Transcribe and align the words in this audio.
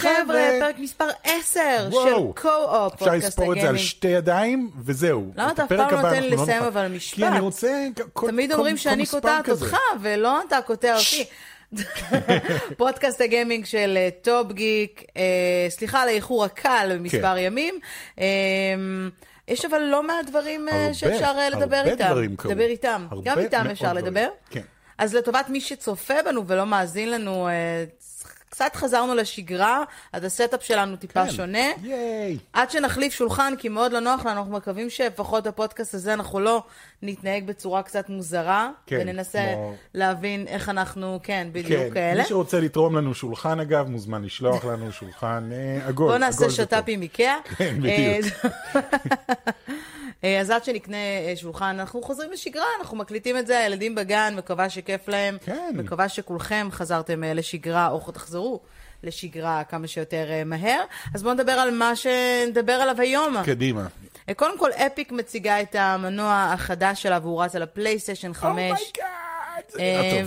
חבר'ה, 0.00 0.48
פרק 0.60 0.78
מספר 0.78 1.08
10 1.24 1.60
של. 1.90 2.40
Co-Op, 2.42 2.94
אפשר 2.94 3.14
לספור 3.14 3.52
את 3.52 3.60
זה 3.60 3.68
על. 3.68 3.78
שתי 3.78 4.08
ידיים, 4.08 4.70
וזהו. 4.84 5.32
למה 5.36 5.48
את 5.48 5.54
אתה 5.54 5.64
אף 5.64 5.68
פעם 5.68 5.78
לא 5.78 5.84
נותן 5.84 6.06
אנחנו 6.06 6.42
לסיים 6.42 6.62
אבל 6.62 6.88
משפט? 6.88 7.16
כי 7.16 7.26
אני 7.26 7.40
רוצה... 7.40 7.86
תמיד 8.26 8.52
אומרים 8.52 8.76
שאני 8.76 9.06
קוטעת. 9.06 9.48
אותך, 9.48 9.76
ולא 10.00 10.42
אתה 10.48 10.58
קוטע 10.66 10.96
אותי. 10.96 11.24
פודקאסט 12.76 13.20
הגיימינג 13.20 13.64
של 13.64 13.94
אה, 13.96 14.08
טופ 14.22 14.52
גיק, 14.52 15.02
אה, 15.16 15.66
סליחה 15.68 16.02
על 16.02 16.08
האיחור 16.08 16.44
הקל 16.44 16.90
במספר 16.94 17.34
כן. 17.34 17.38
ימים. 17.38 17.78
אה, 18.18 18.24
יש 19.48 19.64
אבל 19.64 19.78
לא 19.78 20.02
מעט 20.02 20.26
דברים 20.26 20.68
אה, 20.68 20.82
הרבה, 20.82 20.94
שאפשר 20.94 21.48
לדבר 21.48 21.76
הרבה 21.76 21.90
איתם. 21.92 22.04
דברים 22.04 22.36
קרו. 22.36 22.50
לדבר 22.50 22.66
איתם. 22.66 23.06
הרבה 23.10 23.22
גם 23.24 23.38
איתם 23.38 23.66
אפשר. 23.70 23.92
לדבר. 23.92 24.28
כן. 24.50 24.60
אז 24.98 25.14
לטובת 25.14 25.48
מי 25.48 25.60
שצופה 25.60 26.14
בנו 26.24 26.46
ולא 26.46 26.66
מאזין 26.66 27.10
לנו, 27.10 27.48
קצת 28.50 28.76
חזרנו 28.76 29.14
לשגרה, 29.14 29.82
אז 30.12 30.24
ה 30.24 30.30
setup 30.30 30.62
שלנו 30.62 30.96
טיפה 30.96 31.24
כן. 31.26 31.30
שונה. 31.32 31.58
ייי. 31.82 32.38
עד 32.52 32.70
שנחליף 32.70 33.12
שולחן, 33.12 33.52
כי 33.58 33.68
מאוד 33.68 33.92
לא 33.92 34.00
נוח 34.00 34.26
לנו, 34.26 34.38
אנחנו 34.40 34.52
מקווים 34.52 34.90
שלפחות 34.90 35.44
בפודקאסט 35.46 35.94
הזה 35.94 36.12
אנחנו 36.14 36.40
לא 36.40 36.62
נתנהג 37.02 37.46
בצורה 37.46 37.82
קצת 37.82 38.08
מוזרה, 38.08 38.70
כן, 38.86 38.98
וננסה 39.00 39.38
כמו- 39.54 39.74
להבין 39.94 40.46
איך 40.46 40.68
אנחנו, 40.68 41.18
כן, 41.22 41.48
בדיוק 41.52 41.82
כן, 41.82 41.94
כאלה. 41.94 42.22
מי 42.22 42.28
שרוצה 42.28 42.60
לתרום 42.60 42.96
לנו 42.96 43.14
שולחן, 43.14 43.60
אגב, 43.60 43.88
מוזמן 43.88 44.22
לשלוח 44.24 44.64
לנו 44.64 44.92
שולחן 44.92 45.50
אה, 45.52 45.88
עגול. 45.88 46.10
בוא 46.10 46.18
נעשה 46.18 46.50
שת"פ. 46.50 46.82
עם 46.86 47.02
איקאה. 47.02 47.36
כן, 47.56 47.76
בדיוק. 47.80 48.26
אה, 50.24 50.40
אז 50.40 50.50
עד 50.50 50.64
שנקנה 50.64 50.96
אה, 50.96 51.32
שולחן, 51.36 51.76
אנחנו 51.78 52.02
חוזרים 52.02 52.30
לשגרה, 52.32 52.66
אנחנו 52.80 52.96
מקליטים 52.96 53.36
את 53.36 53.46
זה, 53.46 53.58
הילדים 53.58 53.94
בגן, 53.94 54.34
מקווה 54.36 54.70
שכיף 54.70 55.08
להם. 55.08 55.36
כן. 55.44 55.72
מקווה 55.74 56.08
שכולכם 56.08 56.68
חזרתם 56.70 57.24
אה, 57.24 57.34
לשגרה, 57.34 57.88
או 57.88 58.10
תחזרו 58.12 58.60
לשגרה 59.02 59.64
כמה 59.64 59.86
שיותר 59.86 60.26
מהר. 60.46 60.80
אז 61.14 61.22
בואו 61.22 61.34
נדבר 61.34 61.52
על 61.52 61.70
מה 61.70 61.96
שנדבר 61.96 62.72
עליו 62.72 63.00
היום. 63.00 63.36
קדימה. 63.44 63.86
קודם 64.36 64.58
כל, 64.58 64.70
Epic 64.72 65.12
מציגה 65.12 65.60
את 65.60 65.74
המנוע 65.78 66.50
החדש 66.54 67.02
שלה, 67.02 67.18
והוא 67.22 67.42
רץ 67.42 67.56
על 67.56 67.62
הפלייסטיישן 67.62 68.34
5. 68.34 68.44
Oh 68.50 68.56
my 68.56 68.63
God! 68.63 68.76
טוב. 68.94 69.29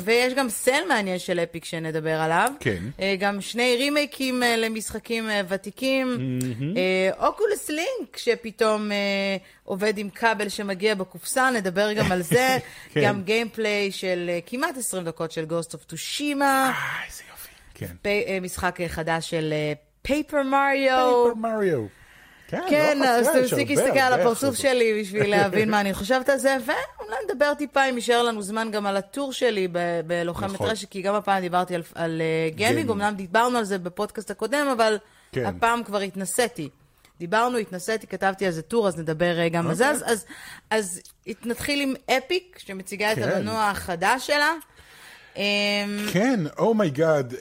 ויש 0.03 0.33
גם 0.33 0.49
sale 0.49 0.81
מעניין 0.87 1.19
של 1.19 1.39
Epic 1.39 1.65
שנדבר 1.65 2.21
עליו. 2.21 2.51
כן. 2.59 2.77
אה, 2.99 3.15
גם 3.19 3.41
שני 3.41 3.75
רימייקים 3.77 4.43
אה, 4.43 4.57
למשחקים 4.57 5.29
אה, 5.29 5.41
ותיקים. 5.47 6.17
אה, 6.77 7.27
Oculus 7.27 7.69
Link, 7.69 8.17
שפתאום 8.17 8.91
אה, 8.91 8.97
עובד 9.63 9.97
עם 9.97 10.09
כבל 10.09 10.49
שמגיע 10.49 10.95
בקופסה, 10.95 11.49
נדבר 11.51 11.93
גם 11.93 12.11
על 12.11 12.21
זה. 12.21 12.57
כן. 12.93 13.01
גם 13.03 13.23
gameplay 13.23 13.91
של 13.91 14.29
אה, 14.33 14.39
כמעט 14.45 14.77
20 14.77 15.03
דקות 15.03 15.31
של 15.31 15.45
Ghost 15.49 15.69
of 15.71 15.93
Tsushima. 15.93 16.41
אה, 16.41 16.71
איזה 17.07 17.23
יופי. 17.29 17.49
כן. 17.73 17.93
אה, 18.05 18.37
משחק 18.41 18.81
אה, 18.81 18.89
חדש 18.89 19.29
של 19.29 19.53
פייפר 20.01 20.43
מריו. 20.43 21.23
פייפר 21.25 21.39
מריו. 21.39 22.02
כן, 22.61 22.65
כן, 22.69 22.97
לא 22.99 23.05
אז 23.05 23.27
תפסיק 23.27 23.69
להסתכל 23.69 23.99
על 23.99 24.13
הפרצוף. 24.21 24.55
שלי 24.55 25.01
בשביל 25.01 25.29
להבין 25.35 25.69
מה 25.71 25.81
אני 25.81 25.93
חושבת 25.93 26.29
על 26.29 26.37
זה, 26.37 26.57
ואולי 26.65 27.15
נדבר 27.29 27.53
טיפה 27.53 27.85
אם 27.89 27.95
יישאר 27.95 28.23
לנו 28.23 28.41
זמן 28.41 28.71
גם 28.71 28.85
על 28.85 28.97
הטור 28.97 29.33
שלי 29.33 29.67
בלוחמת 30.07 30.51
נכון. 30.53 30.69
רשת, 30.69 30.89
כי 30.89 31.01
גם 31.01 31.15
הפעם 31.15 31.41
דיברתי 31.41 31.75
על- 31.75 31.83
על 31.95 32.21
אה, 32.21 32.49
גיימינג. 32.55 32.89
אמנם 32.89 33.13
דיברנו 33.15 33.57
על 33.57 33.63
זה 33.63 33.77
בפודקאסט 33.77 34.31
הקודם, 34.31 34.67
אבל 34.77 34.97
כן. 35.31 35.45
הפעם 35.45 35.83
כבר 35.83 35.99
התנסיתי. 35.99 36.69
דיברנו, 37.19 37.57
התנסיתי, 37.57 38.07
כתבתי 38.07 38.45
על 38.45 38.51
זה 38.51 38.61
טור, 38.61 38.87
אז 38.87 38.97
נדבר 38.99 39.39
אה, 39.39 39.49
גם 39.49 39.67
על 39.67 39.75
זה. 39.75 39.91
אוקיי. 39.91 39.95
אז- 40.11 40.11
אז 40.11 40.25
אז 40.69 41.01
נתחיל 41.45 41.81
עם 41.81 41.93
אפיק, 42.17 42.59
שמציגה 42.65 43.11
את 43.11 43.17
כן. 43.17 43.23
המנוע 43.29 43.63
החדש 43.69 44.27
שלה. 44.27 44.51
אמ, 45.35 45.41
כן, 46.13 46.39
oh 46.57 46.76
my 46.76 46.95
god. 46.95 47.33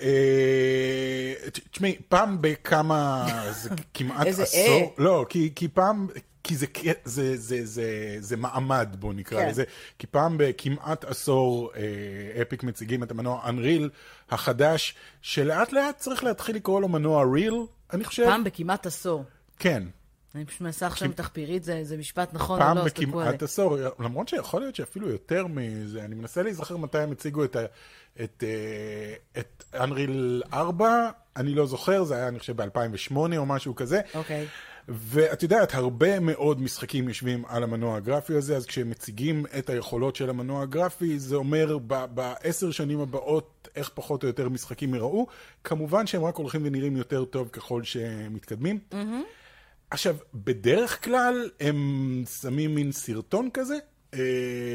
תשמעי, 1.71 1.97
פעם 2.09 2.39
בכמה, 2.41 3.27
זה 3.51 3.71
כמעט 3.95 4.27
עשור, 4.27 4.95
לא, 4.99 5.27
כי 5.29 5.53
כי 5.55 5.69
פעם, 5.69 6.07
כי 6.45 6.57
זה- 6.57 6.67
זה- 7.05 7.37
זה- 7.37 7.67
זה- 7.67 7.87
זה 8.21 8.37
מעמד, 8.37 8.97
בוא 8.99 9.13
נקרא 9.15 9.41
כן. 9.43 9.49
לזה, 9.49 9.65
כי 9.99 10.07
פעם 10.07 10.35
בכמעט 10.39 11.05
עשור 11.05 11.71
אה, 11.77 12.43
אפיק 12.43 12.63
מציגים 12.63 13.03
את 13.03 13.11
המנוע 13.11 13.41
Unreal 13.49 13.89
החדש, 14.31 14.95
שלאט 15.23 15.73
לאט 15.73 15.99
צריך 15.99 16.25
להתחיל 16.25 16.57
לקרוא 16.57 16.81
לו 16.81 16.89
מנוע 16.89 17.25
Real, 17.25 17.55
אני 17.93 18.05
חושב. 18.05 18.25
פעם 18.25 18.45
בכמעט 18.45 18.87
עשור. 18.87 19.25
כן. 19.59 19.83
אני 20.35 20.45
פשוט 20.45 20.61
מנסה 20.61 20.87
עכשיו 20.87 21.13
תחפירית, 21.13 21.65
זה 21.65 21.81
זה 21.85 21.97
משפט 21.97 22.35
נכון, 22.35 22.59
פעם 22.61 22.77
לא. 22.77 22.85
בכמעט 22.85 23.43
עשור, 23.43 23.77
למרות 23.99 24.29
שיכול 24.29 24.61
להיות 24.61 24.75
שאפילו 24.75 25.11
יותר 25.11 25.47
מזה, 25.47 26.05
אני 26.05 26.15
מנסה 26.15 26.43
להיזכר 26.43 26.77
מתי 26.77 26.99
הם 26.99 27.13
הציגו 27.13 27.45
את, 27.45 27.57
את, 28.23 28.45
אה, 28.47 29.41
את 29.41 29.65
Unreal 29.75 30.47
4, 30.53 31.11
אני 31.37 31.55
לא 31.55 31.67
זוכר, 31.67 32.05
זה 32.05 32.15
היה 32.15 32.29
אני 32.29 32.39
חושב 32.39 32.63
ב-2008 32.63 33.17
או 33.17 33.47
משהו 33.47 33.75
כזה. 33.75 34.01
אוקיי. 34.15 34.47
ואת 34.89 35.43
יודעת, 35.43 35.75
הרבה 35.75 36.21
מאוד 36.21 36.63
משחקים 36.63 37.09
יושבים 37.09 37.45
על 37.49 37.63
המנוע 37.63 37.97
הגרפי 37.97 38.35
הזה, 38.35 38.57
אז 38.57 38.67
כשהם 38.67 38.91
מציגים 38.91 39.47
את 39.59 39.71
היכולות 39.71 40.17
של 40.17 40.31
המנוע 40.31 40.63
הגרפי, 40.63 41.19
זה 41.19 41.37
אומר 41.37 41.79
בעשר 42.15 42.71
שנים 42.71 43.01
הבאות 43.01 43.69
איך 43.77 43.91
פחות 43.95 44.23
או 44.23 44.29
יותר 44.29 44.49
משחקים 44.49 44.95
ייראו. 44.95 45.27
כמובן 45.65 46.07
שהם 46.07 46.25
רק 46.25 46.37
הולכים 46.37 46.61
ונראים 46.65 46.97
יותר 46.97 47.25
טוב 47.25 47.49
ככל 47.49 47.83
שהם 47.83 48.35
מתקדמים. 48.35 48.79
עכשיו, 49.93 50.17
בדרך 50.35 51.05
כלל 51.05 51.51
הם 51.61 52.25
שמים 52.41 52.75
מין 52.75 52.93
סרטון 52.93 53.51
כזה, 53.51 53.79
אה, 54.15 54.21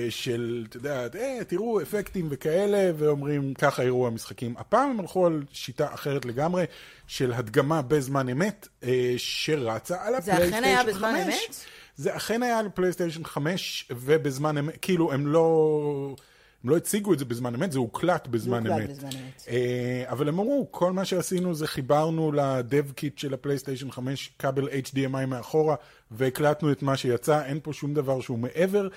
של, 0.10 0.66
אתה 0.70 0.78
יודע, 0.78 1.08
אה, 1.16 1.40
תראו 1.48 1.82
אפקטים 1.82 2.28
וכאלה, 2.30 2.92
ואומרים, 2.98 3.54
ככה 3.54 3.84
יראו 3.84 4.08
המשחקים. 4.08 4.56
הפעם 4.58 4.90
הם 4.90 5.00
הלכו 5.00 5.26
על 5.26 5.44
שיטה 5.52 5.94
אחרת 5.94 6.26
לגמרי, 6.26 6.66
של 7.08 7.34
הדגמה 7.34 7.82
בזמן 7.82 8.30
אמת, 8.30 8.68
אה, 8.84 9.14
שרצה 9.18 10.04
על 10.04 10.22
זה 10.22 10.34
אכן 10.34 10.44
הפלייסטיישן 10.44 10.54
5. 10.54 10.66
היה 10.66 10.84
בזמן 10.84 11.16
אמת? 11.16 11.56
זה 11.96 12.16
אכן 12.16 12.44
היה 12.44 12.60
על 12.60 12.70
פלייסטיישן 12.74 13.24
5, 13.24 13.88
ובזמן 13.92 14.58
אמת, 14.58 14.78
כאילו, 14.82 15.14
הם 15.14 15.28
לא... 15.28 16.16
הם 16.63 16.69
לא 16.69 16.78
הציגו 16.78 17.13
את 17.13 17.19
זה 17.19 17.25
בזמן 17.25 17.56
אמת, 17.56 17.72
זה 17.72 17.79
הוקלט 17.79 18.28
בזמן 18.28 18.68
הוקלט 18.68 18.90
אמת. 18.90 18.90
בזמן 18.90 19.09
אמת. 19.09 19.45
אה, 19.50 20.03
אבל 20.07 20.28
הם 20.28 20.40
אמרו, 20.40 20.68
כל 20.72 20.91
מה 20.91 21.06
שעשינו 21.06 21.56
זה 21.56 21.68
חיברנו 21.68 22.31
ל 22.31 22.47
dev 22.47 22.92
kit 22.92 23.18
של 23.18 23.34
הפלייסטיישן 23.34 23.91
5 23.91 24.31
כבל 24.40 24.68
HDMI 24.68 25.25
מאחורה, 25.28 25.75
והקלטנו 26.12 26.72
את 26.72 26.81
מה 26.81 26.97
שיצא, 26.97 27.45
אין 27.45 27.59
פה 27.63 27.73
שום 27.73 27.94
דבר 27.94 28.22
שהוא 28.22 28.40
מעבר. 28.40 28.88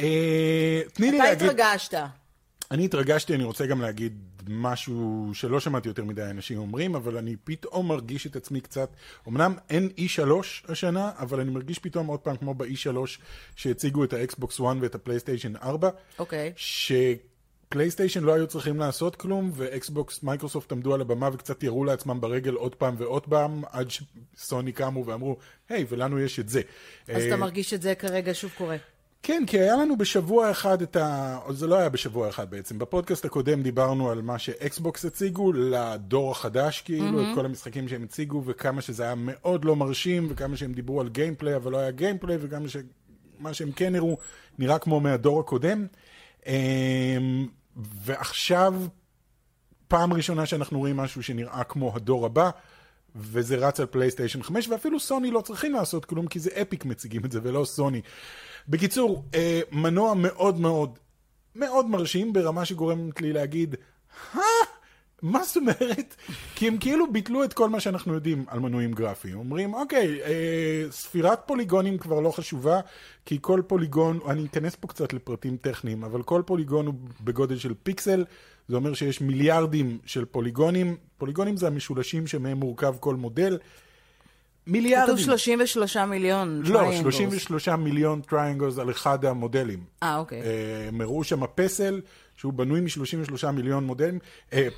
אה, 0.00 0.80
תני 0.92 1.10
לי 1.10 1.16
אתה 1.16 1.24
להגיד, 1.24 1.48
התרגשת. 1.48 1.94
אני 2.74 2.84
התרגשתי, 2.84 3.34
אני 3.34 3.44
רוצה 3.44 3.66
גם 3.66 3.80
להגיד 3.80 4.18
משהו 4.48 5.30
שלא 5.34 5.60
שמעתי 5.60 5.88
יותר 5.88 6.04
מדי 6.04 6.22
אנשים 6.22 6.58
אומרים, 6.58 6.94
אבל 6.94 7.16
אני 7.16 7.36
פתאום 7.44 7.88
מרגיש 7.88 8.26
את 8.26 8.36
עצמי 8.36 8.60
קצת, 8.60 8.88
אמנם 9.28 9.54
אין 9.70 9.88
E3 9.98 10.22
השנה, 10.68 11.10
אבל 11.18 11.40
אני 11.40 11.50
מרגיש 11.50 11.78
פתאום 11.78 12.06
עוד 12.06 12.20
פעם 12.20 12.36
כמו 12.36 12.54
ב-E3 12.54 12.96
שהציגו 13.56 14.04
את 14.04 14.12
האקסבוקס 14.12 14.60
1 14.60 14.76
ואת 14.80 14.94
הפלייסטיישן 14.94 15.56
4. 15.56 15.90
אוקיי. 16.18 16.52
שפלייסטיישן 16.56 18.24
לא 18.24 18.34
היו 18.34 18.46
צריכים 18.46 18.78
לעשות 18.78 19.16
כלום, 19.16 19.50
ואקסבוקס, 19.54 20.22
מייקרוסופט 20.22 20.72
עמדו 20.72 20.94
על 20.94 21.00
הבמה 21.00 21.30
וקצת 21.32 21.62
ירו 21.62 21.84
לעצמם 21.84 22.20
ברגל 22.20 22.54
עוד 22.54 22.74
פעם 22.74 22.94
ועוד 22.98 23.26
פעם, 23.26 23.62
עד 23.72 23.88
שסוני 23.90 24.72
קמו 24.72 25.06
ואמרו, 25.06 25.36
היי, 25.68 25.84
ולנו 25.88 26.20
יש 26.20 26.40
את 26.40 26.48
זה. 26.48 26.60
אז 27.08 27.22
אה, 27.22 27.28
אתה 27.28 27.36
מרגיש 27.36 27.74
את 27.74 27.82
זה 27.82 27.94
כרגע 27.94 28.34
שוב 28.34 28.50
קורה. 28.58 28.76
כן, 29.26 29.42
כי 29.46 29.58
היה 29.58 29.76
לנו 29.76 29.96
בשבוע 29.98 30.50
אחד 30.50 30.82
את 30.82 30.96
ה... 30.96 31.38
זה 31.50 31.66
לא 31.66 31.74
היה 31.78 31.88
בשבוע 31.88 32.28
אחד 32.28 32.50
בעצם. 32.50 32.78
בפודקאסט 32.78 33.24
הקודם 33.24 33.62
דיברנו 33.62 34.10
על 34.10 34.22
מה 34.22 34.38
שאקסבוקס 34.38 35.04
הציגו 35.04 35.52
לדור 35.52 36.30
החדש, 36.30 36.80
כאילו, 36.80 37.22
את 37.22 37.26
כל 37.34 37.44
המשחקים 37.46 37.88
שהם 37.88 38.02
הציגו, 38.02 38.42
וכמה 38.46 38.80
שזה 38.80 39.02
היה 39.02 39.14
מאוד 39.16 39.64
לא 39.64 39.76
מרשים, 39.76 40.26
וכמה 40.30 40.56
שהם 40.56 40.72
דיברו 40.72 41.00
על 41.00 41.08
gameplay, 41.08 41.56
אבל 41.56 41.72
לא 41.72 41.78
היה 41.78 41.90
gameplay, 41.90 42.36
וכמה 42.40 42.68
ש... 42.68 42.76
מה 43.38 43.54
שהם 43.54 43.72
כן 43.72 43.94
הראו 43.94 44.18
נראה 44.58 44.78
כמו 44.78 45.00
מהדור 45.00 45.40
הקודם. 45.40 45.86
אמ, 46.46 47.46
ועכשיו, 47.76 48.74
פעם 49.88 50.12
ראשונה 50.12 50.46
שאנחנו 50.46 50.78
רואים 50.78 50.96
משהו 50.96 51.22
שנראה 51.22 51.64
כמו 51.64 51.92
הדור 51.96 52.26
הבא, 52.26 52.50
וזה 53.16 53.56
רץ 53.56 53.80
על 53.80 53.86
פלייסטיישן 53.86 54.42
5, 54.42 54.68
ואפילו 54.68 55.00
סוני 55.00 55.30
לא 55.30 55.40
צריכים 55.40 55.72
לעשות 55.72 56.04
כלום, 56.04 56.26
כי 56.26 56.40
זה 56.40 56.50
אפיק 56.62 56.84
מציגים 56.84 57.24
את 57.24 57.32
זה, 57.32 57.40
ולא 57.42 57.64
סוני. 57.64 58.00
בקיצור, 58.68 59.24
אה, 59.34 59.60
מנוע 59.72 60.14
מאוד 60.14 60.60
מאוד 60.60 60.98
מאוד 61.56 61.86
מרשים, 61.86 62.32
ברמה 62.32 62.64
שגורמת 62.64 63.20
לי 63.20 63.32
להגיד, 63.32 63.76
"הא? 64.32 64.40
מה 65.24 65.44
זאת 65.44 65.56
אומרת? 65.56 66.16
כי 66.54 66.68
הם 66.68 66.78
כאילו 66.78 67.12
ביטלו 67.12 67.44
את 67.44 67.52
כל 67.52 67.68
מה 67.68 67.80
שאנחנו 67.80 68.14
יודעים 68.14 68.44
על 68.48 68.60
מנועים 68.60 68.92
גרפיים. 68.92 69.38
אומרים, 69.38 69.74
אוקיי, 69.74 70.22
אה, 70.22 70.84
ספירת 70.90 71.40
פוליגונים 71.46 71.98
כבר 71.98 72.20
לא 72.20 72.30
חשובה, 72.30 72.80
כי 73.26 73.38
כל 73.40 73.62
פוליגון, 73.66 74.18
אני 74.28 74.46
אכנס 74.46 74.74
פה 74.74 74.88
קצת 74.88 75.12
לפרטים 75.12 75.56
טכניים, 75.56 76.04
אבל 76.04 76.22
כל 76.22 76.42
פוליגון 76.46 76.86
הוא 76.86 76.94
בגודל 77.24 77.56
של 77.58 77.74
פיקסל, 77.82 78.24
זה 78.68 78.76
אומר 78.76 78.94
שיש 78.94 79.20
מיליארדים 79.20 79.98
של 80.06 80.24
פוליגונים. 80.24 80.96
פוליגונים 81.18 81.56
זה 81.56 81.66
המשולשים 81.66 82.26
שמהם 82.26 82.56
מורכב 82.56 82.94
כל 83.00 83.14
מודל. 83.14 83.58
מיליארדים. 84.66 85.14
כתוב 85.14 85.26
33 85.26 85.96
מיליון. 85.96 86.62
לא, 86.64 86.80
triangles. 86.80 87.02
33 87.02 87.68
מיליון 87.68 88.20
triangles 88.20 88.78
על 88.78 88.90
אחד 88.90 89.24
המודלים. 89.24 89.84
אה, 90.02 90.16
אוקיי. 90.16 90.42
אה, 90.42 90.88
הם 90.88 91.00
הראו 91.00 91.24
שם 91.24 91.40
פסל 91.54 92.00
שהוא 92.36 92.52
בנוי 92.52 92.80
מ-33 92.80 93.50
מיליון 93.50 93.84
מודלים, 93.84 94.18
אה, 94.52 94.68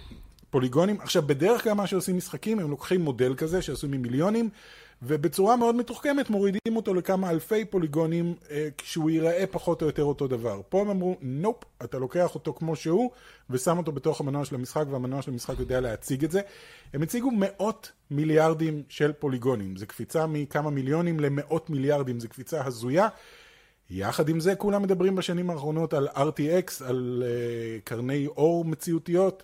פוליגונים. 0.51 1.01
עכשיו, 1.01 1.23
בדרך 1.23 1.63
כלל 1.63 1.73
מה 1.73 1.87
שעושים 1.87 2.17
משחקים, 2.17 2.59
הם 2.59 2.71
לוקחים 2.71 3.01
מודל 3.01 3.35
כזה 3.35 3.63
שעשוי 3.63 3.91
ממיליונים, 3.91 4.51
ובצורה 5.03 5.57
מאוד 5.57 5.75
מתוחכמת 5.75 6.31
מורידים 6.31 6.77
אותו 6.77 6.95
לכמה 6.95 7.31
אלפי 7.31 7.65
פוליגונים, 7.65 8.35
אה, 8.51 8.69
כשהוא 8.79 9.11
ייראה 9.11 9.45
פחות 9.51 9.83
או 9.83 9.87
יותר 9.87 10.03
אותו 10.03 10.27
דבר. 10.27 10.61
פה 10.69 10.81
הם 10.81 10.91
אמרו, 10.91 11.17
nope, 11.21 11.65
אתה 11.85 11.99
לוקח 11.99 12.35
אותו 12.35 12.53
כמו 12.53 12.77
שהוא, 12.77 13.11
ושם 13.51 13.79
אותו 13.79 13.93
בתוך 13.93 14.21
המנוע 14.21 14.45
של 14.45 14.55
המשחק, 14.55 14.85
והמנוע 14.91 15.23
של 15.23 15.31
המשחק 15.31 15.59
יודע 15.59 15.81
להציג 15.81 16.25
את 16.25 16.31
זה. 16.31 16.41
הם 16.95 17.03
הציגו 17.03 17.31
מאות 17.31 17.93
מיליארדים 18.11 18.83
של 18.89 19.13
פוליגונים. 19.13 19.77
זה 19.77 19.87
קפיצה 19.87 20.27
מכמה 20.27 20.71
מיליונים 20.71 21.21
למאות 21.21 21.71
מיליארדים, 21.71 22.21
זו 22.21 22.29
קפיצה 22.29 22.65
הזויה. 22.65 23.09
יחד 23.91 24.29
עם 24.29 24.41
זה, 24.41 24.55
כולם 24.55 24.83
מדברים 24.83 25.17
בשנים 25.17 25.51
האחרונות 25.51 25.95
על 25.95 26.09
RTX, 26.09 26.85
על 26.85 27.23
uh, 27.23 27.83
קרני 27.85 28.27
אור 28.27 28.65
מציאותיות, 28.65 29.43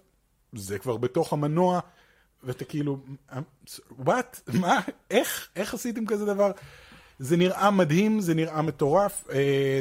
זה 0.53 0.79
כבר 0.79 0.97
בתוך 0.97 1.33
המנוע, 1.33 1.81
ואתה 2.43 2.65
כאילו, 2.65 2.99
וואט? 3.99 4.41
מה? 4.61 4.81
איך? 5.11 5.49
איך 5.57 5.75
עשיתם 5.75 6.07
כזה 6.07 6.27
דבר? 6.27 6.51
זה 7.19 7.37
נראה 7.37 7.71
מדהים, 7.71 8.21
זה 8.21 8.35
נראה 8.35 8.63
מטורף, 8.63 9.25
uh, 9.29 9.33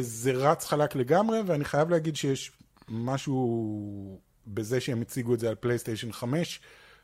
זה 0.01 0.31
רץ 0.31 0.65
חלק 0.65 0.95
לגמרי, 0.95 1.41
ואני 1.45 1.65
חייב 1.65 1.89
להגיד 1.89 2.15
שיש 2.15 2.51
משהו 2.89 4.19
בזה 4.47 4.79
שהם 4.79 5.01
הציגו 5.01 5.33
את 5.33 5.39
זה 5.39 5.49
על 5.49 5.55
פלייסטיישן 5.55 6.11
5, 6.11 6.59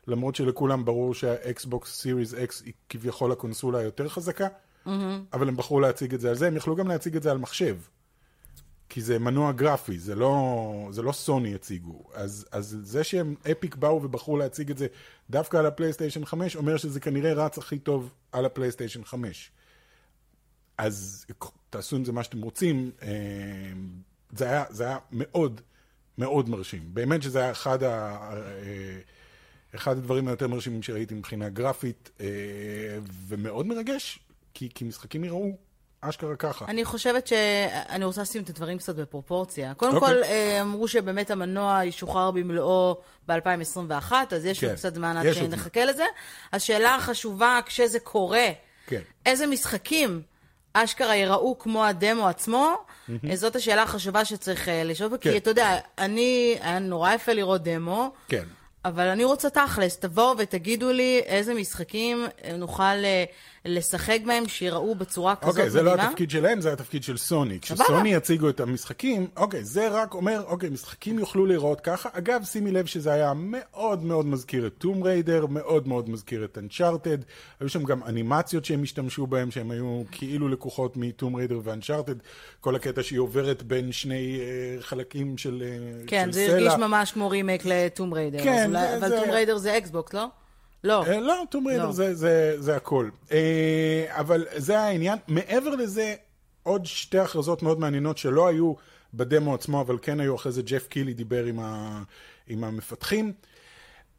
למרות 0.06 0.34
שלכולם 0.34 0.84
ברור 0.84 1.14
שהאקסבוקס 1.14 2.00
סיריס 2.00 2.34
אקס 2.34 2.62
היא 2.62 2.72
כביכול 2.88 3.32
הקונסולה 3.32 3.78
היותר 3.78 4.08
חזקה. 4.08 4.46
Mm-hmm. 4.86 4.90
אבל 5.32 5.48
הם 5.48 5.56
בחרו 5.56 5.80
להציג 5.80 6.14
את 6.14 6.20
זה 6.20 6.28
על 6.28 6.34
זה, 6.34 6.46
הם 6.46 6.56
יכלו 6.56 6.76
גם 6.76 6.88
להציג 6.88 7.16
את 7.16 7.22
זה 7.22 7.30
על 7.30 7.38
מחשב. 7.38 7.76
כי 8.88 9.00
זה 9.00 9.18
מנוע 9.18 9.52
גרפי, 9.52 9.98
זה 9.98 10.14
לא, 10.14 10.88
זה 10.90 11.02
לא 11.02 11.12
סוני 11.12 11.54
הציגו. 11.54 12.02
אז, 12.14 12.46
אז 12.52 12.78
זה 12.82 13.04
שהם 13.04 13.34
אפיק 13.52 13.76
באו 13.76 14.02
ובחרו 14.02 14.36
להציג 14.36 14.70
את 14.70 14.78
זה 14.78 14.86
דווקא 15.30 15.56
על 15.56 15.66
הפלייסטיישן 15.66 16.24
5, 16.24 16.56
אומר 16.56 16.76
שזה 16.76 17.00
כנראה 17.00 17.32
רץ 17.32 17.58
הכי 17.58 17.78
טוב 17.78 18.10
על 18.32 18.44
הפלייסטיישן 18.44 19.04
5. 19.04 19.50
אז 20.78 21.26
תעשו 21.70 21.96
עם 21.96 22.04
זה 22.04 22.12
מה 22.12 22.22
שאתם 22.22 22.42
רוצים. 22.42 22.90
אה, 23.02 23.08
זה 24.36 24.44
היה, 24.44 24.64
זה 24.70 24.84
היה 24.84 24.98
מאוד 25.12 25.60
מאוד 26.18 26.48
מרשים. 26.48 26.82
באמת 26.94 27.22
שזה 27.22 27.40
היה 27.40 27.50
אחד, 27.50 27.82
ה, 27.82 28.18
אה, 28.34 28.98
אחד 29.74 29.98
הדברים 29.98 30.28
היותר 30.28 30.48
מרשימים 30.48 30.82
שראיתי 30.82 31.14
מבחינה 31.14 31.48
גרפית, 31.48 32.10
אה, 32.20 32.26
ומאוד 33.28 33.66
מרגש 33.66 34.18
כי, 34.54 34.68
כי 34.74 34.84
משחקים 34.84 35.24
יראו 35.24 35.56
אשכרה 36.00 36.36
ככה. 36.36 36.64
אני 36.68 36.84
חושבת 36.84 37.26
שאני 37.26 38.04
רוצה 38.04 38.22
לשים 38.22 38.42
את 38.42 38.48
הדברים 38.48 38.78
קצת 38.78 38.94
בפרופורציה. 38.94 39.74
קודם 39.74 39.92
okay. 39.92 39.94
אוקיי. 39.96 40.14
כל, 40.14 40.22
אה, 40.24 40.60
אמרו 40.60 40.88
שבאמת 40.88 41.30
המנוע 41.30 41.84
ישוחרר 41.84 42.30
במלואו 42.30 43.00
ב-2021, 43.28 44.12
אז 44.30 44.44
יש 44.44 44.64
עוד 44.64 44.72
כן. 44.72 44.76
קצת 44.76 44.94
זמן 44.94 45.16
עד 45.16 45.32
שנחכה 45.32 45.84
לזה. 45.84 46.04
השאלה 46.52 46.94
החשובה, 46.94 47.60
כשזה 47.66 48.00
קורה, 48.00 48.46
כן. 48.86 49.00
איזה 49.26 49.46
משחקים 49.46 50.22
אשכרה 50.72 51.16
יראו 51.16 51.58
כמו 51.58 51.84
הדמו 51.84 52.28
עצמו, 52.28 52.74
mm-hmm. 52.76 53.34
זאת 53.34 53.56
השאלה 53.56 53.82
החשובה 53.82 54.24
שצריך 54.24 54.68
אה, 54.68 54.84
לשאול, 54.84 55.10
כן. 55.10 55.30
כי 55.30 55.36
אתה 55.36 55.50
יודע, 55.50 55.78
אני, 55.98 56.58
היה 56.60 56.78
נורא 56.78 57.12
יפה 57.12 57.32
לראות 57.32 57.62
דמו. 57.62 58.10
כן. 58.28 58.44
אבל 58.84 59.08
אני 59.08 59.24
רוצה 59.24 59.50
תכלס, 59.50 59.98
תבואו 59.98 60.34
ותגידו 60.38 60.92
לי 60.92 61.20
איזה 61.26 61.54
משחקים 61.54 62.26
נוכל 62.58 62.82
לשחק 63.64 64.18
בהם, 64.26 64.48
שיראו 64.48 64.94
בצורה 64.94 65.36
כזאת 65.36 65.54
מדהימה. 65.54 65.68
אוקיי, 65.68 65.70
זה 65.70 65.82
לא 65.82 65.94
התפקיד 65.94 66.30
שלהם, 66.30 66.60
זה 66.60 66.72
התפקיד 66.72 67.02
של 67.02 67.16
סוני. 67.16 67.60
כשסוני 67.60 68.14
יציגו 68.14 68.48
את 68.48 68.60
המשחקים, 68.60 69.26
אוקיי, 69.36 69.64
זה 69.64 69.88
רק 69.88 70.14
אומר, 70.14 70.42
אוקיי, 70.46 70.70
משחקים 70.70 71.18
יוכלו 71.18 71.46
להיראות 71.46 71.80
ככה. 71.80 72.08
אגב, 72.12 72.44
שימי 72.44 72.70
לב 72.70 72.86
שזה 72.86 73.12
היה 73.12 73.32
מאוד 73.36 74.04
מאוד 74.04 74.26
מזכיר 74.26 74.66
את 74.66 74.72
טום 74.78 75.02
ריידר, 75.02 75.46
מאוד 75.46 75.88
מאוד 75.88 76.10
מזכיר 76.10 76.44
את 76.44 76.58
אנצ'ארטד. 76.58 77.18
היו 77.60 77.68
שם 77.68 77.84
גם 77.84 78.02
אנימציות 78.02 78.64
שהם 78.64 78.82
השתמשו 78.82 79.26
בהם, 79.26 79.50
שהם 79.50 79.70
היו 79.70 80.02
כאילו 80.10 80.48
לקוחות 80.48 80.96
מטום 80.96 81.36
ריידר 81.36 81.60
ואנצ'ארטד. 81.64 82.14
כל 82.60 82.76
הקטע 82.76 83.02
שהיא 83.02 83.18
עוברת 83.18 83.62
בין 83.62 83.92
שני 83.92 84.38
uh, 84.38 84.82
חלקים 84.82 85.38
של, 85.38 85.62
uh, 85.62 86.08
כן, 86.08 86.24
של 86.26 86.32
זה 86.32 86.46
סלע. 86.46 86.54
הרגיש 86.54 86.74
ממש 86.74 87.12
כמו 87.12 87.28
רימייק 87.28 87.62
לטום 87.64 88.14
ריידר. 88.14 88.44
כן, 88.44 88.70
זה, 88.72 88.96
אבל 88.96 89.08
זה... 89.08 89.20
טום 89.20 89.30
ריידר 89.30 89.58
זה 89.58 89.78
אקסבוקס, 89.78 90.12
לא? 90.12 90.26
לא. 90.84 91.04
אה, 91.06 91.20
לא, 91.20 91.42
טום 91.50 91.68
ריידר 91.68 91.86
לא. 91.86 91.92
זה, 91.92 92.14
זה, 92.14 92.54
זה 92.58 92.76
הכל. 92.76 93.08
אה, 93.32 94.06
אבל 94.08 94.46
זה 94.56 94.80
העניין. 94.80 95.18
מעבר 95.28 95.70
לזה, 95.70 96.14
עוד 96.62 96.86
שתי 96.86 97.18
הכרזות 97.18 97.62
מאוד 97.62 97.80
מעניינות 97.80 98.18
שלא 98.18 98.48
היו 98.48 98.74
בדמו 99.14 99.54
עצמו, 99.54 99.80
אבל 99.80 99.98
כן 100.02 100.20
היו 100.20 100.34
אחרי 100.36 100.52
זה, 100.52 100.62
ג'ף 100.62 100.86
קילי 100.86 101.14
דיבר 101.14 101.44
עם, 101.44 101.60
ה, 101.60 102.02
עם 102.48 102.64
המפתחים. 102.64 103.32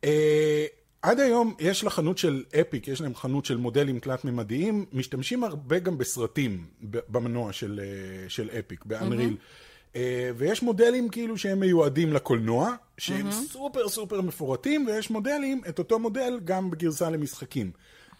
אה, 0.03 0.65
עד 1.01 1.19
היום 1.19 1.55
יש 1.59 1.83
לחנות 1.83 2.17
של 2.17 2.43
אפיק, 2.61 2.87
יש 2.87 3.01
להם 3.01 3.15
חנות 3.15 3.45
של 3.45 3.57
מודלים 3.57 3.99
תלת-ממדיים, 3.99 4.85
משתמשים 4.93 5.43
הרבה 5.43 5.79
גם 5.79 5.97
בסרטים 5.97 6.65
במנוע 6.81 7.53
של, 7.53 7.81
של 8.27 8.49
אפיק, 8.59 8.85
באנריל. 8.85 9.29
Mm-hmm. 9.29 9.68
אה, 9.95 10.31
ויש 10.37 10.63
מודלים 10.63 11.09
כאילו 11.09 11.37
שהם 11.37 11.59
מיועדים 11.59 12.13
לקולנוע, 12.13 12.75
שהם 12.97 13.29
mm-hmm. 13.29 13.31
סופר 13.51 13.89
סופר 13.89 14.21
מפורטים, 14.21 14.87
ויש 14.87 15.09
מודלים, 15.09 15.61
את 15.69 15.79
אותו 15.79 15.99
מודל 15.99 16.39
גם 16.43 16.71
בגרסה 16.71 17.09
למשחקים. 17.09 17.71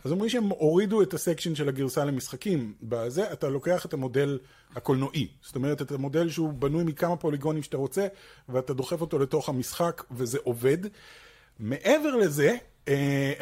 אז 0.03 0.11
אומרים 0.11 0.29
שהם 0.29 0.43
הורידו 0.43 1.01
את 1.01 1.13
הסקשן 1.13 1.55
של 1.55 1.69
הגרסה 1.69 2.05
למשחקים. 2.05 2.73
בזה 2.81 3.33
אתה 3.33 3.49
לוקח 3.49 3.85
את 3.85 3.93
המודל 3.93 4.39
הקולנועי. 4.75 5.27
זאת 5.41 5.55
אומרת, 5.55 5.81
את 5.81 5.91
המודל 5.91 6.29
שהוא 6.29 6.53
בנוי 6.53 6.83
מכמה 6.83 7.15
פוליגונים 7.15 7.63
שאתה 7.63 7.77
רוצה, 7.77 8.07
ואתה 8.49 8.73
דוחף 8.73 9.01
אותו 9.01 9.19
לתוך 9.19 9.49
המשחק, 9.49 10.03
וזה 10.11 10.37
עובד. 10.43 10.77
מעבר 11.59 12.15
לזה, 12.15 12.57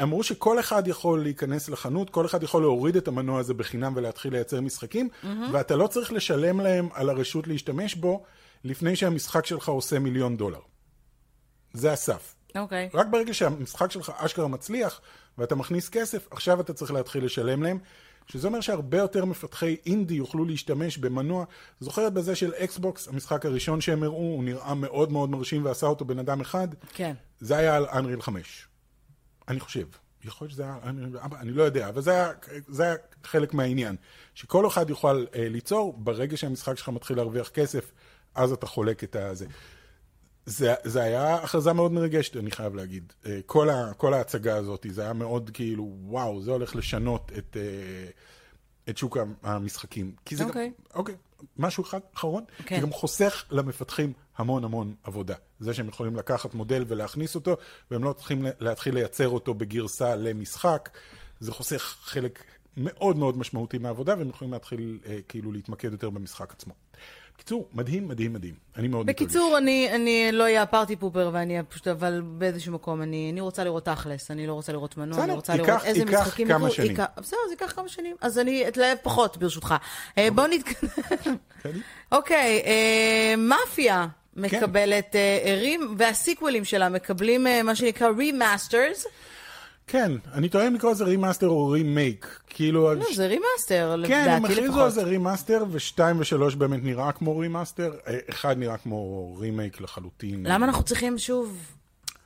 אמרו 0.04 0.24
שכל 0.24 0.60
אחד 0.60 0.88
יכול 0.88 1.24
להיכנס 1.24 1.70
לחנות, 1.70 2.10
כל 2.10 2.26
אחד 2.26 2.44
יכול 2.44 2.62
להוריד 2.62 2.96
את 2.96 3.08
המנוע 3.08 3.40
הזה 3.40 3.54
בחינם 3.54 3.94
ולהתחיל 3.96 4.34
לייצר 4.34 4.62
משחקים, 4.62 5.10
mm-hmm. 5.10 5.28
ואתה 5.52 5.76
לא 5.76 5.88
צריך 5.88 6.12
לשלם 6.12 6.60
להם 6.60 6.90
על 6.94 7.10
הרשות 7.10 7.48
להשתמש 7.48 7.96
בו 7.96 8.24
לפני 8.64 8.96
שהמשחק 8.96 9.46
שלך 9.46 9.70
עושה 9.70 10.00
מיליון 10.00 10.38
דולר. 10.38 10.60
זה 11.74 11.92
הסף. 11.92 12.36
אוקיי. 12.56 12.90
Okay. 12.94 12.98
רק 12.98 13.08
ברגע 13.12 13.34
שהמשחק 13.34 13.92
שלך 13.92 14.12
אשכרה 14.16 14.48
מצליח 14.48 15.02
ואתה 15.38 15.56
מכניס 15.56 15.89
כסף, 15.89 16.27
עכשיו 16.32 16.62
אתה 16.62 16.74
צריך 16.74 16.92
להתחיל 16.92 17.25
לשלם 17.25 17.63
להם. 17.63 17.80
שזה 18.27 18.48
אומר 18.48 18.62
שהרבה 18.62 18.98
יותר 18.98 19.25
מפתחי 19.25 19.75
אינדי 19.86 20.13
יוכלו 20.13 20.46
להשתמש 20.46 20.98
במנוע. 20.98 21.46
זוכרת 21.80 22.13
בזה 22.13 22.36
של 22.36 22.54
אקסבוקס, 22.54 23.08
המשחק 23.08 23.46
הראשון 23.46 23.82
שהם 23.82 24.04
הראו, 24.04 24.18
הוא 24.18 24.44
נראה 24.44 24.74
מאוד 24.74 25.12
מאוד 25.12 25.30
מרשים 25.30 25.66
ועשה 25.66 25.86
אותו 25.86 26.06
בן 26.06 26.20
אדם 26.20 26.42
אחד. 26.42 26.68
כן. 26.94 27.13
זה 27.39 27.58
היה 27.58 27.75
על 27.75 27.86
אנריל 27.86 28.22
5. 28.22 28.68
אני 29.48 29.60
חושב. 29.60 29.88
יכול 30.24 30.46
להיות 30.46 30.54
שזה 30.54 30.63
היה, 30.63 30.77
אני, 30.84 31.06
אני 31.39 31.51
לא 31.51 31.63
יודע, 31.63 31.89
אבל 31.89 32.01
זה 32.01 32.12
היה, 32.12 32.32
זה 32.68 32.84
היה 32.84 32.96
חלק 33.24 33.54
מהעניין. 33.54 33.96
שכל 34.34 34.68
אחד 34.68 34.89
יוכל 34.89 35.25
אה, 35.36 35.50
ליצור, 35.50 35.94
ברגע 35.98 36.38
שהמשחק 36.38 36.77
שלך 36.77 36.89
מתחיל 36.89 37.18
להרוויח 37.18 37.50
כסף, 37.50 37.92
אז 38.36 38.51
אתה 38.51 38.66
חולק 38.66 39.04
את 39.04 39.16
הזה. 39.16 39.46
זה, 40.46 40.74
זה 40.84 41.01
היה 41.01 41.36
הכרזה 41.36 41.74
מאוד 41.74 41.92
מרגשת, 41.92 42.38
אני 42.38 42.51
חייב 42.51 42.75
להגיד. 42.75 43.13
אה, 43.25 43.39
כל, 43.46 43.70
ה, 43.70 43.94
כל 43.98 44.13
ההצגה 44.13 44.56
הזאת, 44.56 44.86
זה 44.89 45.01
היה 45.01 45.13
מאוד 45.13 45.50
כאילו, 45.54 45.96
וואו, 46.01 46.42
זה 46.42 46.51
הולך 46.51 46.75
לשנות 46.75 47.32
את, 47.38 47.58
אה, 47.60 48.10
את 48.89 48.98
שוק 48.98 49.18
המשחקים. 49.44 50.16
כי 50.25 50.36
זה 50.36 50.44
okay. 50.44 50.48
גם, 50.48 50.50
אוקיי, 50.50 50.72
אוקיי 50.96 51.16
משהו 51.58 51.84
אחד 51.84 52.00
אחרון, 52.16 52.44
okay. 52.44 52.63
כן. 52.63 52.75
זה 52.75 52.82
גם 52.82 52.92
חוסך 52.92 53.46
למפתחים 53.51 54.13
המון 54.38 54.63
המון 54.63 54.96
עבודה. 55.03 55.36
זה 55.60 55.74
שהם 55.74 55.88
יכולים 55.88 56.15
לקחת 56.15 56.53
מודל 56.53 56.86
ולהכניס 56.88 57.36
אותו, 57.36 57.58
והם 57.91 58.03
לא 58.03 58.13
צריכים 58.13 58.46
להתחיל 58.60 58.94
לייצר 58.94 59.29
אותו 59.29 59.53
בגרסה 59.53 60.15
למשחק, 60.15 60.89
זה 61.39 61.51
חוסך 61.51 61.96
חלק 62.01 62.44
מאוד 62.77 63.17
מאוד 63.17 63.38
משמעותי 63.38 63.77
מהעבודה, 63.77 64.15
והם 64.17 64.29
יכולים 64.29 64.53
להתחיל 64.53 65.00
אה, 65.06 65.17
כאילו 65.27 65.51
להתמקד 65.51 65.91
יותר 65.91 66.10
במשחק 66.10 66.53
עצמו. 66.53 66.74
בקיצור, 67.38 67.70
מדהים, 67.74 68.08
מדהים, 68.08 68.34
מדהים. 68.34 68.53
אני 68.75 68.88
מאוד 68.88 69.06
מתרגש. 69.06 69.22
בקיצור, 69.22 69.58
אני, 69.58 69.89
אני 69.96 70.32
לא 70.32 70.44
אהיה 70.44 70.62
הפארטי 70.62 70.96
פופר, 70.96 71.29
ואני 71.34 71.53
אהיה 71.53 71.63
פשוט, 71.63 71.88
אבל 71.88 72.22
באיזשהו 72.22 72.74
מקום, 72.74 73.01
אני, 73.01 73.29
אני 73.32 73.41
רוצה 73.41 73.63
לראות 73.63 73.86
תכלס, 73.86 74.32
אני 74.32 74.48
לא 74.48 74.53
רוצה 74.53 74.72
לראות 74.72 74.98
מנוע, 74.98 75.24
אני 75.24 75.34
רוצה 75.34 75.53
ייקח, 75.53 75.67
לראות 75.67 75.84
איזה 75.86 76.00
ייקח 76.00 76.22
משחקים 76.22 76.48
יקרו. 76.48 76.67
ייקח 76.67 76.75
כמה 76.75 76.88
שנים. 76.88 77.08
בסדר, 77.17 77.39
זה 77.48 77.53
ייקח 77.53 77.72
כמה 77.75 77.89
שנים. 77.89 78.15
אז 78.22 78.39
אני 78.39 78.67
אתלהב 78.67 78.98
פחות, 79.03 79.38
ברשותך. 79.38 79.75
אה, 80.17 80.32
בוא 80.32 80.48
נתקדם. 80.48 81.36
אוקיי, 82.12 82.62
אה, 82.65 83.36
מאפיה 83.38 84.08
מקבלת 84.38 85.12
כן. 85.12 85.58
רים, 85.60 85.96
וה 85.98 86.13
sequels 86.13 86.65
שלה 86.65 86.89
מקבלים 86.89 87.48
מה 87.63 87.75
שנקרא 87.75 88.08
remasters. 88.17 89.06
כן, 89.88 90.12
אני 90.34 90.50
טועה 90.50 90.67
אם 90.67 90.75
לקרוא 90.75 90.91
לזה 90.91 91.03
remaster 91.03 91.48
או 91.48 91.67
רימייק. 91.67 92.39
כאילו... 92.48 92.94
לא, 92.94 93.06
זה 93.13 93.27
רימאסטר, 93.27 93.96
לדעתי 93.96 94.13
לפחות. 94.13 94.25
כן, 94.25 94.32
הם 94.32 94.46
הכריזו 94.46 94.84
על 94.84 94.91
זה 94.91 95.03
רימאסטר, 95.03 95.65
ושתיים 95.72 96.20
ושלוש 96.20 96.56
באמת 96.56 96.84
נראה 96.84 97.12
כמו 97.12 97.38
remaster, 97.38 97.94
אה, 98.08 98.17
אחד 98.29 98.58
נראה 98.58 98.77
כמו 98.77 99.34
רימייק 99.39 99.82
לחלוטין. 99.82 100.46
למה 100.46 100.65
אנחנו 100.65 100.84
צריכים 100.84 101.17
שוב 101.17 101.58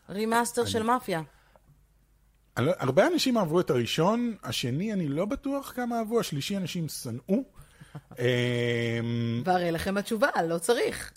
remaster 0.09 0.65
של 0.65 0.83
מאפיה? 0.83 1.21
לא- 2.59 2.71
הרבה 2.79 3.07
אנשים 3.07 3.37
אהבו 3.37 3.59
את 3.59 3.69
הראשון, 3.69 4.35
השני 4.43 4.93
אני 4.93 5.07
לא 5.07 5.25
בטוח 5.25 5.73
כמה 5.75 5.99
אהבו, 5.99 6.19
השלישי 6.19 6.57
אנשים 6.57 6.87
שנאו. 6.89 7.43
אמ, 8.19 9.41
והרי 9.45 9.71
לכם 9.71 9.97
התשובה, 9.97 10.29
לא 10.47 10.57
צריך. 10.57 11.11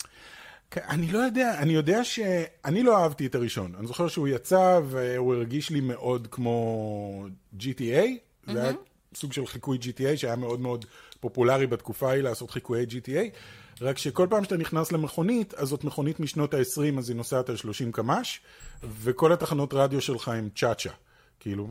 אני 0.77 1.11
לא 1.11 1.19
יודע, 1.19 1.59
אני 1.59 1.73
יודע 1.73 2.03
ש... 2.03 2.19
אני 2.65 2.83
לא 2.83 2.97
אהבתי 2.97 3.25
את 3.25 3.35
הראשון. 3.35 3.75
אני 3.79 3.87
זוכר 3.87 4.07
שהוא 4.07 4.27
יצא 4.27 4.79
והוא 4.85 5.33
הרגיש 5.35 5.69
לי 5.69 5.81
מאוד 5.81 6.27
כמו 6.31 7.25
GTA. 7.59 8.05
זה 8.47 8.63
היה 8.63 8.73
סוג 9.15 9.33
של 9.33 9.47
חיקוי 9.47 9.77
GTA 9.81 10.17
שהיה 10.17 10.35
מאוד 10.35 10.59
מאוד 10.59 10.85
פופולרי 11.19 11.67
בתקופה 11.67 12.09
ההיא 12.09 12.23
לעשות 12.23 12.51
חיקויי 12.51 12.85
GTA. 12.89 13.35
רק 13.81 13.97
שכל 13.97 14.27
פעם 14.29 14.43
שאתה 14.43 14.57
נכנס 14.57 14.91
למכונית, 14.91 15.53
אז 15.53 15.67
זאת 15.67 15.83
מכונית 15.83 16.19
משנות 16.19 16.53
ה-20, 16.53 16.99
אז 16.99 17.09
היא 17.09 17.17
נוסעת 17.17 17.49
על 17.49 17.55
30 17.55 17.91
קמ"ש, 17.91 18.39
וכל 18.83 19.33
התחנות 19.33 19.73
רדיו 19.73 20.01
שלך 20.01 20.27
הם 20.27 20.49
צ'אצ'ה. 20.55 20.89
כאילו... 21.39 21.67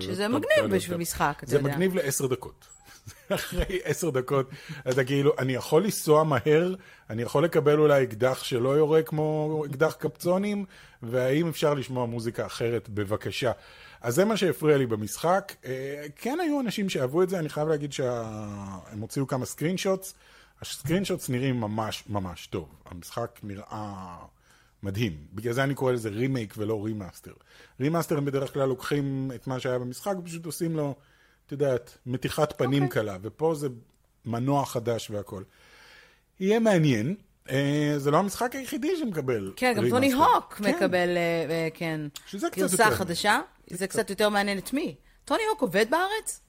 שזה 0.00 0.28
מגניב 0.28 0.74
בשביל 0.74 0.96
משחק, 0.96 1.40
אתה 1.42 1.54
יודע. 1.54 1.62
זה 1.62 1.68
מגניב 1.68 1.94
לעשר 1.94 2.26
דקות. 2.26 2.68
אחרי 3.34 3.80
עשר 3.84 4.10
דקות, 4.10 4.50
אתה 4.90 5.04
כאילו, 5.04 5.32
אני 5.38 5.54
יכול 5.54 5.84
לנסוע 5.84 6.24
מהר, 6.24 6.74
אני 7.10 7.22
יכול 7.22 7.44
לקבל 7.44 7.78
אולי 7.78 8.02
אקדח 8.04 8.42
שלא 8.42 8.68
יורה 8.68 9.02
כמו 9.02 9.62
אקדח 9.66 9.96
קפצונים, 9.98 10.64
והאם 11.02 11.48
אפשר 11.48 11.74
לשמוע 11.74 12.06
מוזיקה 12.06 12.46
אחרת, 12.46 12.88
בבקשה. 12.88 13.52
אז 14.00 14.14
זה 14.14 14.24
מה 14.24 14.36
שהפריע 14.36 14.76
לי 14.76 14.86
במשחק. 14.86 15.54
אה, 15.64 16.06
כן 16.16 16.38
היו 16.42 16.60
אנשים 16.60 16.88
שאהבו 16.88 17.22
את 17.22 17.28
זה, 17.28 17.38
אני 17.38 17.48
חייב 17.48 17.68
להגיד 17.68 17.92
שהם 17.92 19.00
הוציאו 19.00 19.26
כמה 19.26 19.46
screenshots. 19.46 20.14
ה 20.62 21.04
screenshots 21.04 21.28
נראים 21.28 21.60
ממש 21.60 22.04
ממש 22.08 22.46
טוב. 22.46 22.68
המשחק 22.84 23.40
נראה 23.42 24.16
מדהים. 24.82 25.26
בגלל 25.32 25.52
זה 25.52 25.64
אני 25.64 25.74
קורא 25.74 25.92
לזה 25.92 26.08
רימייק 26.08 26.54
ולא 26.56 26.84
remaster. 26.84 27.32
remaster 27.80 28.18
הם 28.18 28.24
בדרך 28.24 28.52
כלל 28.52 28.68
לוקחים 28.68 29.30
את 29.34 29.46
מה 29.46 29.60
שהיה 29.60 29.78
במשחק 29.78 30.14
ופשוט 30.18 30.46
עושים 30.46 30.76
לו, 30.76 30.94
את 31.46 31.52
יודעת, 31.52 31.98
מתיחת 32.06 32.58
פנים 32.58 32.82
okay. 32.82 32.86
אוקיי. 32.86 33.02
קלה. 33.02 33.16
ופה 33.22 33.54
זה 33.54 33.68
מנוע 34.24 34.66
חדש 34.66 35.10
והכל. 35.10 35.42
יהיה 36.40 36.60
מעניין. 36.60 37.14
אה, 37.50 37.94
זה 37.96 38.10
לא 38.10 38.16
המשחק 38.16 38.54
היחידי 38.54 38.96
שמקבל. 38.96 39.52
כן, 39.56 39.74
גם 39.76 39.90
טוני 39.90 40.12
הוק 40.12 40.54
כן. 40.54 40.74
מקבל, 40.74 41.16
אה, 41.16 41.46
אה, 41.50 41.68
כן, 41.74 42.00
גרסה 42.56 42.90
חדשה. 42.90 43.40
זה 43.70 43.86
קצת 43.86 44.10
יותר 44.10 44.28
מעניין 44.28 44.58
את 44.58 44.72
מי. 44.72 44.94
טוני 45.24 45.42
הוק 45.50 45.62
עובד 45.62 45.86
בארץ? 45.90 46.40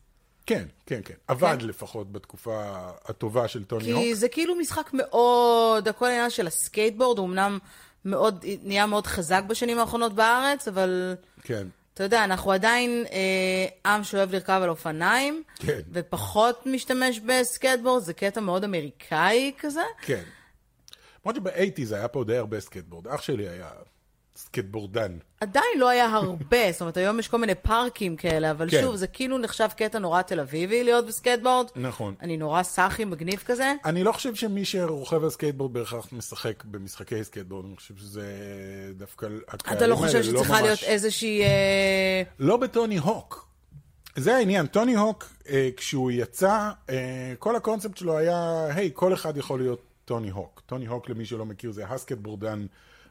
כן, 0.46 0.66
כן, 0.86 1.02
כן. 1.06 1.14
עבד 1.28 1.58
כן. 1.60 1.68
לפחות 1.68 2.12
בתקופה 2.12 2.88
הטובה 3.06 3.48
של 3.48 3.64
טוני 3.64 3.84
כי 3.84 3.92
הוק. 3.92 4.04
כי 4.04 4.16
זה 4.16 4.30
כאילו 4.30 4.56
משחק 4.56 4.90
מאוד, 4.94 5.88
הכל 5.88 6.06
העניין 6.06 6.30
של 6.30 6.48
הסקייטבורד, 6.48 7.18
הוא 7.18 7.28
אמנם 7.28 7.60
מאוד, 8.06 8.46
נהיה 8.64 8.86
מאוד 8.86 9.08
חזק 9.08 9.44
בשנים 9.48 9.80
האחרונות 9.80 10.14
בארץ, 10.14 10.68
אבל... 10.68 11.16
כן. 11.44 11.68
אתה 11.94 12.04
יודע, 12.04 12.24
אנחנו 12.24 12.52
עדיין 12.52 13.06
אה, 13.12 13.92
עם 13.94 14.04
שאוהב 14.04 14.32
לרכב 14.32 14.60
על 14.64 14.70
אופניים, 14.70 15.44
כן. 15.56 15.80
ופחות 15.92 16.66
משתמש 16.66 17.20
בסקייטבורד, 17.20 18.04
זה 18.04 18.14
קטע 18.14 18.42
מאוד 18.42 18.64
אמריקאי 18.64 19.52
כזה. 19.60 19.82
כן. 20.02 20.24
למרות 21.26 21.36
שבא 21.36 21.55
eighties 21.55 21.92
היה 21.92 22.08
פה 22.08 22.24
די 22.24 22.38
הרבה 22.38 22.60
סקייטבורד. 22.60 23.08
אח 23.08 23.22
שלי 23.22 23.50
היה 23.50 23.70
סקייטבורדן. 24.40 25.18
עדיין 25.42 25.80
לא 25.80 25.90
היה 25.90 26.06
הרבה, 26.06 26.72
זאת 26.72 26.82
אומרת, 26.82 26.98
היום 26.98 27.20
יש 27.20 27.28
כל 27.28 27.38
מיני 27.38 27.56
פארקים 27.56 28.16
כאלה, 28.16 28.52
אבל 28.52 28.70
כן. 28.70 28.82
שוב, 28.82 28.96
זה 28.96 29.08
כאילו 29.08 29.38
נחשב 29.38 29.68
קטע 29.78 30.00
נורא 30.00 30.22
תל 30.22 30.40
אביבי 30.40 30.84
להיות 30.84 31.08
בסקייטבורד. 31.08 31.68
נכון. 31.76 32.16
אני 32.22 32.38
נורא 32.38 32.64
סאחי, 32.64 33.06
מגניב 33.06 33.44
כזה. 33.46 33.74
אני 33.86 34.04
לא 34.04 34.12
חושב 34.12 34.36
שמי 34.36 34.66
שרוכב 34.66 35.24
על 35.24 35.30
סקייטבורד 35.30 35.74
בהכרח 35.74 36.14
משחק 36.14 36.64
במשחקי 36.64 37.24
סקייטבורד, 37.24 37.66
אני 37.66 37.76
חושב 37.76 37.98
שזה 37.98 38.24
דווקא... 38.98 39.28
אתה 39.56 39.88
לא 39.88 39.96
חושב 39.96 40.24
שצריכה 40.24 40.62
לא 40.62 40.68
להיות 40.68 40.84
איזושהי... 40.84 41.42
אה... 41.42 42.24
לא 42.40 42.58
בטוני 42.58 42.98
הוק. 42.98 43.50
זה 44.16 44.36
העניין, 44.36 44.66
טוני 44.66 44.96
הוק, 44.96 45.26
אה, 45.50 45.70
כשהוא 45.78 46.12
יצא, 46.12 46.70
אה, 46.90 47.34
כל 47.40 47.56
הקונספט 47.56 47.98
שלו 47.98 48.18
היה, 48.18 48.66
היי, 48.76 48.92
כל 48.94 49.14
אחד 49.14 49.38
יכול 49.38 49.60
להיות 49.60 49.82
טוני 50.06 50.30
הוק. 50.30 50.62
טוני 50.66 50.88
הוק, 50.88 51.10
למי 51.10 51.26
שלא 51.26 51.46
מכיר, 51.46 51.72
זה 51.72 51.86
הסקייטבורדר. 51.88 52.66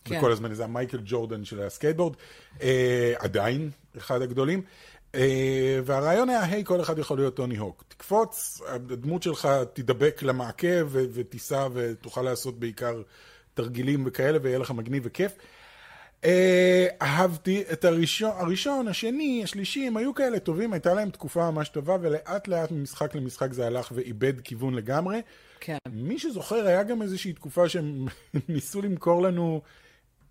כן. 0.09 0.19
וכל 0.19 0.33
הזמן 0.33 0.55
זה 0.55 0.65
המייקל 0.65 1.01
ג'ורדן 1.05 1.45
של 1.45 1.63
הסקייטבורד, 1.63 2.17
אה, 2.63 3.15
עדיין 3.19 3.71
אחד 3.97 4.23
הגדולים. 4.23 4.63
אה, 5.15 5.81
והרעיון 5.85 6.29
היה, 6.29 6.45
היי, 6.45 6.65
כל 6.65 6.81
אחד 6.81 6.99
יכול 6.99 7.19
להיות 7.19 7.37
טוני 7.37 7.57
הוק. 7.57 7.85
תקפוץ, 7.89 8.61
הדמות 8.69 9.23
שלך 9.23 9.49
תידבק 9.73 10.23
למעקה 10.23 10.85
ו- 10.87 11.05
ותיסע 11.13 11.69
ותוכל 11.73 12.23
לעשות 12.23 12.59
בעיקר 12.59 13.03
תרגילים 13.55 14.05
וכאלה, 14.07 14.39
ויהיה 14.43 14.59
לך 14.59 14.71
מגניב 14.71 15.03
וכיף. 15.07 15.33
אה, 16.25 16.87
אהבתי 17.03 17.63
את 17.73 17.85
הראשון, 17.85 18.31
הראשון, 18.37 18.89
השני, 18.89 19.41
השלישי, 19.45 19.87
הם 19.87 19.97
היו 19.97 20.15
כאלה 20.15 20.39
טובים, 20.39 20.73
הייתה 20.73 20.95
להם 20.95 21.11
תקופה 21.11 21.51
ממש 21.51 21.69
טובה, 21.69 21.97
ולאט 22.01 22.49
לאט 22.49 22.71
ממשחק 22.71 23.15
למשחק 23.15 23.53
זה 23.53 23.67
הלך 23.67 23.93
ואיבד 23.95 24.41
כיוון 24.41 24.75
לגמרי. 24.75 25.21
כן. 25.61 25.77
מי 25.93 26.19
שזוכר, 26.19 26.67
היה 26.67 26.83
גם 26.83 27.03
איזושהי 27.03 27.33
תקופה 27.33 27.69
שהם 27.69 28.07
ניסו 28.49 28.83
למכור 28.83 29.23
לנו 29.23 29.63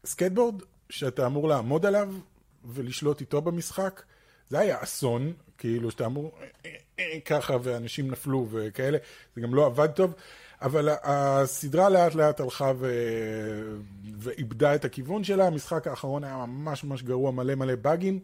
סקייטבורד 0.07 0.61
שאתה 0.89 1.25
אמור 1.25 1.47
לעמוד 1.47 1.85
עליו 1.85 2.13
ולשלוט 2.65 3.21
איתו 3.21 3.41
במשחק. 3.41 4.01
זה 4.49 4.59
היה 4.59 4.83
אסון, 4.83 5.33
כאילו 5.57 5.91
שאתה 5.91 6.05
אמור 6.05 6.31
אה, 6.65 6.71
אה, 6.99 7.19
ככה 7.25 7.57
ואנשים 7.63 8.11
נפלו 8.11 8.47
וכאלה, 8.51 8.97
זה 9.35 9.41
גם 9.41 9.55
לא 9.55 9.65
עבד 9.65 9.87
טוב, 9.87 10.13
אבל 10.61 10.89
הסדרה 11.03 11.89
לאט 11.89 12.15
לאט 12.15 12.39
הלכה 12.39 12.71
ו... 12.79 12.91
ואיבדה 14.19 14.75
את 14.75 14.85
הכיוון 14.85 15.23
שלה, 15.23 15.47
המשחק 15.47 15.87
האחרון 15.87 16.23
היה 16.23 16.37
ממש 16.37 16.83
ממש 16.83 17.03
גרוע, 17.03 17.31
מלא 17.31 17.55
מלא 17.55 17.75
באגים, 17.75 18.19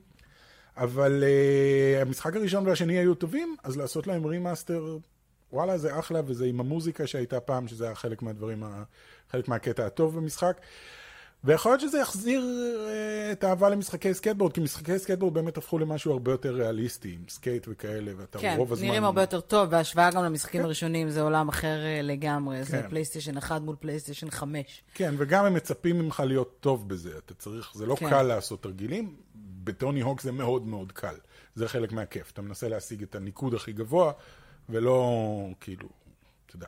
אבל 0.78 1.24
אה, 1.24 2.02
המשחק 2.02 2.36
הראשון 2.36 2.68
והשני 2.68 2.98
היו 2.98 3.16
טובים, 3.16 3.56
אז 3.64 3.78
לעשות 3.78 4.08
להם 4.08 4.26
remaster, 4.26 4.98
וואלה 5.54 5.78
זה 5.78 6.00
אחלה, 6.00 6.22
וזה 6.26 6.46
עם 6.46 6.60
המוזיקה 6.60 7.08
שהייתה 7.08 7.40
פעם, 7.40 7.68
שזה 7.68 7.86
היה 7.86 7.96
חלק 7.96 8.22
מהדברים, 8.22 8.64
חלק 9.32 9.48
מהקטע 9.48 9.86
הטוב 9.86 10.16
במשחק. 10.16 10.58
ויכול 11.44 11.72
להיות 11.72 11.82
שזה 11.82 12.00
יחזיר 12.00 12.42
אה, 12.42 13.32
את 13.32 13.44
האהבה 13.44 13.70
למשחקי 13.70 14.14
סקייטבורד, 14.14 14.54
כי 14.54 14.62
משחקי 14.62 15.00
סקייטבורד 15.00 15.34
באמת 15.34 15.58
הפכו 15.58 15.80
למשהו 15.80 16.12
הרבה 16.12 16.32
יותר 16.32 16.56
ריאליסטי, 16.56 17.14
עם 17.14 17.24
סקייט 17.30 17.68
וכאלה, 17.70 18.12
ואתה 18.18 18.40
כן, 18.40 18.56
רוב 18.58 18.72
הזמן... 18.72 18.86
כן, 18.86 18.92
נראים 18.92 19.04
הרבה 19.04 19.22
יותר 19.22 19.42
טוב, 19.42 19.70
בהשוואה 19.70 20.12
גם 20.12 20.24
למשחקים 20.24 20.62
כן. 20.62 20.66
הראשונים, 20.66 21.10
זה 21.10 21.22
עולם 21.22 21.50
אחר 21.50 21.78
uh, 21.78 22.04
לגמרי, 22.04 22.58
כן. 22.58 22.64
זה 22.64 22.82
פלייסטיישן 22.90 23.38
1 23.38 23.62
מול 23.62 23.76
פלייסטיישן 23.80 24.30
5. 24.30 24.84
כן, 24.94 25.16
וגם 25.18 25.46
הם 25.46 25.54
מצפים 25.54 26.00
ממך 26.00 26.24
להיות 26.28 26.58
טוב 26.60 26.90
בזה, 26.90 27.18
אתה 27.18 27.34
צריך, 27.34 27.72
זה 27.76 27.86
לא 27.86 27.96
כן. 27.96 28.10
קל 28.10 28.24
לעשות 28.24 28.64
תרגילים, 28.64 29.16
בטוני 29.64 30.02
הוק 30.02 30.22
זה 30.22 30.32
מאוד 30.32 30.68
מאוד 30.68 30.92
קל, 30.92 31.16
זה 31.56 31.68
חלק 31.68 31.92
מהכיף, 31.92 32.32
אתה 32.32 32.42
מנסה 32.42 32.68
להשיג 32.68 33.04
את 33.04 33.16
הניקוד 33.16 33.54
הכי 33.54 33.74
גבוה, 33.74 34.12
ולא, 34.70 35.48
כאילו, 35.60 35.90
אתה 36.46 36.56
יודע, 36.56 36.68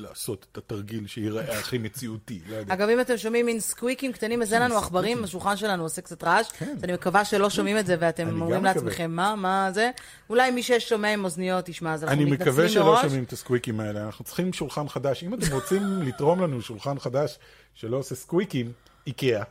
לעשות 0.00 0.46
את 0.52 0.58
התרגיל 0.58 1.06
שיראה 1.06 1.58
הכי 1.58 1.78
מציאותי, 1.78 2.40
לא 2.48 2.56
יודע. 2.56 2.74
אגב, 2.74 2.88
אם 2.88 3.00
אתם 3.00 3.16
שומעים 3.16 3.46
מין 3.46 3.60
סקוויקים 3.60 4.12
קטנים, 4.12 4.42
אז 4.42 4.52
אין 4.52 4.62
לנו 4.62 4.78
עכברים, 4.78 5.24
השולחן 5.24 5.56
שלנו 5.56 5.82
עושה 5.82 6.02
קצת 6.02 6.24
רעש, 6.24 6.52
כן. 6.52 6.74
אז 6.76 6.84
אני 6.84 6.92
מקווה 6.92 7.24
שלא 7.24 7.50
שומעים 7.50 7.78
את 7.78 7.86
זה 7.86 7.96
ואתם 8.00 8.40
אומרים 8.40 8.64
לעצמכם, 8.64 9.10
מה, 9.10 9.34
מה 9.36 9.70
זה? 9.74 9.90
אולי 10.30 10.50
מי 10.50 10.62
ששומע 10.62 11.12
עם 11.12 11.24
אוזניות 11.24 11.68
ישמע, 11.68 11.94
אז 11.94 12.04
אנחנו 12.04 12.16
מתנצלים 12.16 12.36
מראש. 12.36 12.40
אני 12.40 12.50
מקווה 12.50 12.68
שלא 12.68 13.02
שומעים 13.02 13.24
את 13.24 13.32
הסקוויקים 13.32 13.80
האלה, 13.80 14.04
אנחנו 14.06 14.24
צריכים 14.24 14.52
שולחן 14.52 14.88
חדש. 14.88 15.24
אם 15.24 15.34
אתם 15.34 15.52
רוצים 15.52 15.82
לתרום 16.02 16.42
לנו 16.42 16.62
שולחן 16.62 16.98
חדש 16.98 17.38
שלא 17.74 17.96
עושה 17.96 18.14
סקוויקים, 18.14 18.72
איקאה. 19.06 19.42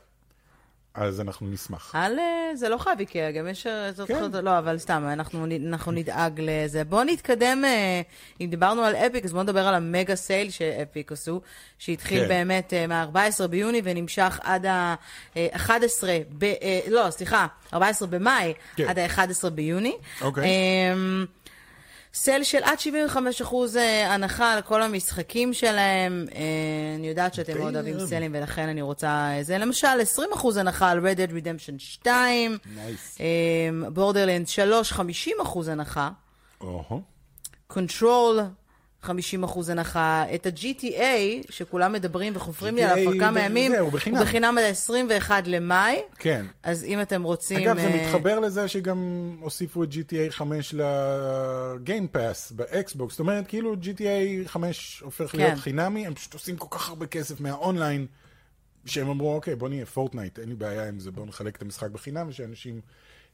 אז 0.94 1.22
אנחנו 1.22 1.48
נשמח. 1.48 1.96
על 1.96 2.14
זה 2.54 2.70
לא 2.70 2.78
חייב 2.78 3.00
איקאה, 3.00 3.32
גם 3.32 3.48
יש... 3.48 3.68
כן. 4.08 4.32
לא, 4.44 4.58
אבל 4.58 4.78
סתם, 4.78 5.04
אנחנו, 5.14 5.46
אנחנו 5.68 5.92
נדאג 5.92 6.42
לזה. 6.44 6.84
בואו 6.84 7.04
נתקדם, 7.04 7.62
אה, 7.66 8.02
אם 8.42 8.48
דיברנו 8.50 8.82
על 8.82 8.96
אפיק, 8.96 9.26
אז 9.26 9.32
בואו 9.32 9.44
נדבר 9.44 9.68
על 9.68 9.76
המגה 9.76 10.16
סייל 10.16 10.50
שאפיק 10.50 11.12
עשו, 11.12 11.42
שהתחיל 11.80 12.22
כן. 12.22 12.28
באמת 12.28 12.74
אה, 12.74 12.88
מה-14 12.88 13.48
ביוני 13.48 13.82
ונמשך 13.84 14.40
עד 14.44 14.66
ה-11 14.66 16.04
ב... 16.38 16.44
אה, 16.44 16.80
לא, 16.88 17.10
סליחה, 17.10 17.48
14 17.74 18.08
במאי 18.08 18.54
כן. 18.76 18.88
עד 18.88 19.00
ה-11 19.00 19.50
ביוני. 19.50 19.98
אוקיי. 20.22 20.44
אמ, 20.44 21.26
sale 22.14 22.44
של 22.44 22.64
עד 22.64 22.80
75 22.80 23.42
אחוז 23.42 23.78
אה, 23.78 24.14
הנחה 24.14 24.54
על 24.54 24.62
כל 24.62 24.82
המשחקים 24.82 25.54
שלהם. 25.54 26.26
אה, 26.36 26.42
אני 26.96 27.08
יודעת 27.08 27.34
שאתם 27.34 27.58
מאוד 27.58 27.76
אוהבים 27.76 28.00
sale 28.00 28.18
ים, 28.18 28.32
ולכן 28.34 28.68
אני 28.68 28.82
רוצה... 28.82 29.08
אה, 29.08 29.44
זה 29.44 29.58
למשל 29.58 29.88
20 30.02 30.30
אחוז 30.34 30.58
הנחה 30.58 30.90
על 30.90 31.00
Red 31.08 31.18
Dead 31.18 31.32
Redemption 31.32 31.80
2. 31.80 32.58
בורדרלנד 33.94 34.48
3, 34.48 34.92
50 34.92 35.38
אחוז 35.42 35.68
הנחה. 35.68 36.10
קונטרול, 37.68 38.40
50 39.02 39.44
אחוז 39.44 39.70
הנחה. 39.70 40.24
את 40.36 40.46
ה-GTA, 40.46 41.48
שכולם 41.50 41.94
מדברים 41.94 42.34
וחופרים 42.36 42.76
לי 42.76 42.84
עליו 42.84 43.12
כבר 43.12 43.20
כמה 43.20 43.40
ימים, 43.40 43.74
הוא 43.74 43.92
בחינם. 43.92 44.18
הוא 44.18 44.26
בחינם 44.26 44.58
עד 44.58 44.64
ה-21 44.64 45.32
למאי. 45.46 46.02
כן. 46.18 46.46
אז 46.64 46.84
אם 46.84 47.02
אתם 47.02 47.24
רוצים... 47.24 47.60
אגב, 47.60 47.80
זה 47.80 47.90
מתחבר 47.90 48.40
לזה 48.40 48.68
שגם 48.68 49.32
הוסיפו 49.42 49.84
את 49.84 49.90
GTA 49.90 50.32
5 50.32 50.76
לגיים 50.78 52.08
פאס 52.08 52.52
באקסבוקס. 52.52 53.14
זאת 53.14 53.20
אומרת, 53.20 53.48
כאילו 53.48 53.74
GTA 53.74 54.48
5 54.48 55.02
הופך 55.06 55.36
להיות 55.36 55.52
כן. 55.52 55.60
חינמי, 55.60 56.08
הם 56.08 56.14
פשוט 56.14 56.34
עושים 56.34 56.58
כל 56.58 56.78
כך 56.78 56.90
הרבה 56.90 57.06
כסף 57.06 57.42
מהאונליין. 57.42 58.06
שהם 58.86 59.10
אמרו, 59.10 59.36
אוקיי, 59.36 59.56
בוא 59.56 59.70
נהיה 59.70 59.86
פורטנייט, 59.86 60.40
אין 60.40 60.50
לי 60.50 60.56
בעיה 60.56 60.88
עם 60.88 61.00
זה, 61.00 61.12
בואו 61.12 61.26
נחלק 61.26 61.56
את 61.56 61.62
המשחק 61.62 61.90
בחינם 61.90 62.28
ושאנשים 62.30 62.82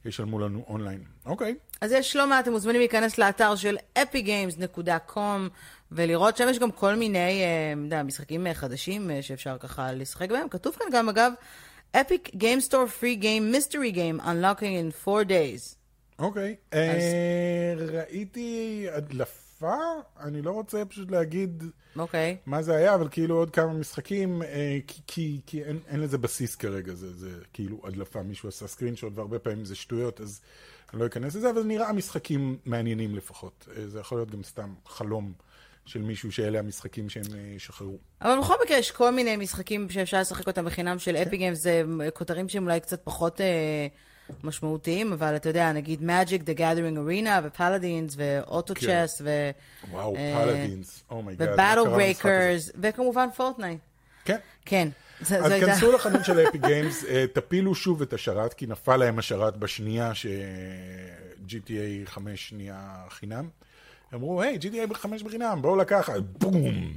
ישלמו 0.06 0.38
לנו 0.38 0.64
אונליין. 0.68 1.04
אוקיי. 1.26 1.54
אז 1.80 1.92
יש 1.92 2.16
לא 2.16 2.26
מעט, 2.26 2.44
אתם 2.44 2.52
מוזמנים 2.52 2.78
להיכנס 2.80 3.18
לאתר 3.18 3.56
של 3.56 3.76
epicgames.com 3.98 5.18
ולראות, 5.92 6.36
שם 6.36 6.48
יש 6.50 6.58
גם 6.58 6.70
כל 6.70 6.94
מיני, 6.94 7.42
אה, 7.42 7.72
יודע, 7.84 8.02
משחקים 8.02 8.46
חדשים 8.52 9.10
שאפשר 9.20 9.56
ככה 9.58 9.92
לשחק 9.92 10.30
בהם. 10.30 10.48
כתוב 10.48 10.76
כאן 10.78 10.86
גם, 10.92 11.08
אגב, 11.08 11.32
Epic 11.96 12.30
Game 12.34 12.60
Store 12.68 12.88
Free 13.00 13.22
Game 13.22 13.54
Mystery 13.54 13.94
Game 13.94 14.26
Unlocking 14.26 14.74
in 14.80 15.08
4 15.08 15.22
Days. 15.22 15.76
אוקיי. 16.18 16.56
אה, 16.74 17.74
ראיתי 17.92 18.86
הדלפה, 18.92 19.45
אני 20.20 20.42
לא 20.42 20.50
רוצה 20.50 20.84
פשוט 20.84 21.10
להגיד 21.10 21.64
אוקיי. 21.96 22.36
מה 22.46 22.62
זה 22.62 22.76
היה, 22.76 22.94
אבל 22.94 23.08
כאילו 23.10 23.36
עוד 23.36 23.50
כמה 23.50 23.72
משחקים, 23.72 24.42
אה, 24.42 24.78
כי 25.06 25.62
אין 25.88 26.00
לזה 26.00 26.18
בסיס 26.18 26.56
כרגע, 26.56 26.94
זה 26.94 27.30
כאילו 27.52 27.80
הדלפה, 27.84 28.22
מישהו 28.22 28.48
עשה 28.48 28.66
סקרינשוט 28.66 29.12
והרבה 29.16 29.38
פעמים 29.38 29.64
זה 29.64 29.74
שטויות, 29.74 30.20
אז 30.20 30.40
אני 30.92 31.00
לא 31.00 31.06
אכנס 31.06 31.34
לזה, 31.34 31.50
אבל 31.50 31.62
זה 31.62 31.68
נראה 31.68 31.92
משחקים 31.92 32.58
מעניינים 32.64 33.16
לפחות. 33.16 33.68
אה, 33.76 33.88
זה 33.88 34.00
יכול 34.00 34.18
להיות 34.18 34.30
גם 34.30 34.42
סתם 34.42 34.74
חלום. 34.86 35.32
של 35.86 36.02
מישהו 36.02 36.32
שאלה 36.32 36.58
המשחקים 36.58 37.08
שהם 37.08 37.22
ישחררו. 37.56 37.98
אבל 38.22 38.38
בכל 38.40 38.54
מקרה 38.64 38.76
יש 38.76 38.90
כל 38.90 39.10
מיני 39.10 39.36
משחקים 39.36 39.90
שאפשר 39.90 40.20
לשחק 40.20 40.46
אותם 40.46 40.64
בחינם 40.64 40.98
של 40.98 41.16
אפיק 41.16 41.36
גיימס, 41.36 41.58
זה 41.58 41.82
כותרים 42.14 42.48
שהם 42.48 42.64
אולי 42.64 42.80
קצת 42.80 43.00
פחות 43.04 43.40
אה, 43.40 43.86
משמעותיים, 44.44 45.12
אבל 45.12 45.36
אתה 45.36 45.48
יודע, 45.48 45.72
נגיד 45.72 46.00
Magic, 46.00 46.42
The 46.42 46.58
Gathering 46.58 46.96
Arena, 46.96 47.30
ופלאדינס, 47.44 48.14
ואוטו 48.16 48.74
צ'ס, 48.74 49.22
ו... 49.24 49.50
וואו, 49.90 50.14
פלאדינס, 50.14 51.04
oh 51.10 51.20
my 51.20 51.29
god. 51.29 51.48
ובאטל 51.52 51.84
ברייקרס, 51.84 52.70
וכמובן 52.82 53.28
פורטנייט. 53.36 53.78
כן. 54.24 54.38
כן. 54.64 54.88
אז 55.20 55.52
כנסו 55.60 55.92
לחנות 55.92 56.24
של 56.24 56.48
אפיק 56.48 56.58
גיימס, 56.58 57.04
תפילו 57.32 57.74
שוב 57.74 58.02
את 58.02 58.12
השרת, 58.12 58.54
כי 58.54 58.66
נפל 58.66 58.96
להם 58.96 59.18
השרת 59.18 59.56
בשנייה 59.56 60.14
ש-GTA 60.14 62.06
5 62.06 62.52
נהיה 62.52 63.04
חינם. 63.08 63.48
אמרו, 64.14 64.42
היי, 64.42 64.58
GTA 64.60 64.94
5 64.94 65.22
בחינם, 65.22 65.58
בואו 65.62 65.76
לקחת, 65.76 66.20
בום. 66.22 66.96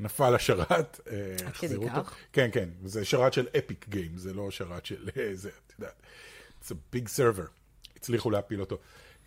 נפל 0.00 0.34
השרת, 0.34 1.00
החזירו 1.46 1.84
אותו. 1.84 2.10
כן, 2.32 2.48
כן, 2.52 2.68
זה 2.84 3.04
שרת 3.04 3.32
של 3.32 3.46
אפיק 3.58 3.86
גיים, 3.88 4.12
זה 4.16 4.34
לא 4.34 4.50
שרת 4.50 4.86
של 4.86 5.08
זה, 5.32 5.48
את 5.48 5.72
יודעת. 5.78 6.02
It's 6.62 6.70
a 6.70 6.96
big 6.96 7.08
server. 7.08 7.48
הצליחו 7.96 8.30
להפיל 8.30 8.60
אותו. 8.60 8.76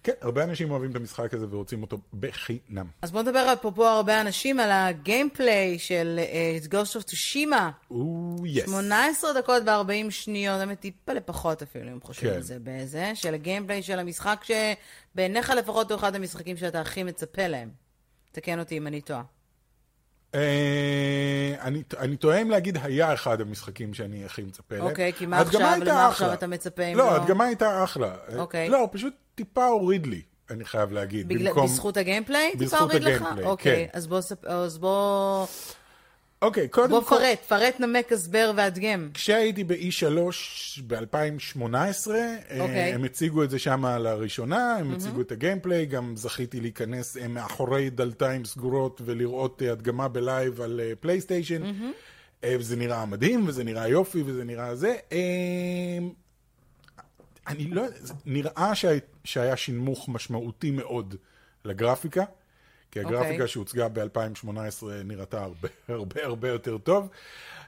כן, 0.03 0.11
הרבה 0.21 0.43
אנשים 0.43 0.71
אוהבים 0.71 0.91
את 0.91 0.95
המשחק 0.95 1.33
הזה 1.33 1.45
ורוצים 1.49 1.81
אותו 1.81 1.97
בחינם. 2.19 2.87
אז 3.01 3.11
בוא 3.11 3.21
נדבר 3.21 3.53
אפרופו 3.53 3.85
הרבה 3.87 4.21
אנשים 4.21 4.59
על 4.59 4.69
הגיימפליי 4.71 5.79
של 5.79 6.19
uh, 6.63 6.67
Ghost 6.67 6.99
of 6.99 7.09
Tsushima. 7.09 7.61
או, 7.91 8.35
יס. 8.45 8.65
18 8.65 9.33
דקות 9.33 9.63
ו-40 9.65 10.11
שניות, 10.11 10.59
באמת 10.59 10.79
טיפה 10.79 11.13
לפחות 11.13 11.61
אפילו, 11.61 11.91
אם 11.91 12.01
חושבים 12.01 12.29
כן. 12.29 12.35
על 12.35 12.41
זה 12.41 12.59
באיזה, 12.59 13.11
של 13.15 13.33
הגיימפליי 13.33 13.83
של 13.83 13.99
המשחק 13.99 14.43
שבעיניך 14.43 15.49
לפחות 15.49 15.91
הוא 15.91 15.99
אחד 15.99 16.15
המשחקים 16.15 16.57
שאתה 16.57 16.81
הכי 16.81 17.03
מצפה 17.03 17.47
להם. 17.47 17.69
תקן 18.31 18.59
אותי 18.59 18.77
אם 18.77 18.87
אני 18.87 19.01
טועה. 19.01 19.23
אה, 20.35 21.55
אני 21.99 22.17
טועה 22.17 22.41
אם 22.41 22.49
להגיד 22.49 22.77
היה 22.83 23.13
אחד 23.13 23.41
המשחקים 23.41 23.93
שאני 23.93 24.25
הכי 24.25 24.41
מצפה 24.41 24.75
להם. 24.75 24.85
אוקיי, 24.85 25.13
כי 25.13 25.25
מה 25.25 25.39
עכשיו, 25.39 25.61
למה 25.85 26.07
עכשיו 26.07 26.33
אתה 26.33 26.47
מצפה 26.47 26.83
אם 26.83 26.97
לא? 26.97 27.05
לא, 27.05 27.15
הדגמה 27.15 27.45
הייתה 27.45 27.83
אחלה. 27.83 28.15
אוקיי. 28.37 28.69
לא, 28.69 28.89
פשוט 28.91 29.13
טיפה 29.35 29.65
הוריד 29.65 30.07
לי, 30.07 30.21
אני 30.49 30.65
חייב 30.65 30.91
להגיד. 30.91 31.27
בזכות 31.63 31.97
ה 31.97 32.03
gameplay? 32.03 32.51
טיפה 32.59 32.77
הוריד 32.77 33.03
לך? 33.03 33.25
אוקיי, 33.43 33.87
כן. 33.91 33.99
אז 34.43 34.77
בוא... 34.77 35.45
אוקיי, 36.43 36.67
קודם 36.67 36.89
כל... 36.89 36.99
בוא 36.99 37.19
פרט, 37.19 37.39
פרט 37.47 37.79
נמק, 37.79 38.11
הסבר 38.11 38.51
והדגם. 38.55 39.09
כשהייתי 39.13 39.63
ב-E3 39.63 40.05
ב-2018, 40.87 41.57
אוקיי. 42.59 42.93
הם 42.93 43.03
הציגו 43.03 43.43
את 43.43 43.49
זה 43.49 43.59
שם 43.59 43.85
לראשונה, 43.85 44.75
הם 44.75 44.93
הציגו 44.93 45.21
את 45.21 45.31
ה 45.31 45.37
gameplay, 45.37 45.85
גם 45.85 46.15
זכיתי 46.15 46.59
להיכנס 46.59 47.17
אה, 47.17 47.27
מאחורי 47.27 47.89
דלתיים 47.89 48.45
סגורות 48.45 49.01
ולראות 49.05 49.61
אה, 49.61 49.71
הדגמה 49.71 50.07
ב 50.07 50.18
live 50.18 50.61
על 50.61 50.81
פלייסטיישן. 50.99 51.61
אה, 52.43 52.55
וזה 52.59 52.75
נראה 52.75 53.05
מדהים, 53.05 53.47
וזה 53.47 53.63
נראה 53.63 53.87
יופי, 53.87 54.23
וזה 54.25 54.43
נראה 54.43 54.75
זה. 54.75 54.95
אני 57.47 57.67
לא 57.67 57.81
יודע, 57.81 57.97
נראה 58.25 58.71
שהיה 59.23 59.57
שינמוך 59.57 60.09
משמעותי 60.09 60.71
מאוד 60.71 61.15
לגרפיקה. 61.65 62.23
כי 62.93 62.99
הגרפיקה 62.99 63.29
okay. 63.29 63.31
אוקיי. 63.31 63.47
שהוצגה 63.47 63.87
ב-2018 63.89 64.85
נראתה 65.05 65.43
הרבה 65.43 65.67
הרבה 65.89 66.25
הרבה 66.25 66.49
יותר 66.49 66.77
טוב. 66.77 67.09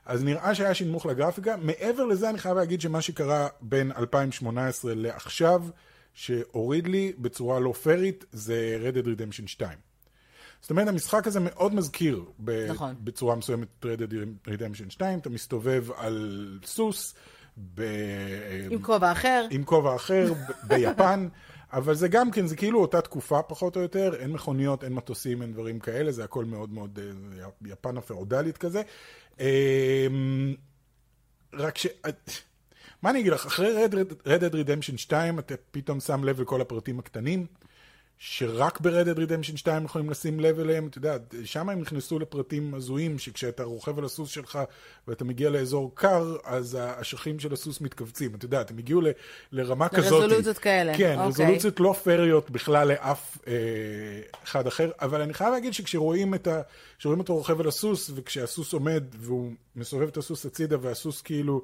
אז 0.05 0.23
נראה 0.23 0.55
שהיה 0.55 0.73
שינמוך 0.73 1.05
לגרפיקה. 1.05 1.57
מעבר 1.57 2.05
לזה 2.05 2.29
אני 2.29 2.37
חייב 2.37 2.57
להגיד 2.57 2.81
שמה 2.81 3.01
שקרה 3.01 3.47
בין 3.61 3.91
2018 3.91 4.93
לעכשיו, 4.95 5.63
שהוריד 6.13 6.87
לי 6.87 7.13
בצורה 7.17 7.59
לא 7.59 7.73
פיירית, 7.73 8.25
זה 8.31 8.77
Red 8.83 8.95
Dead 8.95 9.05
Redemption 9.07 9.47
2. 9.47 9.77
זאת 10.61 10.69
אומרת, 10.69 10.87
המשחק 10.87 11.27
הזה 11.27 11.39
מאוד 11.39 11.73
מזכיר 11.73 12.23
ב- 12.39 12.67
נכון. 12.69 12.95
בצורה 12.99 13.35
מסוימת 13.35 13.67
את 13.79 13.85
Red 13.85 14.01
Dead 14.01 14.49
Redemption 14.49 14.89
2, 14.89 15.19
אתה 15.19 15.29
מסתובב 15.29 15.87
על 15.97 16.59
סוס. 16.65 17.15
ב... 17.75 17.81
עם 18.71 18.81
כובע 18.81 19.11
אחר. 19.11 19.47
עם 19.49 19.63
כובע 19.63 19.95
אחר, 19.95 20.33
ביפן. 20.67 21.27
אבל 21.75 21.95
זה 21.95 22.07
גם 22.07 22.31
כן, 22.31 22.47
זה 22.47 22.55
כאילו 22.55 22.81
אותה 22.81 23.01
תקופה 23.01 23.41
פחות 23.41 23.75
או 23.75 23.81
יותר, 23.81 24.15
אין 24.19 24.31
מכוניות, 24.31 24.83
אין 24.83 24.93
מטוסים, 24.93 25.41
אין 25.41 25.53
דברים 25.53 25.79
כאלה, 25.79 26.11
זה 26.11 26.23
הכל 26.23 26.45
מאוד 26.45 26.73
מאוד 26.73 26.99
אה, 27.39 27.47
יפן 27.65 27.97
הפאודלית 27.97 28.57
כזה. 28.57 28.81
אמ, 29.39 30.55
רק 31.53 31.77
ש... 31.77 31.87
מה 33.01 33.09
אני 33.09 33.19
אגיד 33.19 33.33
לך, 33.33 33.45
אחרי 33.45 33.85
Red 34.25 34.41
Dead 34.41 34.53
Redemption 34.53 34.97
2 34.97 35.39
אתה 35.39 35.55
פתאום 35.71 35.99
שם 35.99 36.23
לב 36.23 36.41
לכל 36.41 36.61
הפרטים 36.61 36.99
הקטנים. 36.99 37.45
שרק 38.19 38.79
ב-Red 38.79 39.07
Dead 39.07 39.17
Redemption 39.17 39.57
2 39.57 39.85
יכולים 39.85 40.09
לשים 40.09 40.39
לב 40.39 40.59
אליהם, 40.59 40.87
אתה 40.87 40.97
יודע, 40.97 41.17
שם 41.43 41.69
הם 41.69 41.81
נכנסו 41.81 42.19
לפרטים 42.19 42.73
הזויים, 42.73 43.19
שכשאתה 43.19 43.63
רוכב 43.63 43.99
על 43.99 44.05
הסוס 44.05 44.29
שלך 44.29 44.59
ואתה 45.07 45.25
מגיע 45.25 45.49
לאזור 45.49 45.91
קר, 45.95 46.35
אז 46.43 46.77
האשכים 46.79 47.39
של 47.39 47.53
הסוס 47.53 47.81
מתכווצים, 47.81 48.35
אתה 48.35 48.45
יודע, 48.45 48.63
הם 48.69 48.77
הגיעו 48.77 49.01
ל, 49.01 49.07
לרמה 49.51 49.89
כזאת. 49.89 50.23
רזולוציות 50.23 50.57
כאלה. 50.57 50.97
כן, 50.97 51.15
okay. 51.17 51.21
אוקיי. 51.21 51.45
רזולוציות 51.45 51.79
לא 51.79 51.95
פריות 52.03 52.49
בכלל 52.49 52.87
לאף 52.87 53.37
אה, 53.47 53.53
אחד 54.43 54.67
אחר, 54.67 54.91
אבל 55.01 55.21
אני 55.21 55.33
חייב 55.33 55.53
להגיד 55.53 55.73
שכשרואים 55.73 56.33
את 56.33 56.47
ה... 56.47 56.61
כשרואים 56.99 57.19
אותו 57.19 57.35
רוכב 57.35 57.59
על 57.59 57.67
הסוס, 57.67 58.11
וכשהסוס 58.15 58.73
עומד 58.73 59.03
והוא 59.19 59.51
מסובב 59.75 60.07
את 60.07 60.17
הסוס 60.17 60.45
הצידה, 60.45 60.77
והסוס 60.81 61.21
כאילו 61.21 61.61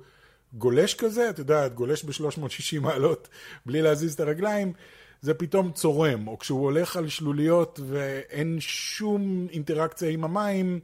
גולש 0.54 0.94
כזה, 0.94 1.30
אתה 1.30 1.42
יודע, 1.42 1.68
גולש 1.68 2.04
ב-360 2.04 2.80
מעלות 2.82 3.28
בלי 3.66 3.82
להזיז 3.82 4.14
את 4.14 4.20
הרגליים, 4.20 4.74
זה 5.21 5.34
פתאום 5.34 5.71
צורם, 5.71 6.27
או 6.27 6.39
כשהוא 6.39 6.63
הולך 6.63 6.97
על 6.97 7.07
שלוליות 7.07 7.79
ואין 7.88 8.57
שום 8.60 9.47
אינטראקציה 9.51 10.10
עם 10.10 10.23
המים, 10.23 10.79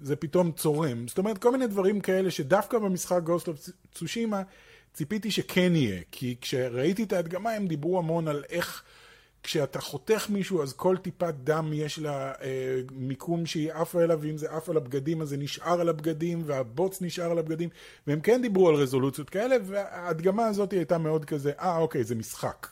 זה 0.00 0.16
פתאום 0.16 0.52
צורם. 0.52 1.08
זאת 1.08 1.18
אומרת, 1.18 1.38
כל 1.38 1.52
מיני 1.52 1.66
דברים 1.66 2.00
כאלה 2.00 2.30
שדווקא 2.30 2.78
במשחק 2.78 3.20
Ghost 3.26 3.44
of 3.44 3.70
Tsushima 3.96 4.36
ציפיתי 4.94 5.30
שכן 5.30 5.72
יהיה, 5.76 6.00
כי 6.12 6.36
כשראיתי 6.40 7.02
את 7.02 7.12
ההדגמה 7.12 7.50
הם 7.50 7.66
דיברו 7.66 7.98
המון 7.98 8.28
על 8.28 8.44
איך 8.48 8.82
כשאתה 9.42 9.80
חותך 9.80 10.26
מישהו 10.30 10.62
אז 10.62 10.72
כל 10.72 10.96
טיפת 10.96 11.34
דם 11.44 11.70
יש 11.74 11.98
לה 11.98 12.32
אה, 12.42 12.80
מיקום 12.92 13.46
שהיא 13.46 13.72
עפה 13.72 14.02
אליו, 14.02 14.18
ואם 14.22 14.36
זה 14.36 14.50
עף 14.50 14.68
על 14.68 14.76
הבגדים 14.76 15.22
אז 15.22 15.28
זה 15.28 15.36
נשאר 15.36 15.80
על 15.80 15.88
הבגדים, 15.88 16.42
והבוץ 16.46 17.02
נשאר 17.02 17.30
על 17.30 17.38
הבגדים, 17.38 17.68
והם 18.06 18.20
כן 18.20 18.42
דיברו 18.42 18.68
על 18.68 18.74
רזולוציות 18.74 19.30
כאלה, 19.30 19.56
וההדגמה 19.64 20.46
הזאת 20.46 20.72
הייתה 20.72 20.98
מאוד 20.98 21.24
כזה, 21.24 21.52
אה 21.60 21.76
אוקיי, 21.78 22.04
זה 22.04 22.14
משחק. 22.14 22.66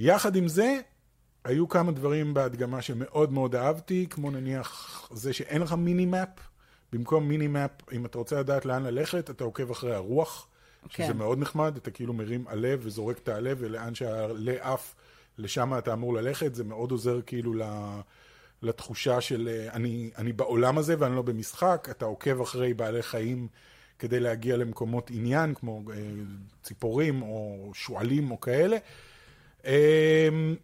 יחד 0.00 0.36
עם 0.36 0.48
זה, 0.48 0.78
היו 1.44 1.68
כמה 1.68 1.92
דברים 1.92 2.34
בהדגמה 2.34 2.82
שמאוד 2.82 3.32
מאוד 3.32 3.54
אהבתי, 3.54 4.06
כמו 4.10 4.30
נניח 4.30 5.08
זה 5.12 5.32
שאין 5.32 5.62
לך 5.62 5.72
מיני-מפ. 5.72 6.28
במקום 6.92 7.28
מיני-מפ, 7.28 7.70
אם 7.92 8.06
אתה 8.06 8.18
רוצה 8.18 8.40
לדעת 8.40 8.64
לאן 8.64 8.82
ללכת, 8.82 9.30
אתה 9.30 9.44
עוקב 9.44 9.70
אחרי 9.70 9.94
הרוח, 9.94 10.46
כן. 10.88 11.04
שזה 11.04 11.14
מאוד 11.14 11.38
נחמד, 11.38 11.76
אתה 11.76 11.90
כאילו 11.90 12.12
מרים 12.12 12.44
עלה 12.48 12.74
וזורק 12.80 13.18
את 13.18 13.28
העלה, 13.28 13.52
ולאן 13.58 13.94
שהעלה 13.94 14.54
עף, 14.60 14.94
לשם 15.38 15.78
אתה 15.78 15.92
אמור 15.92 16.14
ללכת, 16.14 16.54
זה 16.54 16.64
מאוד 16.64 16.90
עוזר 16.90 17.20
כאילו 17.26 17.54
לתחושה 18.62 19.20
של 19.20 19.48
אני, 19.72 20.10
אני 20.18 20.32
בעולם 20.32 20.78
הזה 20.78 20.94
ואני 20.98 21.16
לא 21.16 21.22
במשחק, 21.22 21.88
אתה 21.90 22.04
עוקב 22.04 22.40
אחרי 22.40 22.74
בעלי 22.74 23.02
חיים 23.02 23.48
כדי 23.98 24.20
להגיע 24.20 24.56
למקומות 24.56 25.10
עניין, 25.10 25.54
כמו 25.54 25.82
אה, 25.92 25.96
ציפורים 26.62 27.22
או 27.22 27.70
שועלים 27.74 28.30
או 28.30 28.40
כאלה. 28.40 28.76
אמ, 29.66 30.54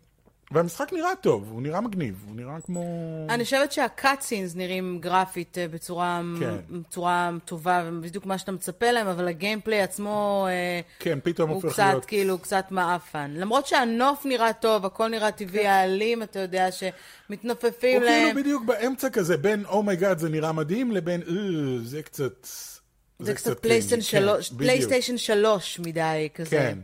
והמשחק 0.50 0.92
נראה 0.92 1.16
טוב, 1.20 1.48
הוא 1.50 1.62
נראה 1.62 1.80
מגניב, 1.80 2.24
הוא 2.28 2.36
נראה 2.36 2.60
כמו... 2.60 2.84
אני 3.28 3.44
חושבת 3.44 3.72
שהקאטסינס 3.72 4.56
נראים 4.56 4.98
גרפית 5.00 5.58
אה, 5.58 5.68
בצורה, 5.68 6.20
כן. 6.40 6.54
בצורה 6.70 7.30
טובה, 7.44 7.84
ובדיוק 7.86 8.26
מה 8.26 8.38
שאתה 8.38 8.52
מצפה 8.52 8.90
להם, 8.90 9.06
אבל 9.06 9.28
הגיימפליי 9.28 9.82
עצמו... 9.82 10.46
אה, 10.50 10.80
כן, 10.98 11.18
פתאום 11.22 11.50
הופך 11.50 11.72
קצת, 11.72 11.82
להיות... 11.82 12.04
כאילו, 12.04 12.38
קצת 12.38 12.64
מעפן. 12.70 13.30
למרות 13.34 13.66
שהנוף 13.66 14.26
נראה 14.26 14.52
טוב, 14.52 14.86
הכל 14.86 15.08
נראה 15.08 15.32
טבעי, 15.32 15.62
כן. 15.62 15.68
העלים, 15.68 16.22
אתה 16.22 16.38
יודע, 16.38 16.68
שמתנופפים 16.72 17.96
הוא 17.96 18.04
להם. 18.04 18.22
הוא 18.22 18.32
כאילו 18.32 18.40
בדיוק 18.40 18.64
באמצע 18.64 19.10
כזה, 19.10 19.36
בין 19.36 19.64
oh 19.64 19.79
my 19.79 19.94
god 19.94 20.16
oh 20.16 20.20
זה 20.20 20.28
נראה 20.28 20.52
מדהים, 20.52 20.92
לבין 20.92 21.22
אה, 21.22 21.26
זה 21.82 22.02
קצת... 22.02 22.46
זה 23.18 23.34
קצת 23.34 23.60
פלייסטיישן 24.56 25.16
3 25.18 25.78
מדי 25.78 26.28
כזה. 26.34 26.50
כן. 26.50 26.78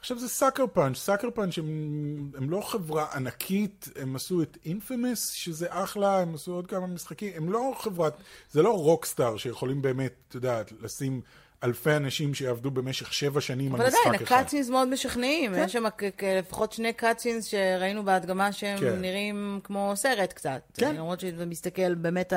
עכשיו 0.00 0.18
זה 0.18 0.28
סאקר 0.28 0.64
פאנץ', 0.72 0.96
סאקר 0.96 1.30
פאנץ' 1.30 1.58
הם, 1.58 2.30
הם 2.36 2.50
לא 2.50 2.60
חברה 2.60 3.06
ענקית, 3.14 3.88
הם 3.96 4.16
עשו 4.16 4.42
את 4.42 4.58
אינפיימוס, 4.64 5.30
שזה 5.30 5.66
אחלה, 5.70 6.20
הם 6.20 6.34
עשו 6.34 6.52
עוד 6.52 6.66
כמה 6.66 6.86
משחקים, 6.86 7.32
הם 7.36 7.52
לא 7.52 7.72
חברת, 7.78 8.14
זה 8.50 8.62
לא 8.62 8.70
רוקסטאר 8.70 9.36
שיכולים 9.36 9.82
באמת, 9.82 10.12
אתה 10.28 10.36
יודע, 10.36 10.62
לשים 10.80 11.20
אלפי 11.64 11.96
אנשים 11.96 12.34
שיעבדו 12.34 12.70
במשך 12.70 13.12
שבע 13.12 13.40
שנים 13.40 13.74
על 13.74 13.80
משחק 13.80 13.98
אחד. 13.98 14.06
אבל 14.06 14.14
עדיין, 14.14 14.26
ה 14.26 14.30
cutscenes 14.30 14.68
מאוד 14.68 14.88
משכנעים, 14.88 15.54
כן. 15.54 15.64
יש 15.64 15.72
שם 15.72 15.84
לפחות 16.38 16.72
שני 16.72 16.92
קאצינס 16.92 17.44
שראינו 17.44 18.04
בהדגמה 18.04 18.52
שהם 18.52 18.78
כן. 18.78 19.00
נראים 19.00 19.60
כמו 19.64 19.92
סרט 19.94 20.32
קצת. 20.32 20.60
כן. 20.74 20.96
למרות 20.96 21.20
שאתה 21.20 21.44
מסתכל 21.44 21.94
באמת 21.94 22.32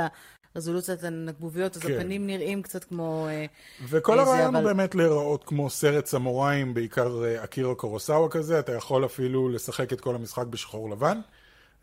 הרזולוציות 0.56 1.04
הנקבוביות, 1.04 1.76
אז 1.76 1.82
כן. 1.82 1.94
הפנים 1.94 2.28
נראים 2.28 2.62
קצת 2.62 2.84
כמו... 2.84 3.28
אה, 3.30 3.46
וכל 3.90 4.20
הרעיון 4.20 4.56
אבל... 4.56 4.66
באמת 4.66 4.96
להיראות 4.96 5.44
כמו 5.44 5.70
סרט 5.70 6.06
סמוראים, 6.06 6.74
בעיקר 6.74 7.24
אה, 7.24 7.44
אקירה 7.44 7.76
קורוסאווה 7.76 8.30
כזה, 8.30 8.60
אתה 8.60 8.74
יכול 8.74 9.06
אפילו 9.06 9.50
לשחק 9.50 9.94
את 9.94 10.02
כל 10.02 10.16
המשחק 10.16 10.46
בשחור 10.46 10.90
לבן, 10.90 11.20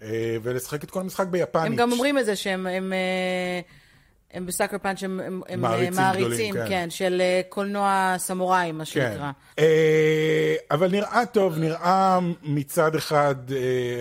אה, 0.02 0.36
ולשחק 0.42 0.84
את 0.84 0.90
כל 0.90 1.00
המשחק 1.00 1.26
ביפנית. 1.26 1.66
הם 1.66 1.76
גם 1.76 1.92
אומרים 1.92 2.18
את 2.18 2.26
זה 2.26 2.36
שהם... 2.36 2.66
הם, 2.66 2.92
הם 4.30 4.46
בסאקר 4.46 4.78
פאנץ' 4.78 5.02
הם, 5.02 5.20
הם, 5.20 5.40
הם 5.48 5.60
מעריצים, 5.60 5.94
מעריצים 5.94 6.30
גדולים, 6.30 6.54
כן. 6.54 6.68
כן, 6.68 6.90
של 6.90 7.22
קולנוע 7.48 8.14
סמוראי, 8.18 8.72
מה 8.72 8.84
כן. 8.84 8.90
שנקרא. 8.90 9.30
אבל 10.70 10.90
נראה 10.90 11.26
טוב, 11.26 11.58
נראה 11.58 12.18
מצד 12.42 12.94
אחד, 12.94 13.34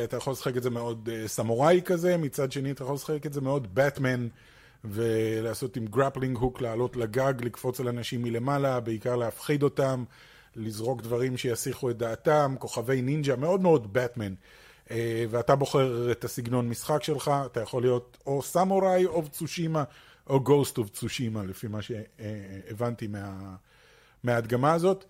אתה 0.04 0.18
יכול 0.18 0.34
לשחק 0.34 0.58
את 0.58 0.64
זה 0.64 0.70
מאוד 0.70 1.10
סמוראי 1.28 1.82
כזה, 1.86 2.18
מצד 2.18 2.52
שני 2.52 2.72
אתה 2.72 2.84
יכול 2.84 2.96
לשחק 2.96 3.26
את 3.26 3.34
זה 3.34 3.42
מאוד 3.42 3.76
באטמן. 3.76 4.28
ולעשות 4.90 5.78
עם 5.78 5.86
grappling 5.86 6.38
hook, 6.38 6.62
לעלות 6.62 6.96
לגג, 6.96 7.34
לקפוץ 7.42 7.80
על 7.80 7.88
אנשים 7.88 8.22
מלמעלה, 8.22 8.80
בעיקר 8.80 9.16
להפחיד 9.16 9.64
אותם, 9.64 10.04
לזרוק 10.56 11.02
דברים 11.02 11.38
שיסיחו 11.38 11.90
את 11.90 11.98
דעתם, 11.98 12.56
כוכבי 12.60 13.02
נינג'ה, 13.02 13.36
מאוד 13.36 13.62
מאוד 13.62 13.94
באטמן. 13.94 14.34
אה, 14.92 15.26
ואתה 15.30 15.56
בוחר 15.56 16.12
את 16.12 16.24
הסגנון 16.24 16.70
משחק 16.70 17.04
שלך, 17.04 17.32
אתה 17.46 17.62
יכול 17.62 17.84
להיות 17.84 18.18
או 18.26 18.42
סמוראי 18.42 19.06
או 19.06 19.28
צושימה, 19.28 19.84
או 20.28 20.40
גוסט 20.40 20.78
אוף 20.78 20.90
צושימה, 20.90 21.44
לפי 21.44 21.68
מה 21.68 21.80
שהבנתי 21.82 23.08
מה, 23.08 23.56
מההדגמה 24.24 24.74
הזאת. 24.74 25.06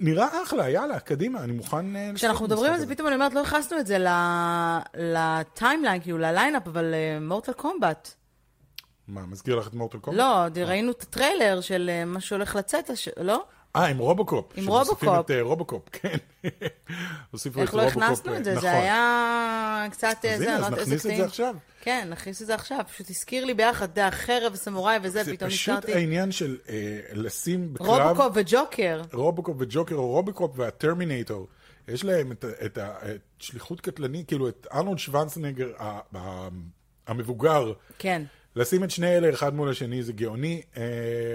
נראה 0.00 0.42
אחלה, 0.42 0.70
יאללה, 0.70 1.00
קדימה, 1.00 1.44
אני 1.44 1.52
מוכן... 1.52 1.96
אה, 1.96 2.10
כשאנחנו 2.14 2.44
מדברים 2.46 2.72
על 2.72 2.78
זה, 2.80 2.86
פתאום 2.86 3.06
אני 3.06 3.14
אומרת, 3.14 3.34
לא 3.34 3.42
הכנסנו 3.42 3.78
את 3.78 3.86
זה 3.86 3.98
ל 4.94 5.05
timeline, 5.05 6.00
כאילו, 6.02 6.18
ל 6.18 6.24
lineup, 6.24 6.66
אבל 6.66 6.94
מורטל 7.20 7.52
אה, 7.52 7.54
קומבט. 7.54 8.14
מה, 9.08 9.26
מזכיר 9.26 9.56
לך 9.56 9.68
את 9.68 9.74
מורטל 9.74 9.98
קומבט? 9.98 10.18
לא, 10.20 10.66
ראינו 10.66 10.90
את 10.90 11.02
הטריילר 11.02 11.60
של 11.60 11.90
אה, 11.92 12.04
מה 12.04 12.20
שהולך 12.20 12.56
לצאת, 12.56 12.90
לא? 13.16 13.44
אה, 13.76 13.86
עם 13.86 13.98
רובוקופ. 13.98 14.52
עם 14.56 14.66
רובוקופ. 14.66 15.00
שמוסיפים 15.00 15.20
את 15.20 15.30
אה, 15.30 15.48
רובוקופ, 15.48 15.82
כן. 15.92 16.16
הוסיפו 17.30 17.62
את 17.62 17.68
רובוקופ. 17.68 17.86
איך 17.86 17.96
לא 17.96 18.02
הכנסנו 18.02 18.36
את 18.36 18.44
זה? 18.44 18.50
נכון. 18.50 18.62
זה 18.62 18.72
היה 18.72 19.86
קצת... 19.90 20.24
אז 20.34 20.40
הנה, 20.40 20.56
אז 20.56 20.70
נכניס 20.70 21.06
את 21.06 21.16
זה 21.16 21.24
עכשיו. 21.24 21.54
כן, 21.80 22.08
נכניס 22.10 22.42
את 22.42 22.46
זה 22.46 22.54
עכשיו. 22.54 22.80
פשוט 22.92 23.10
הזכיר 23.10 23.44
לי 23.44 23.54
ביחד, 23.54 23.90
אתה 23.90 24.08
חרב, 24.10 24.54
סמוראי 24.54 24.98
וזה, 25.02 25.24
פתאום 25.24 25.50
נזכרתי. 25.50 25.80
זה 25.80 25.82
פשוט 25.82 25.96
העניין 25.96 26.32
של 26.32 26.58
אה, 26.68 27.00
לשים 27.12 27.74
בקרב... 27.74 27.88
רובוקופ 27.88 28.32
וג'וקר. 28.34 29.02
רובוקופ 29.12 29.56
וג'וקר, 29.58 29.94
או 29.94 30.06
רובוקופ 30.06 30.58
והטרמינטור. 30.58 31.48
יש 31.88 32.04
להם 32.04 32.32
את 32.64 32.78
השליחות 32.78 33.80
קטלנית, 33.80 34.28
כאילו 34.28 34.48
את 34.48 34.66
ארנולד 34.72 34.98
שוונצנגר 34.98 35.72
המבוגר. 37.06 37.72
כן. 37.98 38.22
לשים 38.56 38.84
את 38.84 38.90
שני 38.90 39.16
אלה 39.16 39.30
אחד 39.30 39.54
מול 39.54 39.70
השני 39.70 40.02
זה 40.02 40.12
גאוני. 40.12 40.62
אה, 40.74 40.78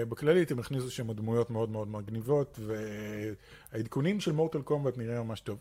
בכללית 0.08 0.50
הם 0.50 0.58
הכניסו 0.58 0.90
שם 0.90 1.12
דמויות 1.12 1.50
מאוד 1.50 1.70
מאוד 1.70 1.88
מגניבות, 1.88 2.58
והעדכונים 3.72 4.20
של 4.20 4.32
מורטל 4.32 4.62
קומבט 4.62 4.98
נראה 4.98 5.22
ממש 5.22 5.40
טוב. 5.40 5.58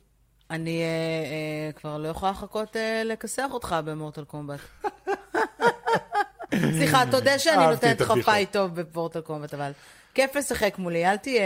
אני 0.50 0.82
uh, 0.82 1.76
uh, 1.76 1.80
כבר 1.80 1.98
לא 1.98 2.08
יכולה 2.08 2.32
לחכות 2.32 2.76
uh, 2.76 2.80
לכסח 3.06 3.48
אותך 3.52 3.76
ב-Mortal 3.86 4.24
Kombat. 4.24 4.60
סליחה, 6.78 7.04
תודה 7.12 7.40
שאני 7.40 7.68
נותנת 7.68 8.02
לך 8.02 8.14
fight 8.26 8.52
טוב 8.52 8.82
ב-Mortal 8.82 9.22
Kombat, 9.22 9.54
אבל 9.54 9.72
כיף 10.14 10.36
לשחק 10.36 10.76
מולי, 10.78 11.06
אל 11.06 11.18
תהיה... 11.18 11.42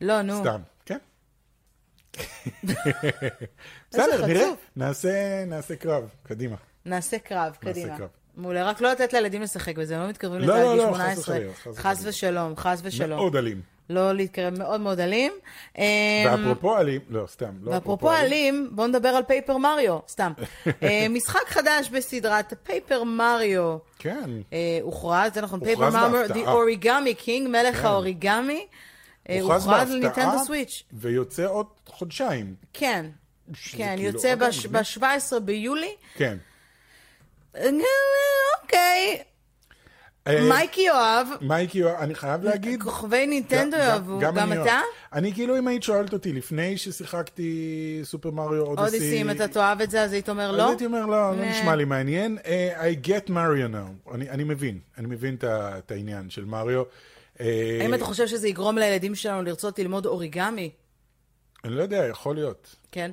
לא, 0.00 0.22
נו. 0.22 0.40
סתם, 0.40 0.60
כן. 0.86 0.98
בסדר, 3.90 4.26
נראה, 4.26 4.46
נעשה 5.46 5.76
קרב, 5.76 6.10
קדימה. 6.22 6.56
נעשה 6.84 7.18
קרב, 7.18 7.56
קדימה. 7.60 7.86
נעשה 7.86 7.98
קרב. 7.98 8.08
מעולה, 8.36 8.64
רק 8.64 8.80
לא 8.80 8.92
לתת 8.92 9.12
לילדים 9.12 9.42
לשחק 9.42 9.78
בזה, 9.78 9.96
לא 9.96 10.08
מתקרבים 10.08 10.40
לזה 10.40 10.54
עד 10.54 10.78
גיל 10.78 10.80
18. 10.80 11.38
לא, 11.38 11.44
לא, 11.44 11.50
לא, 11.66 11.72
חס 11.76 12.00
ושלום, 12.04 12.56
חס 12.56 12.80
ושלום. 12.82 13.18
מאוד 13.18 13.36
אלים. 13.36 13.60
לא 13.90 14.12
להתקרב, 14.12 14.58
מאוד 14.58 14.80
מאוד 14.80 15.00
אלים. 15.00 15.32
ואפרופו 16.26 16.78
אלים, 16.78 17.00
לא, 17.08 17.24
סתם. 17.26 17.50
לא 17.62 17.70
ואפרופו 17.70 18.12
אלים, 18.12 18.70
בואו 18.72 18.86
נדבר 18.86 19.08
על 19.08 19.22
Paper 19.22 19.56
Mario, 19.56 19.98
סתם. 20.08 20.32
אה, 20.82 21.06
משחק 21.10 21.48
חדש 21.48 21.88
בסדרת 21.88 22.52
Paper 22.62 23.04
Mario. 23.04 23.76
כן. 23.98 24.30
אה, 24.52 24.78
הוכרז, 24.82 25.34
זה 25.34 25.40
נכון, 25.40 25.64
Paper 25.64 25.90
Mario, 25.90 26.26
The 26.26 26.46
Origami 26.46 27.24
King, 27.26 27.48
מלך 27.48 27.76
כן. 27.76 27.86
האוריגמי. 27.86 28.66
אה, 29.28 29.40
הוכרז 29.40 29.90
ל-Nintendo 29.90 30.44
Switch. 30.44 30.82
ויוצא 30.92 31.46
עוד 31.46 31.66
חודשיים. 31.86 32.54
כן. 32.72 33.06
כן, 33.72 33.96
יוצא 33.98 34.34
ב-17 34.34 35.40
ביולי. 35.40 35.94
כן. 36.14 36.36
אוקיי. 38.86 39.22
אה, 40.26 40.48
מייקי 40.48 40.80
יואב. 40.80 41.28
מייקי 41.40 41.78
יואב, 41.78 41.96
אני 41.98 42.14
חייב 42.14 42.44
להגיד. 42.44 42.82
כוכבי 42.82 43.26
נינטנדו 43.26 43.76
יאהבו, 43.76 44.18
גם 44.20 44.52
אתה? 44.52 44.80
אני 45.12 45.32
כאילו, 45.32 45.58
אם 45.58 45.68
היית 45.68 45.82
שואלת 45.82 46.12
אותי 46.12 46.32
לפני 46.32 46.78
ששיחקתי 46.78 48.00
סופר 48.02 48.30
מריו 48.30 48.62
אודיסי... 48.62 48.96
אודיסי, 48.96 49.20
אם 49.22 49.30
אתה 49.30 49.48
תאהב 49.48 49.80
את 49.80 49.90
זה, 49.90 50.02
אז 50.02 50.12
היית 50.12 50.28
אומר 50.28 50.52
לא? 50.52 50.62
אז 50.62 50.68
הייתי 50.68 50.86
אומר 50.86 51.06
לא, 51.06 51.36
לא 51.36 51.44
נשמע 51.44 51.76
לי 51.76 51.84
מעניין. 51.84 52.38
אה, 52.46 52.90
I 52.90 53.06
get 53.06 53.28
Mario 53.28 53.74
now. 53.74 54.14
אני 54.14 54.44
מבין, 54.44 54.78
אני 54.98 55.06
מבין 55.06 55.36
את 55.44 55.90
העניין 55.90 56.30
של 56.30 56.44
מריו. 56.44 56.82
אה, 57.40 57.78
האם 57.80 57.94
אתה 57.94 58.04
חושב 58.04 58.26
שזה 58.26 58.48
יגרום 58.48 58.78
לילדים 58.78 59.14
שלנו 59.14 59.42
לרצות 59.42 59.78
ללמוד 59.78 60.06
אוריגמי? 60.06 60.70
אני 61.64 61.74
לא 61.74 61.82
יודע, 61.82 62.06
יכול 62.06 62.34
להיות. 62.34 62.76
כן. 62.92 63.10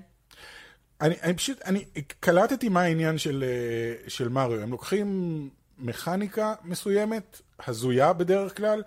אני, 1.01 1.15
אני 1.23 1.33
פשוט, 1.33 1.61
אני 1.65 1.85
קלטתי 2.19 2.69
מה 2.69 2.81
העניין 2.81 3.17
של, 3.17 3.43
של 4.07 4.29
מריו. 4.29 4.61
הם 4.61 4.71
לוקחים 4.71 5.49
מכניקה 5.79 6.53
מסוימת, 6.63 7.41
הזויה 7.67 8.13
בדרך 8.13 8.57
כלל, 8.57 8.83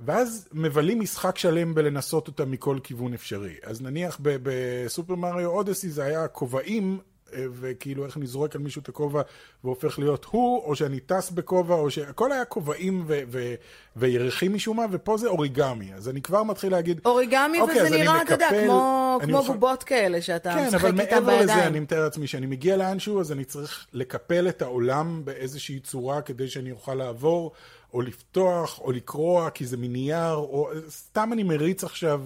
ואז 0.00 0.48
מבלים 0.52 1.00
משחק 1.00 1.38
שלם 1.38 1.74
בלנסות 1.74 2.26
אותה 2.28 2.44
מכל 2.44 2.78
כיוון 2.82 3.14
אפשרי. 3.14 3.54
אז 3.62 3.82
נניח 3.82 4.20
בסופר 4.22 5.14
מריו 5.14 5.50
אודסי 5.50 5.90
זה 5.90 6.04
היה 6.04 6.28
כובעים 6.28 7.00
וכאילו 7.32 8.06
איך 8.06 8.16
אני 8.16 8.26
זורק 8.26 8.54
על 8.54 8.60
מישהו 8.60 8.82
את 8.82 8.88
הכובע 8.88 9.22
והופך 9.64 9.98
להיות 9.98 10.26
הוא, 10.30 10.62
או 10.64 10.76
שאני 10.76 11.00
טס 11.00 11.30
בכובע, 11.30 11.74
או 11.74 11.90
שהכל 11.90 12.32
היה 12.32 12.44
כובעים 12.44 13.04
ו- 13.06 13.20
ו- 13.28 13.54
וירחים 13.96 14.54
משום 14.54 14.76
מה, 14.76 14.86
ופה 14.90 15.16
זה 15.16 15.28
אוריגמי. 15.28 15.94
אז 15.94 16.08
אני 16.08 16.22
כבר 16.22 16.42
מתחיל 16.42 16.72
להגיד... 16.72 17.00
אוריגמי, 17.04 17.60
אוקיי, 17.60 17.82
וזה 17.82 17.90
נראה, 17.98 18.22
אתה 18.22 18.34
יודע, 18.34 18.48
כמו, 18.64 19.18
כמו 19.22 19.38
אוכל... 19.38 19.52
בובות 19.52 19.82
כאלה, 19.82 20.22
שאתה 20.22 20.54
כן, 20.54 20.66
משחק 20.66 20.84
איתם 20.84 20.96
בידיים. 20.96 21.08
כן, 21.08 21.16
אבל 21.16 21.26
מעבר 21.34 21.42
לזה, 21.42 21.66
אני 21.66 21.80
מתאר 21.80 22.04
לעצמי 22.04 22.26
שאני 22.26 22.46
מגיע 22.46 22.76
לאנשהו, 22.76 23.20
אז 23.20 23.32
אני 23.32 23.44
צריך 23.44 23.86
לקפל 23.92 24.48
את 24.48 24.62
העולם 24.62 25.24
באיזושהי 25.24 25.80
צורה 25.80 26.22
כדי 26.22 26.48
שאני 26.48 26.72
אוכל 26.72 26.94
לעבור, 26.94 27.52
או 27.94 28.02
לפתוח, 28.02 28.80
או 28.80 28.92
לקרוע, 28.92 29.50
כי 29.50 29.66
זה 29.66 29.76
מנייר, 29.76 30.34
או 30.34 30.70
סתם 30.90 31.30
אני 31.32 31.42
מריץ 31.42 31.84
עכשיו. 31.84 32.22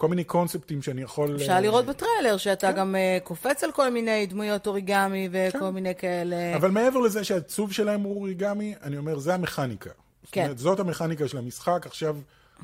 כל 0.00 0.08
מיני 0.08 0.24
קונספטים 0.24 0.82
שאני 0.82 1.02
יכול... 1.02 1.36
אפשר 1.36 1.56
uh, 1.56 1.60
לראות 1.60 1.86
בטריילר 1.86 2.36
שאתה 2.36 2.72
כן. 2.72 2.78
גם 2.78 2.94
uh, 2.94 3.24
קופץ 3.24 3.64
על 3.64 3.72
כל 3.72 3.90
מיני 3.90 4.26
דמויות 4.26 4.66
אוריגמי 4.66 5.28
וכל 5.32 5.58
כן. 5.58 5.68
מיני 5.68 5.94
כאלה. 5.94 6.56
אבל 6.56 6.70
מעבר 6.70 7.00
לזה 7.00 7.24
שהעיצוב 7.24 7.72
שלהם 7.72 8.00
הוא 8.00 8.16
אוריגמי, 8.16 8.74
אני 8.82 8.96
אומר, 8.96 9.18
זה 9.18 9.34
המכניקה. 9.34 9.90
כן. 9.90 10.40
זאת 10.40 10.44
אומרת, 10.44 10.58
זאת 10.58 10.80
המכניקה 10.80 11.28
של 11.28 11.38
המשחק. 11.38 11.86
עכשיו 11.86 12.16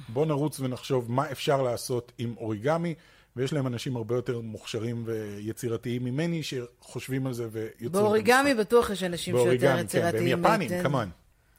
בוא 0.08 0.26
נרוץ 0.26 0.60
ונחשוב 0.60 1.12
מה 1.12 1.30
אפשר 1.30 1.62
לעשות 1.62 2.12
עם 2.18 2.34
אוריגמי. 2.38 2.94
ויש 3.36 3.52
להם 3.52 3.66
אנשים 3.66 3.96
הרבה 3.96 4.14
יותר 4.14 4.40
מוכשרים 4.40 5.02
ויצירתיים 5.06 6.04
ממני 6.04 6.42
שחושבים 6.42 7.26
על 7.26 7.32
זה 7.32 7.48
ויוצרים 7.52 7.92
באוריגמי 7.92 8.54
בטוח 8.54 8.90
יש 8.90 9.02
אנשים 9.02 9.36
שיותר 9.36 9.78
יצירתיים. 9.78 10.36
כן, 10.36 10.44
והם 10.44 10.62
יפנים, 10.62 10.82
כמובן. 10.82 11.08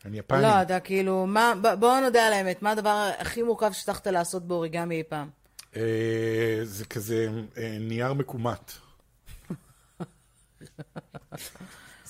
הם 0.05 0.13
יפנים. 0.13 0.41
לא, 0.41 0.61
אתה 0.61 0.79
כאילו, 0.79 1.25
מה, 1.27 1.53
בואו 1.79 2.01
נודה 2.01 2.27
על 2.27 2.33
האמת, 2.33 2.61
מה 2.61 2.71
הדבר 2.71 3.09
הכי 3.19 3.43
מורכב 3.43 3.71
שהצלחת 3.71 4.07
לעשות 4.07 4.47
באוריגמי 4.47 4.95
אי 4.95 5.03
פעם? 5.09 5.36
אה, 5.77 6.59
זה 6.63 6.85
כזה 6.85 7.29
אה, 7.57 7.77
נייר 7.79 8.13
מקומט. 8.13 8.71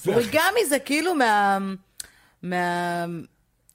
אוריגמי 0.07 0.65
זה 0.69 0.79
כאילו 0.79 1.15
מה... 1.15 1.57
מה... 2.43 3.05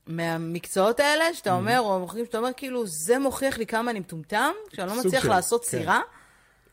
מהמקצועות 0.06 1.00
האלה, 1.00 1.34
שאתה 1.34 1.50
mm-hmm. 1.50 1.52
אומר, 1.52 1.80
או 1.80 2.00
מוכרים 2.00 2.24
שאתה 2.24 2.38
אומר, 2.38 2.50
כאילו, 2.56 2.86
זה 2.86 3.18
מוכיח 3.18 3.58
לי 3.58 3.66
כמה 3.66 3.90
אני 3.90 4.00
מטומטם, 4.00 4.52
כשאני 4.70 4.88
לא 4.88 4.98
מצליח 4.98 5.24
לעשות 5.24 5.64
כן. 5.64 5.70
סירה. 5.70 6.00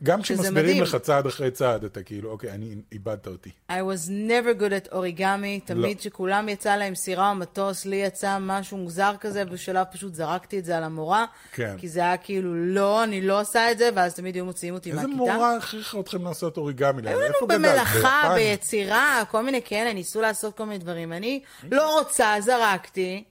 גם 0.04 0.22
כשמסבירים 0.22 0.84
לך 0.84 0.96
צעד 0.96 1.26
אחרי 1.28 1.52
צעד, 1.52 1.84
אתה 1.84 2.04
כאילו, 2.04 2.32
אוקיי, 2.32 2.52
אני, 2.52 2.76
איבדת 2.92 3.28
אותי. 3.28 3.50
I 3.70 3.74
was 3.74 4.10
never 4.10 4.62
good 4.62 4.88
at 4.88 4.94
origami, 4.94 5.66
תמיד 5.66 5.98
לא. 5.98 6.04
שכולם 6.04 6.50
יצא 6.50 6.76
להם 6.76 6.96
סירה 6.96 7.30
או 7.30 7.36
מטוס, 7.36 7.86
לי 7.86 7.96
יצא 7.96 8.38
משהו 8.42 8.78
מוזר 8.78 9.14
כזה, 9.20 9.46
בשלב 9.46 9.86
פשוט 9.92 10.14
זרקתי 10.14 10.60
את 10.60 10.66
זה 10.66 10.78
על 10.78 10.84
המורה. 10.84 11.26
כן. 11.52 11.76
כי 11.78 11.90
זה 11.90 12.00
היה 12.00 12.18
כאילו, 12.18 12.56
לא, 12.56 13.04
אני 13.04 13.22
לא 13.22 13.42
עושה 13.42 13.72
את 13.72 13.78
זה, 13.78 13.90
ואז 13.96 14.14
תמיד 14.16 14.36
היו 14.36 14.46
מוציאים 14.46 14.74
אותי 14.74 14.92
מהכיתה. 14.92 15.12
איזה 15.12 15.18
מורה 15.18 15.56
הכריחה 15.56 16.00
אתכם 16.00 16.24
לעשות 16.24 16.58
אוריגמי? 16.58 17.10
היו 17.10 17.20
לנו 17.20 17.48
במלאכה, 17.48 18.32
ביצירה, 18.36 19.24
כל 19.32 19.44
מיני 19.44 19.62
כאלה, 19.66 19.94
ניסו 19.94 20.22
לעשות 20.22 20.58
כל 20.58 20.66
מיני 20.66 20.78
דברים. 20.78 21.14
אני 21.14 21.42
לא 21.72 22.00
רוצה, 22.00 22.36
זרקתי. 22.40 23.24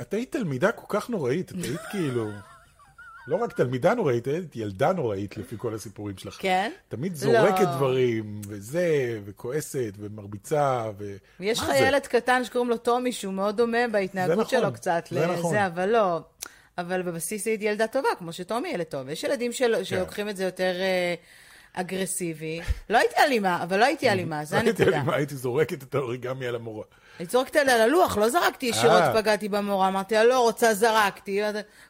את 0.00 0.14
היית 0.14 0.32
תלמידה 0.32 0.72
כל 0.72 0.98
כך 0.98 1.10
נוראית, 1.10 1.50
את 1.50 1.56
היית 1.64 1.80
כאילו... 1.90 2.30
לא 3.28 3.36
רק 3.36 3.52
תלמידה 3.52 3.94
נוראית, 3.94 4.26
היית 4.26 4.56
ילדה 4.56 4.92
נוראית 4.92 5.36
לפי 5.36 5.54
כל 5.58 5.74
הסיפורים 5.74 6.18
שלך. 6.18 6.36
כן? 6.40 6.72
תמיד 6.88 7.14
זורקת 7.14 7.60
לא. 7.60 7.76
דברים, 7.76 8.40
וזה, 8.46 9.20
וכועסת, 9.24 9.94
ומרביצה, 9.98 10.90
ו... 10.98 11.16
יש 11.40 11.58
לך 11.58 11.68
ילד 11.80 12.06
קטן 12.06 12.44
שקוראים 12.44 12.70
לו 12.70 12.76
טומי, 12.76 13.12
שהוא 13.12 13.34
מאוד 13.34 13.56
דומה 13.56 13.88
בהתנהגות 13.92 14.38
נכון, 14.38 14.60
שלו 14.60 14.72
קצת 14.72 15.08
זה 15.10 15.20
לזה, 15.20 15.32
נכון. 15.32 15.56
אבל 15.56 15.88
לא. 15.88 16.20
אבל 16.78 17.02
בבסיס 17.02 17.46
היית 17.46 17.62
ילדה 17.62 17.86
טובה, 17.86 18.08
כמו 18.18 18.32
שטומי 18.32 18.68
ילד 18.68 18.84
טוב. 18.84 19.08
יש 19.08 19.24
ילדים 19.24 19.52
של... 19.52 19.74
כן. 19.76 19.84
שלוקחים 19.84 20.28
את 20.28 20.36
זה 20.36 20.44
יותר... 20.44 20.72
uh, 20.74 21.46
אגרסיבי. 21.76 22.60
לא 22.90 22.98
הייתי 22.98 23.14
אלימה, 23.18 23.62
אבל 23.62 23.78
לא 23.78 23.84
הייתי 23.84 24.10
אלימה, 24.10 24.44
זה 24.44 24.58
הנקודה. 24.58 24.84
לא 24.84 24.90
הייתי 24.90 24.98
אלימה, 24.98 25.16
הייתי 25.16 25.36
זורקת 25.36 25.82
את 25.82 25.94
האוריגמי 25.94 26.46
על 26.46 26.54
המורה. 26.54 26.84
אני 27.20 27.26
צורקת 27.26 27.56
על 27.56 27.68
הלוח, 27.68 28.16
לא 28.16 28.28
זרקתי 28.28 28.66
ישירות, 28.66 29.02
אה. 29.02 29.22
פגעתי 29.22 29.48
במורה, 29.48 29.88
אמרתי 29.88 30.14
לה, 30.14 30.24
לא 30.24 30.40
רוצה, 30.40 30.74
זרקתי. 30.74 31.40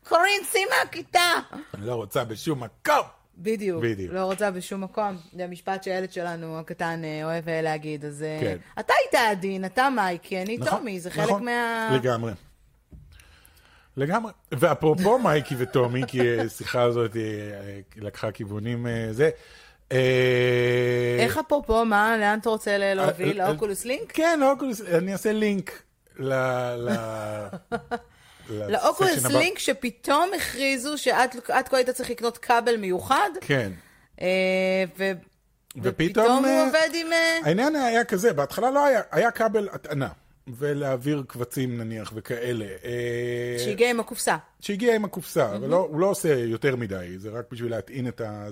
קורין, 0.08 0.40
שים 0.52 0.68
מהכיתה. 0.70 1.32
לא 1.78 1.94
רוצה 1.94 2.24
בשום 2.24 2.62
מקום. 2.62 3.06
בדיוק, 3.38 3.82
בדיוק. 3.82 4.14
לא 4.14 4.24
רוצה 4.24 4.50
בשום 4.50 4.80
מקום. 4.80 5.16
זה 5.36 5.44
המשפט 5.44 5.82
שהילד 5.82 6.12
שלנו 6.12 6.58
הקטן 6.58 7.04
אה, 7.04 7.24
אוהב 7.24 7.48
אה, 7.48 7.62
להגיד. 7.62 8.04
אז 8.04 8.24
כן. 8.40 8.56
אתה 8.80 8.92
היית 9.02 9.30
עדין, 9.30 9.64
אתה 9.64 9.88
מייקי, 9.90 10.42
אני 10.42 10.58
נכון, 10.58 10.78
טומי, 10.78 11.00
זה 11.00 11.10
חלק 11.10 11.24
נכון, 11.24 11.44
מה... 11.44 11.90
לגמרי. 11.92 12.32
לגמרי. 13.96 14.32
ואפרופו 14.52 15.18
מייקי 15.18 15.54
וטומי, 15.58 16.02
כי 16.06 16.40
השיחה 16.40 16.82
הזאת 16.82 17.16
לקחה 17.96 18.30
כיוונים 18.30 18.86
זה, 19.10 19.30
איך 19.90 21.38
אפרופו, 21.38 21.84
מה, 21.84 22.16
לאן 22.18 22.38
אתה 22.38 22.48
רוצה 22.48 22.94
להוביל? 22.94 23.40
אה, 23.40 23.48
לאוקולוס 23.48 23.84
לינק? 23.84 24.12
כן, 24.12 24.40
לאוקולוס, 24.40 24.80
אני 24.80 25.12
אעשה 25.12 25.32
לינק 25.32 25.82
ל... 26.18 26.32
לאוקולוס 28.50 29.24
לינק 29.26 29.58
שפתאום 29.58 30.30
הכריזו 30.36 30.98
שאת 30.98 31.36
כה 31.44 31.76
היית 31.76 31.90
צריך 31.90 32.10
לקנות 32.10 32.38
כבל 32.38 32.76
מיוחד. 32.76 33.30
כן. 33.40 33.72
אה, 34.20 34.84
ופתאום 35.82 36.44
הוא 36.44 36.66
עובד 36.66 36.88
עם... 36.94 37.06
העניין 37.44 37.76
היה 37.76 38.04
כזה, 38.04 38.32
בהתחלה 38.32 38.70
לא 38.70 38.84
היה, 38.84 39.00
היה 39.10 39.30
כבל 39.30 39.68
הטענה. 39.72 40.08
ולהעביר 40.58 41.22
קבצים 41.28 41.78
נניח 41.78 42.12
וכאלה. 42.14 42.66
שהגיע 43.58 43.90
עם 43.90 44.00
הקופסה. 44.00 44.36
שהגיע 44.60 44.94
עם 44.94 45.04
הקופסה, 45.04 45.54
אבל 45.56 45.68
לא, 45.68 45.76
הוא 45.76 46.00
לא 46.00 46.06
עושה 46.06 46.34
יותר 46.34 46.76
מדי, 46.76 47.14
זה 47.18 47.30
רק 47.30 47.44
בשביל 47.52 47.70
להטעין 47.70 48.08
את 48.08 48.20
ה... 48.20 48.46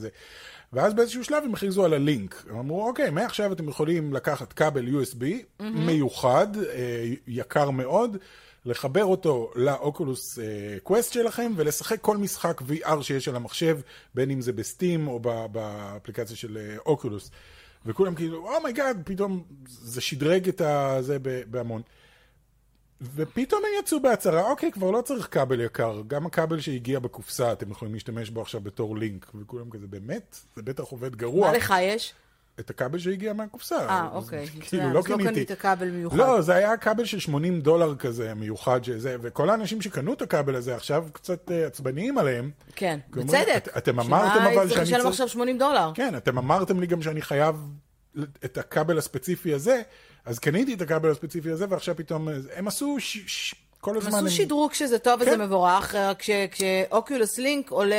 ואז 0.75 0.95
באיזשהו 0.95 1.25
שלב 1.25 1.45
הם 1.45 1.55
הכריזו 1.55 1.85
על 1.85 1.95
ה-Link. 1.95 2.45
הם 2.51 2.59
אמרו, 2.59 2.89
אוקיי, 2.89 3.11
מעכשיו 3.11 3.53
אתם 3.53 3.69
יכולים 3.69 4.13
לקחת 4.13 4.53
כבל 4.53 4.87
USB 4.89 5.21
mm-hmm. 5.21 5.63
מיוחד, 5.63 6.47
אה, 6.57 7.05
יקר 7.27 7.71
מאוד, 7.71 8.17
לחבר 8.65 9.05
אותו 9.05 9.51
ל-Oculus 9.55 10.39
Quest 10.83 11.17
אה, 11.17 11.23
שלכם 11.23 11.53
ולשחק 11.57 12.01
כל 12.01 12.17
משחק 12.17 12.61
VR 12.61 13.03
שיש 13.03 13.29
על 13.29 13.37
המחשב, 13.37 13.79
בין 14.15 14.31
אם 14.31 14.41
זה 14.41 14.53
ב-Steam 14.53 15.09
או 15.09 15.21
באפליקציה 15.53 16.37
של 16.37 16.59
Oculus. 16.87 17.31
אה, 17.31 17.37
וכולם 17.87 18.15
כאילו, 18.15 18.57
oh 18.57 18.77
my 18.77 18.97
god, 18.97 19.05
פתאום 19.05 19.43
זה 19.67 20.01
שדרג 20.01 20.49
את 20.49 20.61
זה 21.01 21.17
בהמון. 21.51 21.83
ופתאום 23.15 23.63
הם 23.65 23.71
יצאו 23.81 24.01
בהצהרה, 24.01 24.51
אוקיי, 24.51 24.73
כבר 24.73 24.91
לא 24.91 25.01
צריך 25.01 25.29
כבל 25.31 25.61
יקר, 25.61 26.03
גם 26.07 26.27
הכבל 26.27 26.61
שהגיע 26.61 26.99
בקופסה, 26.99 27.53
אתם 27.53 27.71
יכולים 27.71 27.95
להשתמש 27.95 28.31
בו 28.31 28.43
עכשיו 28.43 28.61
בתור 28.61 28.97
לינק, 28.97 29.31
וכולם 29.35 29.71
כזה, 29.71 29.87
באמת? 29.87 30.37
זה 30.57 30.63
בטח 30.63 30.85
עובד 30.85 31.17
גרוע. 31.17 31.51
מה 31.51 31.57
לך 31.57 31.75
יש? 31.81 32.15
את 32.61 32.71
הכבל 32.71 32.99
שהגיע 32.99 33.33
מהקופסה. 33.33 33.89
אה, 33.89 34.09
אוקיי. 34.13 34.47
כאילו, 34.61 34.91
לא 34.93 35.03
קניתי. 35.03 35.25
לא 35.25 35.31
קנית 35.31 35.53
כבל 35.53 35.91
מיוחד. 35.91 36.17
לא, 36.17 36.41
זה 36.41 36.55
היה 36.55 36.77
כבל 36.77 37.05
של 37.05 37.19
80 37.19 37.61
דולר 37.61 37.97
כזה, 37.97 38.35
מיוחד 38.35 38.85
שזה, 38.85 39.17
וכל 39.21 39.51
האנשים 39.51 39.83
שקנו 39.83 40.13
את 40.13 40.23
הכבל 40.23 40.57
הזה 40.57 40.77
עכשיו 40.77 41.05
קצת 41.13 41.51
uh, 41.51 41.67
עצבניים 41.67 42.19
עליהם. 42.19 42.51
כן, 42.77 42.99
בצדק. 43.11 43.49
את, 43.57 43.69
אתם 43.77 44.01
אמרתם 44.01 44.41
אבל 44.43 44.69
שאני 44.69 44.69
צריך... 44.69 44.87
שמה, 44.87 44.99
לשלם 44.99 45.09
עכשיו 45.09 45.29
80 45.29 45.59
דולר. 45.59 45.91
כן, 45.95 46.17
אתם 46.17 46.39
אמרתם 46.39 46.81
לי 46.81 46.87
גם 46.87 47.03
שאני 47.03 47.23
חייב 47.23 47.57
את 48.45 48.59
הכבל 48.59 48.99
הספציפי 48.99 49.55
הזה, 49.55 49.83
אז 50.27 50.39
קניתי 50.39 50.75
את 50.75 50.81
הכבל 50.81 51.11
הספציפי 51.11 51.51
הזה, 51.51 51.67
ועכשיו 51.69 51.97
פתאום, 51.97 52.29
הם 52.55 52.69
עשו 52.69 52.97
ש... 52.99 53.19
ש... 53.27 53.55
כל 53.81 53.97
הזמן... 53.97 54.19
הם 54.19 54.27
עשו 54.27 54.37
שדרוג 54.37 54.73
שזה 54.73 54.99
טוב 54.99 55.25
כן. 55.25 55.29
וזה 55.29 55.37
מבורך, 55.45 55.95
רק 55.95 56.23
כשאוקיולוס 56.51 57.39
לינק 57.39 57.71
עולה... 57.71 57.97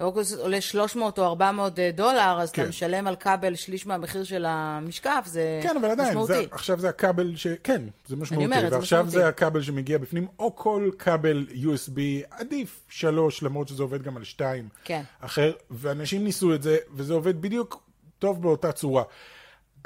אוגוסט 0.00 0.38
עולה 0.38 0.60
300 0.60 1.18
או 1.18 1.24
400 1.24 1.78
דולר, 1.94 2.38
אז 2.40 2.52
כן. 2.52 2.62
אתה 2.62 2.68
משלם 2.68 3.06
על 3.06 3.16
כבל 3.16 3.54
שליש 3.54 3.86
מהמחיר 3.86 4.24
של 4.24 4.44
המשקף, 4.48 5.22
זה 5.26 5.60
משמעותי. 5.60 5.68
כן, 5.68 5.76
אבל 5.76 5.90
עדיין, 5.90 6.24
זה, 6.24 6.42
עכשיו 6.50 6.80
זה 6.80 6.88
הכבל 6.88 7.36
ש... 7.36 7.46
כן, 7.64 7.82
זה 8.06 8.16
משמעותי. 8.16 8.34
אני 8.34 8.44
אומרת, 8.44 8.70
זה 8.70 8.76
ועכשיו 8.76 8.98
משמעותי. 8.98 9.18
זה 9.18 9.28
הכבל 9.28 9.62
שמגיע 9.62 9.98
בפנים, 9.98 10.26
או 10.38 10.56
כל 10.56 10.90
כבל 10.98 11.46
USB, 11.50 11.98
עדיף 12.30 12.80
שלוש, 12.88 13.42
למרות 13.42 13.68
שזה 13.68 13.82
עובד 13.82 14.02
גם 14.02 14.16
על 14.16 14.24
שתיים. 14.24 14.68
כן. 14.84 15.02
אחר, 15.20 15.52
ואנשים 15.70 16.24
ניסו 16.24 16.54
את 16.54 16.62
זה, 16.62 16.76
וזה 16.94 17.14
עובד 17.14 17.42
בדיוק 17.42 17.82
טוב 18.18 18.42
באותה 18.42 18.72
צורה. 18.72 19.02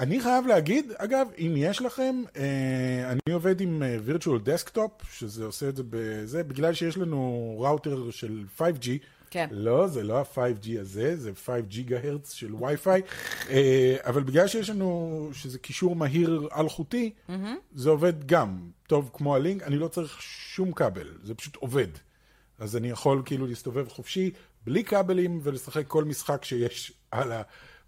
אני 0.03 0.21
חייב 0.21 0.47
להגיד, 0.47 0.93
אגב, 0.97 1.27
אם 1.39 1.55
יש 1.57 1.83
לכם, 1.83 2.23
אה, 2.37 3.11
אני 3.11 3.35
עובד 3.35 3.61
עם 3.61 3.83
אה, 3.83 3.97
virtual 4.09 4.47
desktop, 4.47 5.07
שזה 5.13 5.45
עושה 5.45 5.69
את 5.69 5.77
זה 5.77 5.83
בזה, 5.91 6.43
בגלל 6.43 6.75
שיש 6.75 6.97
לנו 6.97 7.57
ראוטר 7.61 8.11
של 8.11 8.45
5G, 8.59 8.89
כן. 9.31 9.49
לא, 9.51 9.87
זה 9.87 10.03
לא 10.03 10.19
ה-5G 10.19 10.81
הזה, 10.81 11.17
זה 11.17 11.31
5 11.47 11.61
גיגה 11.69 11.99
הרץ 12.05 12.33
של 12.33 12.55
וי-פיי, 12.55 13.03
אה, 13.51 13.97
אבל 14.05 14.23
בגלל 14.23 14.47
שיש 14.47 14.71
לנו, 14.71 15.29
שזה 15.33 15.59
קישור 15.59 15.97
מהיר 15.97 16.49
אלחוטי, 16.57 17.13
mm-hmm. 17.29 17.33
זה 17.75 17.91
עובד 17.91 18.27
גם 18.27 18.71
טוב 18.87 19.11
כמו 19.13 19.35
הלינק, 19.35 19.63
אני 19.63 19.79
לא 19.79 19.89
צריך 19.89 20.23
שום 20.23 20.73
כבל, 20.73 21.09
זה 21.23 21.35
פשוט 21.35 21.57
עובד. 21.57 21.89
אז 22.59 22.77
אני 22.77 22.91
יכול 22.91 23.23
כאילו 23.25 23.47
להסתובב 23.47 23.89
חופשי, 23.89 24.31
בלי 24.65 24.85
כבלים, 24.85 25.41
ולשחק 25.43 25.87
כל 25.87 26.05
משחק 26.05 26.45
שיש 26.45 26.93
על 27.11 27.33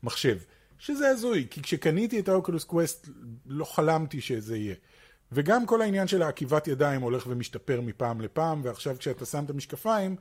המחשב. 0.03 0.39
שזה 0.85 1.09
הזוי, 1.09 1.47
כי 1.51 1.63
כשקניתי 1.63 2.21
את 2.21 2.29
האוקולוס 2.29 2.65
קווסט 2.65 3.09
לא 3.47 3.65
חלמתי 3.65 4.21
שזה 4.21 4.57
יהיה. 4.57 4.75
וגם 5.33 5.67
כל 5.67 5.83
העניין 5.83 6.07
של 6.07 6.23
העקיבת 6.23 6.69
ידיים 6.69 7.03
הולך 7.03 7.27
ומשתפר 7.29 7.81
מפעם 7.81 8.21
לפעם, 8.21 8.61
ועכשיו 8.65 8.97
כשאתה 8.99 9.27
שם 9.27 9.45
את 9.45 9.51
המשקפיים, 9.51 10.17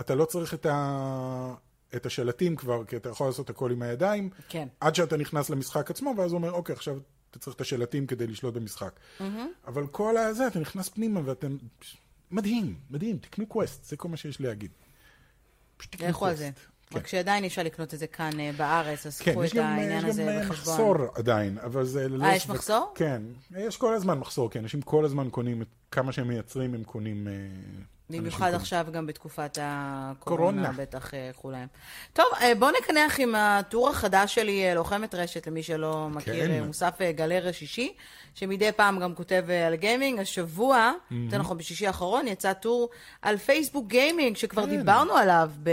אתה 0.00 0.14
לא 0.14 0.24
צריך 0.24 0.54
את, 0.54 0.66
ה... 0.66 1.54
את 1.96 2.06
השלטים 2.06 2.56
כבר, 2.56 2.84
כי 2.84 2.96
אתה 2.96 3.08
יכול 3.08 3.26
לעשות 3.26 3.50
הכל 3.50 3.70
עם 3.70 3.82
הידיים, 3.82 4.30
כן. 4.48 4.68
עד 4.80 4.94
שאתה 4.94 5.16
נכנס 5.16 5.50
למשחק 5.50 5.90
עצמו, 5.90 6.14
ואז 6.16 6.32
הוא 6.32 6.38
אומר, 6.38 6.52
אוקיי, 6.52 6.72
עכשיו 6.72 6.98
אתה 7.30 7.38
צריך 7.38 7.56
את 7.56 7.60
השלטים 7.60 8.06
כדי 8.06 8.26
לשלוט 8.26 8.54
במשחק. 8.54 8.92
Mm-hmm. 9.18 9.22
אבל 9.66 9.86
כל 9.86 10.16
הזה, 10.16 10.46
אתה 10.46 10.58
נכנס 10.58 10.88
פנימה 10.88 11.20
ואתם... 11.24 11.56
מדהים, 12.30 12.76
מדהים, 12.90 13.18
תקנו 13.18 13.46
Quest, 13.46 13.84
זה 13.84 13.96
כל 13.96 14.08
מה 14.08 14.16
שיש 14.16 14.40
להגיד. 14.40 14.70
פשוט 15.76 15.92
תקנו 15.92 16.14
קווסט. 16.18 16.42
כן. 16.90 16.98
רק 16.98 17.06
שעדיין 17.06 17.44
אפשר 17.44 17.62
לקנות 17.62 17.94
את 17.94 17.98
זה 17.98 18.06
כאן 18.06 18.30
uh, 18.32 18.56
בארץ, 18.56 19.06
אז 19.06 19.18
כן, 19.20 19.32
קחו 19.32 19.44
את 19.44 19.56
העניין 19.56 20.04
הזה 20.04 20.40
בחשבון. 20.40 20.40
כן, 20.40 20.42
יש 20.42 20.48
גם 20.48 20.50
מחסור 20.50 20.94
עדיין, 21.14 21.58
אבל 21.58 21.84
זה 21.84 22.08
לא... 22.08 22.24
אה, 22.24 22.36
יש 22.36 22.48
מחסור? 22.48 22.92
כן, 22.94 23.22
יש 23.56 23.76
כל 23.76 23.94
הזמן 23.94 24.18
מחסור, 24.18 24.50
כי 24.50 24.58
אנשים 24.58 24.82
כל 24.82 25.04
הזמן 25.04 25.30
קונים, 25.30 25.62
כמה 25.90 26.12
שהם 26.12 26.28
מייצרים, 26.28 26.74
הם 26.74 26.84
קונים... 26.84 27.28
במיוחד 28.10 28.54
עכשיו 28.54 28.86
גם 28.92 29.06
בתקופת 29.06 29.58
הקורונה, 29.60 30.72
בטח 30.72 31.12
ילכו 31.12 31.48
אה, 31.48 31.52
להם. 31.52 31.68
טוב, 32.12 32.26
אה, 32.40 32.54
בואו 32.54 32.70
נקנח 32.82 33.20
עם 33.20 33.34
הטור 33.34 33.88
החדש 33.88 34.34
שלי, 34.34 34.64
אה, 34.64 34.74
לוחמת 34.74 35.14
רשת, 35.14 35.46
למי 35.46 35.62
שלא 35.62 36.08
מכיר, 36.10 36.46
כן. 36.46 36.64
מוסף 36.66 36.98
גלריה 37.14 37.52
שישי, 37.52 37.92
שמדי 38.34 38.72
פעם 38.72 39.00
גם 39.00 39.14
כותב 39.14 39.44
על 39.66 39.74
גיימינג. 39.74 40.20
השבוע, 40.20 40.92
יותר 41.10 41.38
נכון 41.38 41.58
בשישי 41.58 41.86
האחרון, 41.86 42.26
יצא 42.26 42.52
טור 42.52 42.88
על 43.22 43.36
פייסבוק 43.36 43.86
גיימינג, 43.86 44.36
שכבר 44.36 44.66
כן. 44.66 44.76
דיברנו 44.76 45.12
עליו 45.12 45.50
ב... 45.62 45.70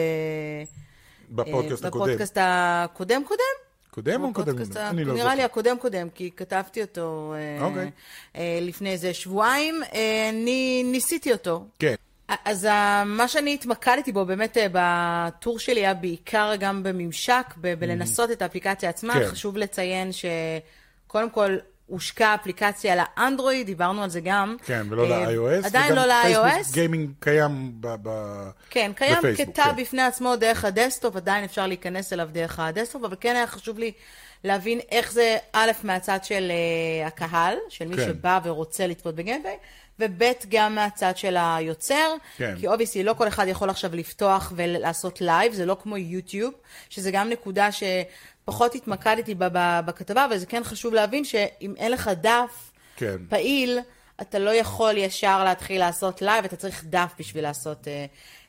בפודקאסט 1.29 1.85
הקודם. 1.85 2.05
בפודקאסט 2.05 2.37
הקודם-קודם? 2.41 3.43
קודם 3.91 4.23
או 4.23 4.33
קודם? 4.33 4.55
אני 4.75 5.03
לא 5.05 5.13
זוכר. 5.13 5.23
נראה 5.23 5.35
לי 5.35 5.43
הקודם-קודם, 5.43 6.09
כי 6.09 6.31
כתבתי 6.35 6.81
אותו 6.81 7.33
אוקיי. 7.61 7.91
לפני 8.61 8.91
איזה 8.91 9.13
שבועיים. 9.13 9.81
אני 10.29 10.83
ניסיתי 10.85 11.31
אותו. 11.31 11.65
כן. 11.79 11.95
אז 12.45 12.67
מה 13.05 13.27
שאני 13.27 13.53
התמקדתי 13.53 14.11
בו 14.11 14.25
באמת 14.25 14.57
אה, 14.57 14.67
בטור 14.71 15.59
שלי 15.59 15.79
היה 15.79 15.93
בעיקר 15.93 16.53
גם 16.59 16.83
בממשק, 16.83 17.45
ב- 17.61 17.73
בלנסות 17.79 18.31
את 18.31 18.41
האפליקציה 18.41 18.89
עצמה. 18.89 19.13
כן. 19.13 19.27
חשוב 19.27 19.57
לציין 19.57 20.09
שקודם 20.11 21.29
כל, 21.29 21.57
הושקה 21.88 22.36
אפליקציה 22.36 22.95
לאנדרואיד, 22.95 23.65
דיברנו 23.65 24.04
על 24.04 24.10
זה 24.10 24.21
גם. 24.21 24.56
כן, 24.65 24.88
ולא 24.89 25.08
ל-iOS. 25.10 25.65
עדיין 25.65 25.95
לא 25.95 26.06
ל-iOS. 26.06 26.52
Facebook 26.51 26.73
Gaming 26.73 27.10
קיים 27.19 27.71
בפייסבוק. 27.80 28.56
כן, 28.69 28.91
קיים 28.95 29.17
כטאב 29.38 29.71
בפני 29.71 30.02
עצמו 30.02 30.36
דרך 30.36 30.65
הדסקטופ, 30.65 31.15
עדיין 31.15 31.43
אפשר 31.43 31.67
להיכנס 31.67 32.13
אליו 32.13 32.30
דרך 32.32 32.60
הדסקטופ, 32.60 33.03
אבל 33.04 33.15
כן 33.19 33.36
היה 33.36 33.47
חשוב 33.47 33.80
לי 33.80 33.91
להבין 34.43 34.80
איך 34.91 35.12
זה, 35.12 35.38
א', 35.54 35.71
מהצד 35.84 36.19
של 36.23 36.52
uh, 36.52 37.08
הקהל, 37.08 37.56
של 37.69 37.88
מי 37.88 37.95
כן. 37.95 38.06
שבא 38.06 38.39
ורוצה 38.43 38.88
לצפות 38.88 39.15
ב 39.15 39.20
gameplay, 39.20 39.57
וב', 40.00 40.23
גם 40.50 40.76
מהצד 40.76 41.17
של 41.17 41.36
היוצר, 41.39 42.15
כן. 42.38 42.56
כי 42.60 42.67
obviously 42.67 43.03
לא 43.04 43.13
כל 43.13 43.28
אחד 43.28 43.47
יכול 43.47 43.69
עכשיו 43.69 43.95
לפתוח 43.95 44.54
ולעשות 44.56 45.21
לייב, 45.21 45.54
זה 45.54 45.65
לא 45.65 45.78
כמו 45.84 45.97
יוטיוב, 45.97 46.54
שזה 46.89 47.12
גם 47.12 47.30
נקודה 47.30 47.69
שפחות 48.47 48.75
התמקדתי 48.75 49.36
בה 49.36 49.81
בכתבה, 49.81 50.25
אבל 50.25 50.38
זה 50.38 50.45
כן 50.45 50.63
חשוב 50.63 50.93
להבין 50.93 51.25
שאם 51.25 51.73
אין 51.77 51.91
לך 51.91 52.12
דף 52.21 52.71
כן. 52.95 53.17
פעיל, 53.29 53.79
אתה 54.21 54.39
לא 54.39 54.49
יכול 54.49 54.97
ישר 54.97 55.43
להתחיל 55.43 55.79
לעשות 55.79 56.21
לייב, 56.21 56.45
אתה 56.45 56.55
צריך 56.55 56.83
דף 56.86 57.13
בשביל 57.19 57.43
לעשות 57.43 57.83
uh, 57.83 57.89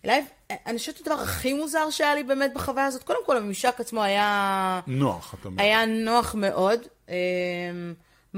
לייב. 0.05 0.25
אני 0.67 0.79
חושבת 0.79 0.97
שהדבר 0.97 1.15
הכי 1.15 1.53
מוזר 1.53 1.91
שהיה 1.91 2.15
לי 2.15 2.23
באמת 2.23 2.55
בחוויה 2.55 2.87
הזאת, 2.87 3.03
קודם 3.03 3.19
כל 3.27 3.37
הממשק 3.37 3.81
עצמו 3.81 4.03
היה... 4.03 4.81
נוח, 4.87 5.35
אתה 5.41 5.49
אומר. 5.49 5.63
היה 5.63 5.87
נוח 5.87 6.35
מאוד. 6.35 6.81
אמ, 7.09 7.15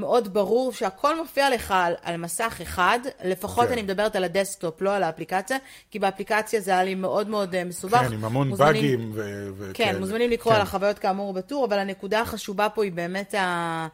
מאוד 0.01 0.35
ברור 0.35 0.73
שהכל 0.73 1.17
מופיע 1.17 1.51
לך 1.51 1.75
על, 1.77 1.95
על 2.03 2.17
מסך 2.17 2.59
אחד, 2.63 2.99
לפחות 3.25 3.67
כן. 3.67 3.73
אני 3.73 3.83
מדברת 3.83 4.17
על 4.17 4.25
הדסקטופ, 4.25 4.83
לא 4.83 4.97
על 4.97 5.03
האפליקציה, 5.03 5.57
כי 5.91 5.99
באפליקציה 5.99 6.61
זה 6.61 6.71
היה 6.71 6.85
לי 6.85 6.95
מאוד 6.95 7.29
מאוד 7.29 7.55
uh, 7.55 7.59
מסובך. 7.65 7.99
כן, 7.99 8.13
עם 8.13 8.25
המון 8.25 8.49
מוזמנים, 8.49 8.73
באגים 8.73 9.11
ו... 9.15 9.49
ו 9.57 9.71
כן, 9.75 9.93
כן, 9.93 9.99
מוזמנים 9.99 10.31
לקרוא 10.31 10.53
כן. 10.53 10.61
על 10.61 10.63
החוויות 10.63 10.99
כאמור 10.99 11.33
בטור, 11.33 11.65
אבל 11.65 11.79
הנקודה 11.79 12.21
החשובה 12.21 12.69
פה 12.69 12.85
היא 12.85 12.93
באמת, 12.93 13.35
ה... 13.35 13.89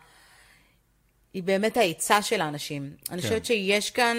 היא 1.34 1.42
באמת 1.42 1.76
ההיצע 1.76 2.22
של 2.22 2.40
האנשים. 2.40 2.90
כן. 3.04 3.12
אני 3.12 3.22
חושבת 3.22 3.44
שיש 3.44 3.90
כאן... 3.90 4.16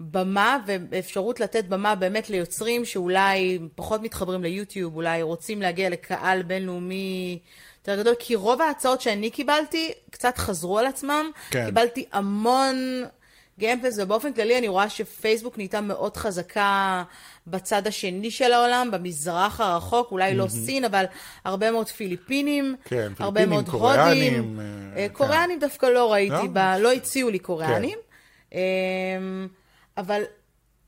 במה 0.00 0.58
ואפשרות 0.66 1.40
לתת 1.40 1.64
במה 1.64 1.94
באמת 1.94 2.30
ליוצרים 2.30 2.84
שאולי 2.84 3.58
פחות 3.74 4.02
מתחברים 4.02 4.42
ליוטיוב, 4.42 4.96
אולי 4.96 5.22
רוצים 5.22 5.62
להגיע 5.62 5.90
לקהל 5.90 6.42
בינלאומי 6.42 7.38
יותר 7.88 8.02
גדול, 8.02 8.14
כי 8.18 8.34
רוב 8.34 8.62
ההצעות 8.62 9.00
שאני 9.00 9.30
קיבלתי 9.30 9.92
קצת 10.10 10.38
חזרו 10.38 10.78
על 10.78 10.86
עצמם. 10.86 11.30
כן. 11.50 11.66
קיבלתי 11.66 12.04
המון 12.12 13.04
גיימפלס, 13.58 13.98
ובאופן 13.98 14.32
כללי 14.32 14.58
אני 14.58 14.68
רואה 14.68 14.88
שפייסבוק 14.88 15.56
נהייתה 15.56 15.80
מאוד 15.80 16.16
חזקה 16.16 17.02
בצד 17.46 17.86
השני 17.86 18.30
של 18.30 18.52
העולם, 18.52 18.88
במזרח 18.92 19.60
הרחוק, 19.60 20.12
אולי 20.12 20.32
mm-hmm. 20.32 20.34
לא 20.34 20.48
סין, 20.48 20.84
אבל 20.84 21.04
הרבה 21.44 21.70
מאוד 21.70 21.88
פיליפינים, 21.88 22.76
כן, 22.84 23.12
הרבה 23.18 23.40
פיליפינים, 23.40 23.50
מאוד 23.50 23.68
קוריאנים, 23.68 24.34
הודים. 24.34 24.60
אה, 24.96 25.06
קוריאנים 25.12 25.60
כן. 25.60 25.66
דווקא 25.66 25.86
לא 25.86 26.12
ראיתי, 26.12 26.34
לא, 26.34 26.46
ב... 26.52 26.58
לא 26.58 26.92
הציעו 26.92 27.30
לי 27.30 27.38
קוריאנים. 27.38 27.98
כן. 28.50 28.56
אמ, 28.58 29.48
אבל 29.96 30.22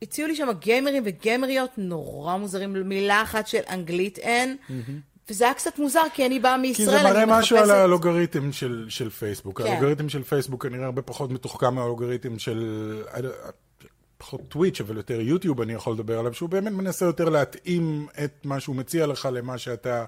הציעו 0.02 0.28
לי 0.28 0.36
שם 0.36 0.48
גיימרים 0.58 1.02
וגיימריות 1.06 1.70
נורא 1.76 2.36
מוזרים, 2.36 2.72
מילה 2.72 3.22
אחת 3.22 3.46
של 3.46 3.60
אנגלית 3.70 4.18
אין, 4.18 4.56
mm-hmm. 4.68 5.17
וזה 5.30 5.44
היה 5.44 5.54
קצת 5.54 5.78
מוזר, 5.78 6.02
כי 6.14 6.26
אני 6.26 6.38
באה 6.38 6.56
מישראל, 6.56 6.88
אני 6.88 6.96
מחפשת... 6.96 7.14
כי 7.14 7.20
זה 7.20 7.26
מראה 7.26 7.40
משהו 7.40 7.56
על 7.56 7.70
האלוגריתם 7.70 8.52
של, 8.52 8.86
של 8.88 9.10
פייסבוק. 9.10 9.62
כן. 9.62 9.68
האלוגריתם 9.68 10.08
של 10.08 10.22
פייסבוק 10.22 10.62
כנראה 10.66 10.84
הרבה 10.84 11.02
פחות 11.02 11.30
מתוחכם 11.30 11.74
מהאלוגריתם 11.74 12.38
של... 12.38 13.02
פחות 14.18 14.40
טוויץ', 14.48 14.80
אבל 14.80 14.96
יותר 14.96 15.20
יוטיוב 15.20 15.60
אני 15.60 15.72
יכול 15.72 15.92
לדבר 15.92 16.18
עליו, 16.18 16.34
שהוא 16.34 16.48
באמת 16.48 16.72
מנסה 16.72 17.04
יותר 17.04 17.28
להתאים 17.28 18.06
את 18.24 18.32
מה 18.44 18.60
שהוא 18.60 18.76
מציע 18.76 19.06
לך 19.06 19.28
למה 19.32 19.58
שאתה 19.58 20.04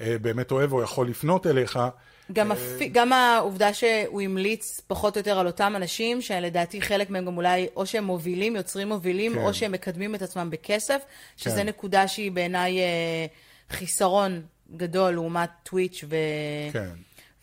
אה, 0.00 0.16
באמת 0.22 0.50
אוהב 0.50 0.72
או 0.72 0.82
יכול 0.82 1.08
לפנות 1.08 1.46
אליך. 1.46 1.78
גם, 2.32 2.52
הפ... 2.52 2.78
גם 2.92 3.12
העובדה 3.12 3.74
שהוא 3.74 4.22
המליץ 4.22 4.80
פחות 4.86 5.16
או 5.16 5.20
יותר 5.20 5.38
על 5.38 5.46
אותם 5.46 5.72
אנשים, 5.76 6.20
שלדעתי 6.20 6.82
חלק 6.82 7.10
מהם 7.10 7.24
גם 7.24 7.36
אולי, 7.36 7.66
או 7.76 7.86
שהם 7.86 8.04
מובילים, 8.04 8.56
יוצרים 8.56 8.88
מובילים, 8.88 9.34
כן. 9.34 9.38
או 9.38 9.54
שהם 9.54 9.72
מקדמים 9.72 10.14
את 10.14 10.22
עצמם 10.22 10.50
בכסף, 10.50 11.02
שזה 11.36 11.56
כן. 11.56 11.68
נקודה 11.68 12.08
שהיא 12.08 12.32
בעיניי 12.32 12.78
אה, 12.78 13.26
חיסרון 13.70 14.42
גדול 14.76 15.10
לעומת 15.10 15.50
טוויץ' 15.62 16.04
ו... 16.08 16.16
כן. 16.72 16.88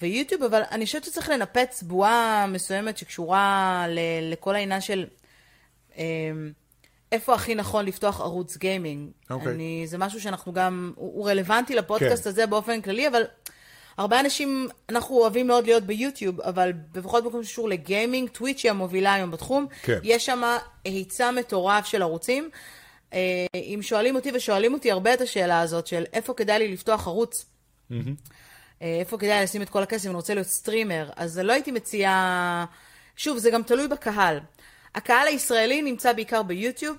ויוטיוב, 0.01 0.43
אבל 0.43 0.61
אני 0.71 0.85
חושבת 0.85 1.03
שצריך 1.03 1.29
לנפץ 1.29 1.83
בועה 1.83 2.45
מסוימת 2.47 2.97
שקשורה 2.97 3.85
ל... 3.89 3.99
לכל 4.31 4.55
העניין 4.55 4.81
של... 4.81 5.05
אה, 5.97 6.03
איפה 7.11 7.33
הכי 7.33 7.55
נכון 7.55 7.85
לפתוח 7.85 8.21
ערוץ 8.21 8.57
גיימינג. 8.57 9.09
אוקיי. 9.29 9.53
אני, 9.53 9.83
זה 9.87 9.97
משהו 9.97 10.21
שאנחנו 10.21 10.53
גם, 10.53 10.93
הוא, 10.95 11.13
הוא 11.13 11.29
רלוונטי 11.29 11.75
לפודקאסט 11.75 12.23
כן. 12.23 12.29
הזה 12.29 12.45
באופן 12.45 12.81
כללי, 12.81 13.07
אבל 13.07 13.23
הרבה 13.97 14.19
אנשים, 14.19 14.67
אנחנו 14.89 15.15
אוהבים 15.15 15.47
מאוד 15.47 15.65
להיות 15.65 15.83
ביוטיוב, 15.83 16.41
אבל 16.41 16.71
לפחות 16.95 17.23
בכל 17.23 17.43
שקשור 17.43 17.69
לגיימינג, 17.69 18.29
Twitch 18.29 18.63
היא 18.63 18.71
המובילה 18.71 19.13
היום 19.13 19.31
בתחום. 19.31 19.67
כן. 19.83 19.99
יש 20.03 20.25
שם 20.25 20.43
היצע 20.85 21.31
מטורף 21.31 21.85
של 21.85 22.01
ערוצים. 22.01 22.49
אה, 23.13 23.45
אם 23.55 23.79
שואלים 23.81 24.15
אותי, 24.15 24.31
ושואלים 24.33 24.73
אותי 24.73 24.91
הרבה 24.91 25.13
את 25.13 25.21
השאלה 25.21 25.61
הזאת, 25.61 25.87
של 25.87 26.03
איפה 26.13 26.33
כדאי 26.33 26.59
לי 26.59 26.67
לפתוח 26.67 27.07
ערוץ, 27.07 27.45
mm-hmm. 27.91 27.93
איפה 28.81 29.17
כדאי 29.17 29.43
לשים 29.43 29.61
את 29.61 29.69
כל 29.69 29.83
הכסף 29.83 30.05
אני 30.05 30.15
רוצה 30.15 30.33
להיות 30.33 30.47
streamer, 30.47 31.09
אז 31.15 31.39
לא 31.39 31.53
הייתי 31.53 31.71
מציעה... 31.71 32.65
שוב, 33.15 33.37
זה 33.37 33.51
גם 33.51 33.63
תלוי 33.63 33.87
בקהל. 33.87 34.39
הקהל 34.95 35.27
הישראלי 35.27 35.81
נמצא 35.81 36.13
בעיקר 36.13 36.43
ביוטיוב, 36.43 36.97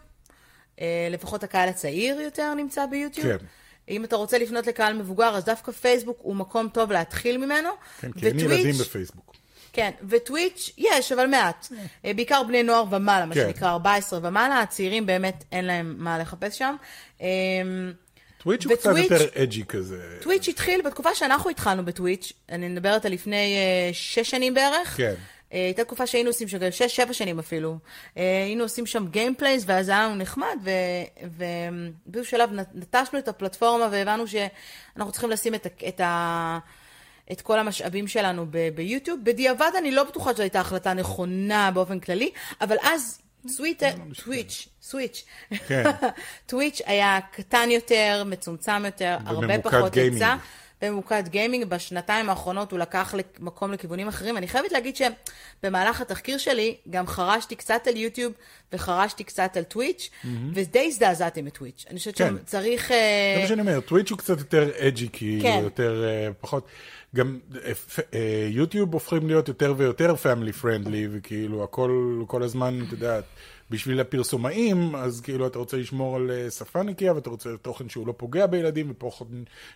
אה, 0.81 1.09
לפחות 1.11 1.45
הקהל 1.45 1.69
הצעיר 1.69 2.21
יותר 2.21 2.55
נמצא 2.55 2.87
ביוטיוב. 2.87 3.27
כן. 3.27 3.45
אם 3.89 4.05
אתה 4.05 4.17
רוצה 4.17 4.39
לפנות 4.39 4.67
לקהל 4.67 4.95
מבוגר, 4.95 5.37
אז 5.37 5.45
דווקא 5.45 5.73
פייסבוק 5.73 6.19
הוא 6.23 6.37
מקום 6.37 6.69
טוב 6.69 6.93
להתחיל 6.93 7.39
ממנו. 7.39 7.69
כן, 8.01 8.13
כי 8.13 8.27
אין 8.27 8.41
ילדים 8.41 8.75
בפייסבוק. 8.81 9.35
כן, 9.77 9.91
וטוויץ' 10.09 10.71
יש, 10.79 11.13
אבל 11.13 11.27
מעט. 11.27 11.69
אה, 12.05 12.15
בעיקר 12.15 12.43
בני 12.43 12.63
נוער 12.63 12.85
ומעלה, 12.91 13.27
מה 13.27 13.35
כן. 13.35 13.45
שנקרא 13.47 13.69
14 13.69 14.21
ומעלה, 14.23 14.61
הצעירים 14.61 15.07
באמת 15.07 15.45
אין 15.53 15.65
להם 15.65 15.95
מה 15.99 16.19
לחפש 16.19 16.59
שם. 16.59 16.77
אמ, 17.21 17.27
טוויץ' 18.39 18.65
הוא 18.67 18.77
קצת 18.77 18.91
יותר 18.97 19.43
אג'י 19.43 19.65
כזה. 19.69 20.19
טוויץ' 20.23 20.49
התחיל 20.49 20.83
בתקופה 20.83 21.15
שאנחנו 21.15 21.51
התחלנו 21.51 21.85
בטוויץ', 21.85 22.33
אני 22.49 22.69
מדברת 22.69 23.05
על 23.05 23.13
לפני 23.13 23.57
אה, 23.57 23.91
שש 23.93 24.31
שנים 24.31 24.55
בערך. 24.55 24.97
כן. 24.97 25.15
אה, 25.53 25.65
הייתה 25.65 25.85
תקופה 25.85 26.07
שהיינו 26.07 26.31
עושים 26.31 26.49
שם, 26.49 26.59
שש, 26.71 26.97
שבע 26.97 27.13
שנים 27.13 27.39
אפילו, 27.39 27.79
היינו 28.17 28.63
עושים 28.63 28.87
שם 28.87 29.07
gameplays, 29.07 29.65
ואז 29.67 29.89
היה 29.89 30.05
לנו 30.05 30.15
נחמד, 30.15 30.59
ובאיזשהו 31.23 32.31
שלב 32.31 32.51
נטשנו 32.75 33.19
את 33.19 33.29
הפלטפורמה 33.29 33.89
והבנו 33.93 34.25
שאנחנו 34.27 35.13
צריכים 35.13 35.31
לשים 35.31 35.55
את, 35.55 35.67
את, 35.89 36.01
ה, 36.01 36.59
את 37.33 37.41
כל 37.41 37.59
המשאבים 37.59 38.09
שלנו 38.09 38.47
ב, 38.51 38.69
ביוטיוב. 38.75 39.21
בדיעבד 39.23 39.71
אני 39.79 39.91
לא 39.91 40.05
בטוחה 40.05 40.33
שזו 40.33 40.43
הייתה 40.43 40.61
החלטה 40.61 40.95
נכונה 40.95 41.71
באופן 41.75 42.01
כללי, 42.01 42.31
אבל 42.61 42.77
אז 42.83 43.21
Twitch, 44.25 44.69
סוויץ', 44.83 45.25
Twitch 46.47 46.81
היה 46.87 47.19
קטן 47.33 47.71
יותר, 47.71 48.23
מצומצם 48.27 48.85
יותר, 48.85 49.17
הרבה 49.27 49.59
פחות 49.59 49.97
היצע. 49.97 50.37
בממוקד 50.83 51.29
גיימינג. 51.29 51.65
בשנתיים 51.65 52.31
האחרונות 52.31 52.73
הוא 52.73 52.79
לקח 52.79 53.15
מקום 53.39 53.73
לכיוונים 53.73 54.09
אחרים. 54.09 54.37
אני 54.37 54.49
חייבת 54.49 54.73
להגיד 54.73 54.97
שבמהלך 54.97 56.01
התחקיר 56.01 56.39
שלי 56.39 56.77
גם 56.91 57.07
חרשתי 57.07 57.57
קצת 57.57 57.87
על 57.87 57.97
יוטיוב 57.97 58.33
וחרשתי 58.73 59.25
קצת 59.25 59.57
על 59.57 59.63
Twitch, 59.63 60.11
mm-hmm. 60.11 60.27
ודי 60.55 60.85
הזדעזעתי 60.87 61.43
מ-Twitch. 61.43 61.85
אני 61.91 61.99
חושבת 61.99 62.17
כן. 62.17 62.35
שצריך... 62.43 62.93
אה, 62.93 63.33
זה 63.37 63.43
מה 63.43 63.49
שאני 63.49 63.61
אומר, 63.61 63.81
Twitch 63.81 64.11
הוא 64.11 64.19
קצת 64.19 64.39
יותר 64.39 64.71
edgy, 64.79 65.09
כאילו, 65.13 65.43
כן. 65.43 65.61
יותר 65.63 66.05
uh, 66.05 66.35
פחות... 66.41 66.67
גם 67.17 67.39
uh, 67.53 67.59
יוטיוב 68.51 68.93
הופכים 68.93 69.27
להיות 69.27 69.49
יותר 69.49 69.75
ויותר 69.77 70.17
family 70.17 70.53
friendly, 70.53 71.09
וכאילו 71.13 71.65
הכל 71.65 72.23
כל 72.27 72.43
הזמן, 72.43 72.79
אתה 72.87 72.95
יודע... 72.95 73.21
בשביל 73.71 74.01
הפרסומאים, 74.01 74.97
אז 74.97 75.21
כאילו 75.21 75.47
אתה 75.47 75.59
רוצה 75.59 75.77
לשמור 75.77 76.17
על 76.17 76.31
אה, 76.31 76.51
שפה 76.51 76.83
נקייה, 76.83 77.15
ואתה 77.15 77.31
רוצה 77.31 77.51
תוכן 77.63 77.89
שהוא 77.89 78.07
לא 78.07 78.15
פוגע 78.17 78.47
בילדים, 78.47 78.91
ותוכן 78.91 79.25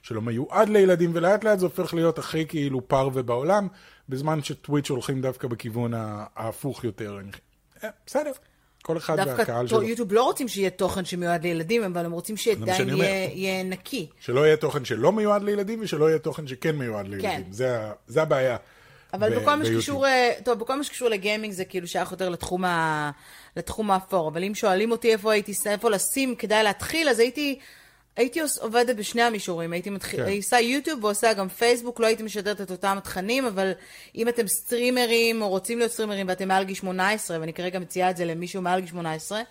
שלא 0.03 0.22
מיועד 0.22 0.68
לילדים, 0.68 1.11
ולאט 1.14 1.44
לאט 1.44 1.59
זה 1.59 1.66
הופך 1.66 1.94
להיות 1.94 2.18
הכי 2.18 2.46
כאילו 2.46 2.88
פרווה 2.88 3.22
בעולם, 3.22 3.68
בזמן 4.09 4.42
שטוויץ' 4.42 4.90
הולכים 4.90 5.20
דווקא 5.20 5.48
בכיוון 5.48 5.92
ההפוך 6.37 6.85
יותר. 6.85 7.18
אה, 7.85 7.88
בסדר. 8.07 8.33
כל 8.83 8.96
אחד 8.96 9.16
והקהל 9.18 9.66
שלו. 9.66 9.79
דווקא 9.79 9.90
יוטיוב 9.90 10.12
לא 10.12 10.24
רוצים 10.24 10.48
שיהיה 10.48 10.70
תוכן 10.70 11.05
שמיועד 11.05 11.42
לילדים, 11.42 11.83
אבל 11.83 12.05
הם 12.05 12.12
רוצים 12.12 12.37
שעדיין 12.37 12.88
יהיה, 12.88 13.29
יהיה 13.35 13.62
נקי. 13.62 14.07
שלא 14.20 14.46
יהיה 14.46 14.57
תוכן 14.57 14.85
שלא 14.85 15.12
מיועד 15.12 15.42
לילדים, 15.42 15.79
ושלא 15.83 16.09
יהיה 16.09 16.18
תוכן 16.18 16.46
שכן 16.46 16.76
מיועד 16.76 17.09
לילדים. 17.09 17.31
כן. 17.31 17.42
זה, 17.50 17.79
זה 18.07 18.22
הבעיה. 18.22 18.57
אבל 19.12 19.31
ב- 19.31 19.40
בכל 19.40 19.55
מה 19.55 19.64
שקשור, 19.64 20.07
אה, 20.07 20.33
טוב, 20.44 20.59
בכל 20.59 20.76
מה 20.76 20.85
שקשור 20.85 21.09
לגיימינג 21.09 21.52
זה 21.52 21.65
כאילו 21.65 21.87
שייך 21.87 22.12
יותר 22.12 22.29
לתחום, 22.29 22.65
ה, 22.65 23.10
לתחום 23.57 23.90
האפור. 23.90 24.29
אבל 24.29 24.44
אם 24.44 24.55
שואלים 24.55 24.90
אותי 24.90 25.13
איפה 25.13 25.33
הייתי, 25.33 25.53
איפה 25.67 25.90
לשים 25.90 26.35
כדאי 26.35 26.63
להתחיל, 26.63 27.09
אז 27.09 27.19
הייתי, 27.19 27.59
הייתי 28.17 28.40
עובדת 28.61 28.96
בשני 28.96 29.23
המישורים. 29.23 29.73
הייתי 29.73 29.90
מתחיל, 29.90 30.27
כן. 30.27 30.37
עושה 30.37 30.61
יוטיוב 30.61 31.05
ועושה 31.05 31.33
גם 31.33 31.48
פייסבוק, 31.48 32.01
לא 32.01 32.07
הייתי 32.07 32.23
משדרת 32.23 32.61
את 32.61 32.71
אותם 32.71 32.94
התכנים, 32.98 33.46
אבל 33.46 33.73
אם 34.15 34.29
אתם 34.29 34.46
streamer 34.46 35.23
ים 35.23 35.42
או 35.42 35.48
רוצים 35.48 35.79
להיות 35.79 35.92
streamer 35.92 36.21
ים 36.21 36.29
ואתם 36.29 36.48
מעל 36.48 36.65
גיל 36.65 36.75
18, 36.75 37.40
ואני 37.40 37.53
כרגע 37.53 37.79
מציעה 37.79 38.11
את 38.11 38.17
זה 38.17 38.25
למישהו 38.25 38.63
מעל 38.63 38.81
גיל 38.81 38.88
18, 38.88 39.42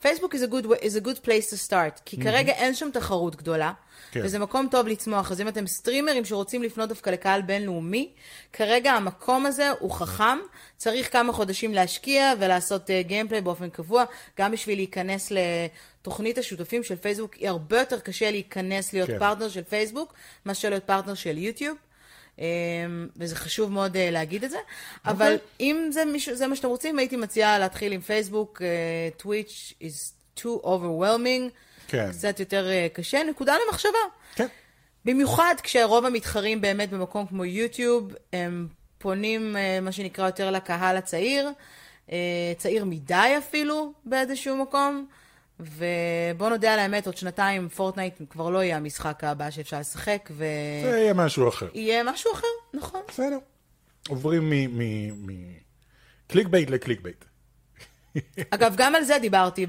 פייסבוק 0.00 0.34
is 0.34 0.38
a 0.38 0.50
good, 0.52 0.66
is 0.66 0.96
a 0.96 1.06
good 1.06 1.26
place 1.26 1.50
to 1.50 1.68
start, 1.68 2.00
כי 2.04 2.16
mm-hmm. 2.16 2.22
כרגע 2.22 2.52
אין 2.52 2.74
שם 2.74 2.88
תחרות 2.92 3.36
גדולה, 3.36 3.72
כן. 4.10 4.20
וזה 4.24 4.38
מקום 4.38 4.68
טוב 4.70 4.88
לצמוח. 4.88 5.32
אז 5.32 5.40
אם 5.40 5.48
אתם 5.48 5.66
streamer 5.66 6.12
ים 6.12 6.24
שרוצים 6.24 6.62
לפנות 6.62 6.88
דווקא 6.88 7.10
לקהל 7.10 7.42
בינלאומי, 7.42 8.10
כרגע 8.52 8.92
המקום 8.92 9.46
הזה 9.46 9.70
הוא 9.78 9.90
חכם, 9.90 10.38
צריך 10.76 11.12
כמה 11.12 11.32
חודשים 11.32 11.74
להשקיע 11.74 12.32
ולעשות 12.38 12.90
gameplay 13.00 13.40
uh, 13.40 13.44
באופן 13.44 13.70
קבוע, 13.70 14.04
גם 14.38 14.52
בשביל 14.52 14.78
להיכנס 14.78 15.32
לתוכנית 15.32 16.38
השותפים 16.38 16.82
של 16.82 16.96
פייסבוק, 16.96 17.34
היא 17.34 17.48
הרבה 17.48 17.78
יותר 17.78 18.00
קשה 18.00 18.30
להיכנס 18.30 18.92
להיות 18.92 19.10
כן. 19.10 19.18
פרטנר 19.18 19.48
של 19.48 19.62
פייסבוק, 19.62 20.14
מאשר 20.46 20.70
להיות 20.70 20.84
פרטנר 20.84 21.14
של 21.14 21.38
יוטיוב. 21.38 21.76
אמ, 22.40 23.08
וזה 23.16 23.36
חשוב 23.36 23.72
מאוד 23.72 23.96
uh, 23.96 23.98
להגיד 23.98 24.44
את 24.44 24.50
זה. 24.50 24.56
Okay. 24.56 25.10
אבל 25.10 25.32
אוקיי. 25.32 25.46
אם 25.60 25.88
זה, 25.92 26.04
מישהו, 26.04 26.36
זה 26.36 26.46
מה 26.46 26.56
שאתם 26.56 26.68
רוצים, 26.68 26.98
הייתי 26.98 27.16
מציעה 27.16 27.58
להתחיל 27.58 27.92
עם 27.92 28.00
פייסבוק, 28.00 28.62
Twitch 29.16 29.72
uh, 29.78 29.84
is 29.84 30.40
too 30.40 30.64
overwhelming, 30.64 31.50
כן. 31.88 32.10
קצת 32.10 32.40
יותר 32.40 32.66
uh, 32.68 32.94
קשה, 32.96 33.22
נקודה 33.30 33.56
למחשבה. 33.66 33.98
כן. 34.34 34.46
במיוחד 35.04 35.54
כשרוב 35.62 36.04
המתחרים 36.04 36.60
באמת 36.60 36.90
במקום 36.90 37.26
כמו 37.26 37.44
יוטיוב, 37.44 38.12
הם 38.32 38.68
פונים, 38.98 39.56
מה 39.82 39.92
שנקרא, 39.92 40.26
יותר 40.26 40.50
לקהל 40.50 40.96
הצעיר, 40.96 41.50
צעיר 42.58 42.84
מדי 42.84 43.34
אפילו 43.38 43.92
באיזשהו 44.04 44.56
מקום. 44.56 45.06
ובוא 45.60 46.48
נודה 46.48 46.72
על 46.74 46.78
האמת, 46.78 47.06
עוד 47.06 47.16
שנתיים 47.16 47.68
Fortnite 47.68 48.14
כבר 48.30 48.50
לא 48.50 48.62
יהיה 48.62 48.76
המשחק 48.76 49.24
הבא 49.24 49.50
שאפשר 49.50 49.80
לשחק, 49.80 50.30
ו... 50.30 50.44
זה 50.82 50.98
יהיה 50.98 51.14
משהו 51.14 51.48
אחר. 51.48 51.68
יהיה 51.74 52.04
משהו 52.04 52.32
אחר, 52.34 52.46
נכון. 52.74 53.00
בסדר. 53.08 53.38
עוברים 54.08 54.52
מ 56.26 56.46
clickbait 56.46 56.70
ל 56.70 57.00
clickbait. 57.00 57.24
אגב, 58.50 58.74
גם 58.76 58.94
על 58.94 59.04
זה 59.04 59.18
דיברתי 59.20 59.66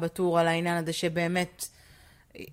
בטור, 0.00 0.38
על 0.38 0.48
העניין 0.48 0.76
הזה 0.76 0.92
שבאמת 0.92 1.66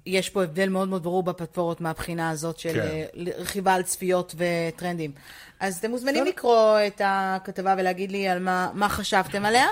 יש 0.06 0.30
פה 0.30 0.44
הבדל 0.44 0.70
מאוד 0.70 0.88
מאוד 0.88 1.04
ברור 1.04 1.24
בפלטפורמות 1.24 1.82
מהבחינה 1.82 2.30
הזאת 2.30 2.60
של 2.60 2.74
כן. 2.74 3.06
רכיבה 3.38 3.74
על 3.74 3.84
צפיות 3.84 4.36
וטרנדים. 4.38 5.12
אז 5.60 5.78
אתם 5.78 5.92
מוזמנים 5.92 6.26
לקרוא 6.26 6.78
את 6.88 7.02
הכתבה 7.06 7.76
ולהגיד 7.78 8.12
לי 8.12 8.28
על 8.28 8.40
מה, 8.40 8.72
מה 8.74 8.90
חשבתם 8.90 9.46
עליה. 9.46 9.68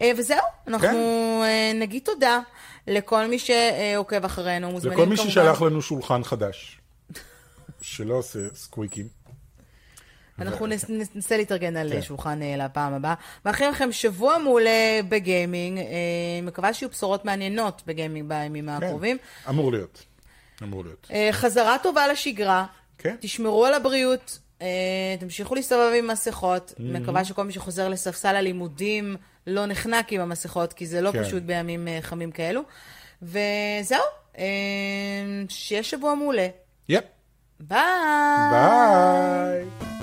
אה, 0.00 0.10
וזהו, 0.18 0.38
אנחנו 0.66 0.88
כן. 0.88 0.94
אה, 1.44 1.72
נגיד 1.74 2.02
תודה 2.04 2.40
לכל 2.86 3.26
מי 3.26 3.38
שעוקב 3.38 4.24
אחרינו. 4.24 4.78
לכל 4.84 5.06
מי 5.06 5.16
ששלח 5.16 5.62
לנו 5.62 5.82
שולחן 5.82 6.24
חדש, 6.24 6.80
שלא 7.82 8.14
עושה 8.14 8.38
סקוויקים. 8.54 9.23
אנחנו 10.38 10.66
ננסה 11.14 11.36
להתארגן 11.36 11.76
על 11.76 11.92
כן. 11.92 12.02
שולחן 12.02 12.42
אה, 12.42 12.56
לפעם 12.56 12.94
הבאה. 12.94 13.14
מאחלים 13.46 13.70
לכם 13.70 13.92
שבוע 13.92 14.38
מעולה 14.38 15.00
בגיימינג. 15.08 15.80
מקווה 16.42 16.72
שיהיו 16.72 16.90
בשורות 16.90 17.24
מעניינות 17.24 17.82
בגיימינג 17.86 18.28
בימים 18.28 18.64
כן. 18.66 18.86
הקרובים. 18.86 19.16
אמור 19.48 19.72
להיות. 19.72 20.04
אמור 20.62 20.84
להיות. 20.84 21.10
חזרה 21.32 21.76
טובה 21.82 22.08
לשגרה. 22.08 22.66
כן. 22.98 23.16
תשמרו 23.20 23.64
על 23.64 23.74
הבריאות. 23.74 24.38
תמשיכו 25.20 25.54
להסתובב 25.54 25.92
עם 25.98 26.06
מסכות. 26.06 26.70
Mm-hmm. 26.76 26.82
מקווה 26.82 27.24
שכל 27.24 27.44
מי 27.44 27.52
שחוזר 27.52 27.88
לספסל 27.88 28.36
הלימודים... 28.36 29.16
לא 29.46 29.66
נחנק 29.66 30.12
עם 30.12 30.20
המסכות, 30.20 30.72
כי 30.72 30.86
זה 30.86 31.00
לא. 31.00 31.12
פשוט 31.22 31.42
בימים 31.42 31.88
אה, 31.88 31.98
חמים 32.02 32.30
כאלו. 32.30 32.60
וזהו, 33.22 34.02
אה, 34.38 34.44
שיהיה 35.48 35.82
שבוע 35.82 36.14
מעולה. 36.14 36.48
יפ. 36.88 37.04
ביי. 37.60 37.78
ביי. 38.50 39.93